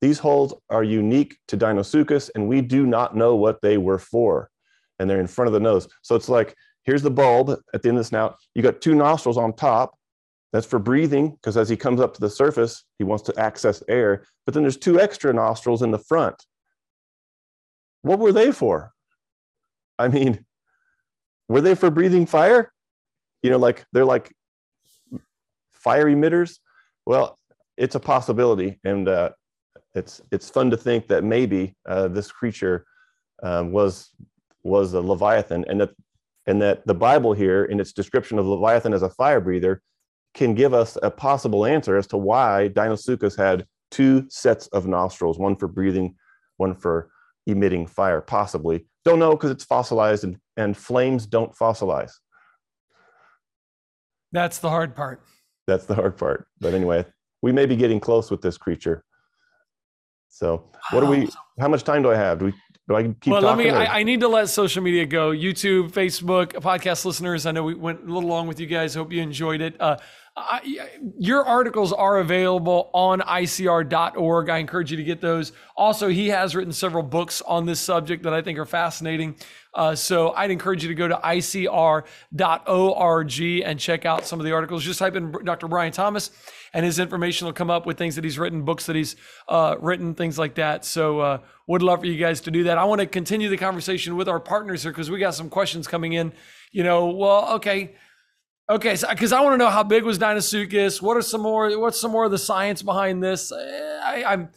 These 0.00 0.18
holes 0.18 0.54
are 0.70 0.82
unique 0.82 1.36
to 1.48 1.58
Deinosuchus, 1.58 2.30
and 2.34 2.48
we 2.48 2.62
do 2.62 2.86
not 2.86 3.16
know 3.16 3.36
what 3.36 3.60
they 3.60 3.76
were 3.76 3.98
for. 3.98 4.50
And 4.98 5.08
they're 5.08 5.20
in 5.20 5.26
front 5.26 5.46
of 5.46 5.52
the 5.52 5.60
nose. 5.60 5.88
So 6.02 6.14
it's 6.14 6.28
like 6.28 6.54
here's 6.84 7.02
the 7.02 7.10
bulb 7.10 7.50
at 7.74 7.82
the 7.82 7.88
end 7.88 7.98
of 7.98 8.04
the 8.04 8.08
snout. 8.08 8.36
You 8.54 8.62
got 8.62 8.80
two 8.80 8.94
nostrils 8.94 9.36
on 9.36 9.52
top. 9.54 9.94
That's 10.52 10.66
for 10.66 10.78
breathing, 10.78 11.30
because 11.30 11.56
as 11.56 11.68
he 11.68 11.76
comes 11.76 12.00
up 12.00 12.14
to 12.14 12.20
the 12.20 12.30
surface, 12.30 12.84
he 12.98 13.04
wants 13.04 13.22
to 13.24 13.38
access 13.38 13.82
air. 13.88 14.24
But 14.46 14.54
then 14.54 14.62
there's 14.62 14.76
two 14.76 15.00
extra 15.00 15.32
nostrils 15.32 15.82
in 15.82 15.90
the 15.90 15.98
front. 15.98 16.34
What 18.02 18.18
were 18.18 18.32
they 18.32 18.50
for? 18.52 18.92
I 19.98 20.08
mean, 20.08 20.44
were 21.48 21.60
they 21.60 21.74
for 21.74 21.90
breathing 21.90 22.26
fire? 22.26 22.72
You 23.42 23.50
know, 23.50 23.58
like 23.58 23.84
they're 23.92 24.04
like 24.04 24.32
fire 25.82 26.06
emitters. 26.06 26.58
Well, 27.06 27.38
it's 27.76 27.94
a 27.94 28.00
possibility, 28.00 28.78
and 28.84 29.08
uh, 29.08 29.30
it's 29.94 30.20
it's 30.30 30.50
fun 30.50 30.70
to 30.70 30.76
think 30.76 31.08
that 31.08 31.24
maybe 31.24 31.74
uh, 31.88 32.08
this 32.08 32.30
creature 32.30 32.84
um, 33.42 33.72
was 33.72 34.10
was 34.62 34.92
a 34.94 35.00
leviathan, 35.00 35.64
and 35.68 35.80
that 35.80 35.90
and 36.46 36.60
that 36.62 36.86
the 36.86 36.94
Bible 36.94 37.32
here, 37.32 37.64
in 37.64 37.80
its 37.80 37.92
description 37.92 38.38
of 38.38 38.46
leviathan 38.46 38.94
as 38.94 39.02
a 39.02 39.10
fire 39.10 39.40
breather, 39.40 39.82
can 40.34 40.54
give 40.54 40.74
us 40.74 40.96
a 41.02 41.10
possible 41.10 41.66
answer 41.66 41.96
as 41.96 42.06
to 42.08 42.16
why 42.16 42.70
Deinosuchus 42.72 43.36
had 43.36 43.66
two 43.90 44.26
sets 44.28 44.66
of 44.68 44.86
nostrils, 44.86 45.38
one 45.38 45.56
for 45.56 45.68
breathing, 45.68 46.14
one 46.56 46.74
for 46.74 47.10
emitting 47.46 47.86
fire, 47.86 48.20
possibly. 48.20 48.86
Don't 49.04 49.18
know 49.18 49.32
because 49.32 49.50
it's 49.50 49.64
fossilized 49.64 50.24
and, 50.24 50.36
and 50.56 50.76
flames 50.76 51.26
don't 51.26 51.54
fossilize. 51.54 52.12
That's 54.32 54.58
the 54.58 54.68
hard 54.68 54.94
part. 54.94 55.22
That's 55.70 55.86
the 55.86 55.94
hard 55.94 56.16
part. 56.16 56.48
But 56.60 56.74
anyway, 56.74 57.06
we 57.42 57.52
may 57.52 57.64
be 57.64 57.76
getting 57.76 58.00
close 58.00 58.28
with 58.28 58.42
this 58.42 58.58
creature. 58.58 59.04
So, 60.28 60.70
what 60.90 61.00
do 61.00 61.06
we? 61.06 61.28
How 61.60 61.68
much 61.68 61.84
time 61.84 62.02
do 62.02 62.10
I 62.10 62.16
have? 62.16 62.40
Do 62.40 62.46
we? 62.46 62.54
Do 62.88 62.96
I 62.96 63.02
keep 63.04 63.28
well, 63.28 63.40
talking? 63.40 63.66
let 63.66 63.78
me. 63.78 63.86
I, 63.86 64.00
I 64.00 64.02
need 64.02 64.18
to 64.20 64.28
let 64.28 64.48
social 64.48 64.82
media 64.82 65.06
go. 65.06 65.30
YouTube, 65.30 65.92
Facebook, 65.92 66.54
podcast 66.54 67.04
listeners. 67.04 67.46
I 67.46 67.52
know 67.52 67.62
we 67.62 67.74
went 67.74 68.00
a 68.02 68.12
little 68.12 68.28
long 68.28 68.48
with 68.48 68.58
you 68.58 68.66
guys. 68.66 68.94
Hope 68.94 69.12
you 69.12 69.22
enjoyed 69.22 69.60
it. 69.60 69.80
Uh, 69.80 69.98
I, 70.40 70.88
your 71.18 71.44
articles 71.44 71.92
are 71.92 72.18
available 72.18 72.90
on 72.92 73.20
ICR.org. 73.20 74.48
I 74.48 74.58
encourage 74.58 74.90
you 74.90 74.96
to 74.96 75.04
get 75.04 75.20
those. 75.20 75.52
Also, 75.76 76.08
he 76.08 76.28
has 76.28 76.56
written 76.56 76.72
several 76.72 77.02
books 77.02 77.42
on 77.42 77.66
this 77.66 77.80
subject 77.80 78.22
that 78.24 78.34
I 78.34 78.42
think 78.42 78.58
are 78.58 78.66
fascinating. 78.66 79.36
Uh, 79.72 79.94
so 79.94 80.32
I'd 80.32 80.50
encourage 80.50 80.82
you 80.82 80.88
to 80.88 80.94
go 80.94 81.06
to 81.06 81.14
ICR.org 81.16 81.72
and 83.64 83.78
check 83.78 84.04
out 84.04 84.26
some 84.26 84.40
of 84.40 84.46
the 84.46 84.52
articles. 84.52 84.82
Just 84.82 84.98
type 84.98 85.14
in 85.14 85.30
Dr. 85.44 85.68
Brian 85.68 85.92
Thomas, 85.92 86.30
and 86.74 86.84
his 86.84 86.98
information 86.98 87.46
will 87.46 87.52
come 87.52 87.70
up 87.70 87.86
with 87.86 87.96
things 87.96 88.16
that 88.16 88.24
he's 88.24 88.38
written, 88.38 88.62
books 88.62 88.86
that 88.86 88.96
he's 88.96 89.16
uh, 89.48 89.76
written, 89.78 90.14
things 90.14 90.38
like 90.38 90.56
that. 90.56 90.84
So 90.84 91.20
uh, 91.20 91.38
would 91.66 91.82
love 91.82 92.00
for 92.00 92.06
you 92.06 92.18
guys 92.18 92.40
to 92.42 92.50
do 92.50 92.64
that. 92.64 92.78
I 92.78 92.84
want 92.84 93.00
to 93.00 93.06
continue 93.06 93.48
the 93.48 93.56
conversation 93.56 94.16
with 94.16 94.28
our 94.28 94.40
partners 94.40 94.82
here 94.82 94.92
because 94.92 95.10
we 95.10 95.18
got 95.20 95.34
some 95.34 95.48
questions 95.48 95.86
coming 95.86 96.14
in. 96.14 96.32
You 96.72 96.82
know, 96.82 97.06
well, 97.06 97.54
okay. 97.54 97.94
Okay, 98.70 98.94
so 98.94 99.08
because 99.08 99.32
I 99.32 99.40
want 99.40 99.54
to 99.54 99.58
know 99.58 99.68
how 99.68 99.82
big 99.82 100.04
was 100.04 100.16
Deinosuchus? 100.16 101.02
What 101.02 101.16
are 101.16 101.22
some 101.22 101.40
more? 101.40 101.76
What's 101.76 102.00
some 102.00 102.12
more 102.12 102.26
of 102.26 102.30
the 102.30 102.38
science 102.38 102.82
behind 102.82 103.20
this? 103.20 103.50
I, 103.50 104.22
I'm 104.24 104.50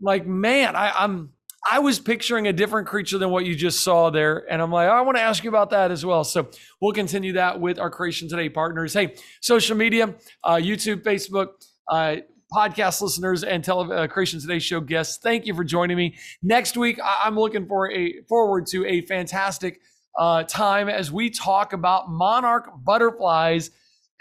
like, 0.00 0.26
man, 0.26 0.74
I, 0.74 0.90
I'm 0.92 1.34
I 1.70 1.80
was 1.80 1.98
picturing 1.98 2.46
a 2.46 2.54
different 2.54 2.88
creature 2.88 3.18
than 3.18 3.28
what 3.28 3.44
you 3.44 3.54
just 3.54 3.80
saw 3.80 4.08
there, 4.08 4.50
and 4.50 4.62
I'm 4.62 4.72
like, 4.72 4.88
I 4.88 5.02
want 5.02 5.18
to 5.18 5.22
ask 5.22 5.44
you 5.44 5.50
about 5.50 5.68
that 5.70 5.90
as 5.90 6.06
well. 6.06 6.24
So 6.24 6.48
we'll 6.80 6.94
continue 6.94 7.34
that 7.34 7.60
with 7.60 7.78
our 7.78 7.90
Creation 7.90 8.30
Today 8.30 8.48
partners. 8.48 8.94
Hey, 8.94 9.14
social 9.42 9.76
media, 9.76 10.14
uh, 10.42 10.54
YouTube, 10.54 11.02
Facebook. 11.02 11.48
Uh, 11.90 12.16
podcast 12.54 13.00
listeners 13.02 13.42
and 13.42 13.64
tele- 13.64 13.92
uh, 13.92 14.06
Creation 14.06 14.40
Today 14.40 14.60
show 14.60 14.78
guests, 14.80 15.18
thank 15.20 15.44
you 15.44 15.54
for 15.54 15.64
joining 15.64 15.96
me. 15.96 16.16
Next 16.40 16.76
week, 16.76 17.00
I- 17.02 17.22
I'm 17.24 17.36
looking 17.36 17.66
for 17.66 17.90
a 17.90 18.22
forward 18.28 18.66
to 18.68 18.86
a 18.86 19.00
fantastic 19.06 19.80
uh, 20.18 20.44
time 20.44 20.88
as 20.88 21.10
we 21.10 21.30
talk 21.30 21.72
about 21.72 22.10
monarch 22.10 22.70
butterflies 22.84 23.70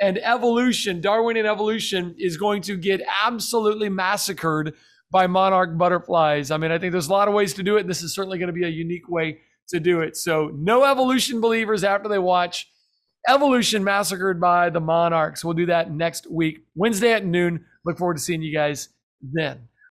and 0.02 0.18
evolution. 0.18 1.02
Darwinian 1.02 1.46
evolution 1.46 2.16
is 2.18 2.38
going 2.38 2.62
to 2.64 2.78
get 2.78 3.02
absolutely 3.24 3.90
massacred 3.90 4.74
by 5.12 5.28
monarch 5.28 5.78
butterflies. 5.78 6.50
I 6.50 6.58
mean, 6.58 6.72
I 6.72 6.80
think 6.80 6.92
there's 6.92 7.08
a 7.08 7.12
lot 7.12 7.28
of 7.28 7.34
ways 7.34 7.54
to 7.56 7.64
do 7.64 7.78
it. 7.78 7.82
And 7.82 7.90
this 7.90 8.02
is 8.02 8.14
certainly 8.14 8.40
going 8.40 8.48
to 8.48 8.54
be 8.54 8.66
a 8.66 8.70
unique 8.70 9.08
way 9.08 9.40
to 9.70 9.80
do 9.80 10.02
it. 10.02 10.18
So, 10.18 10.52
no 10.56 10.84
evolution 10.84 11.40
believers 11.40 11.84
after 11.84 12.10
they 12.10 12.20
watch 12.20 12.68
Evolution 13.28 13.84
Massacred 13.84 14.42
by 14.42 14.70
the 14.70 14.82
Monarchs. 14.82 15.46
We'll 15.46 15.54
do 15.54 15.68
that 15.68 15.92
next 15.92 16.30
week, 16.30 16.66
Wednesday 16.76 17.14
at 17.14 17.26
noon. 17.26 17.66
Look 17.86 17.98
forward 17.98 18.18
to 18.18 18.20
seeing 18.20 18.42
you 18.42 18.54
guys 18.54 18.90
then. 19.22 19.70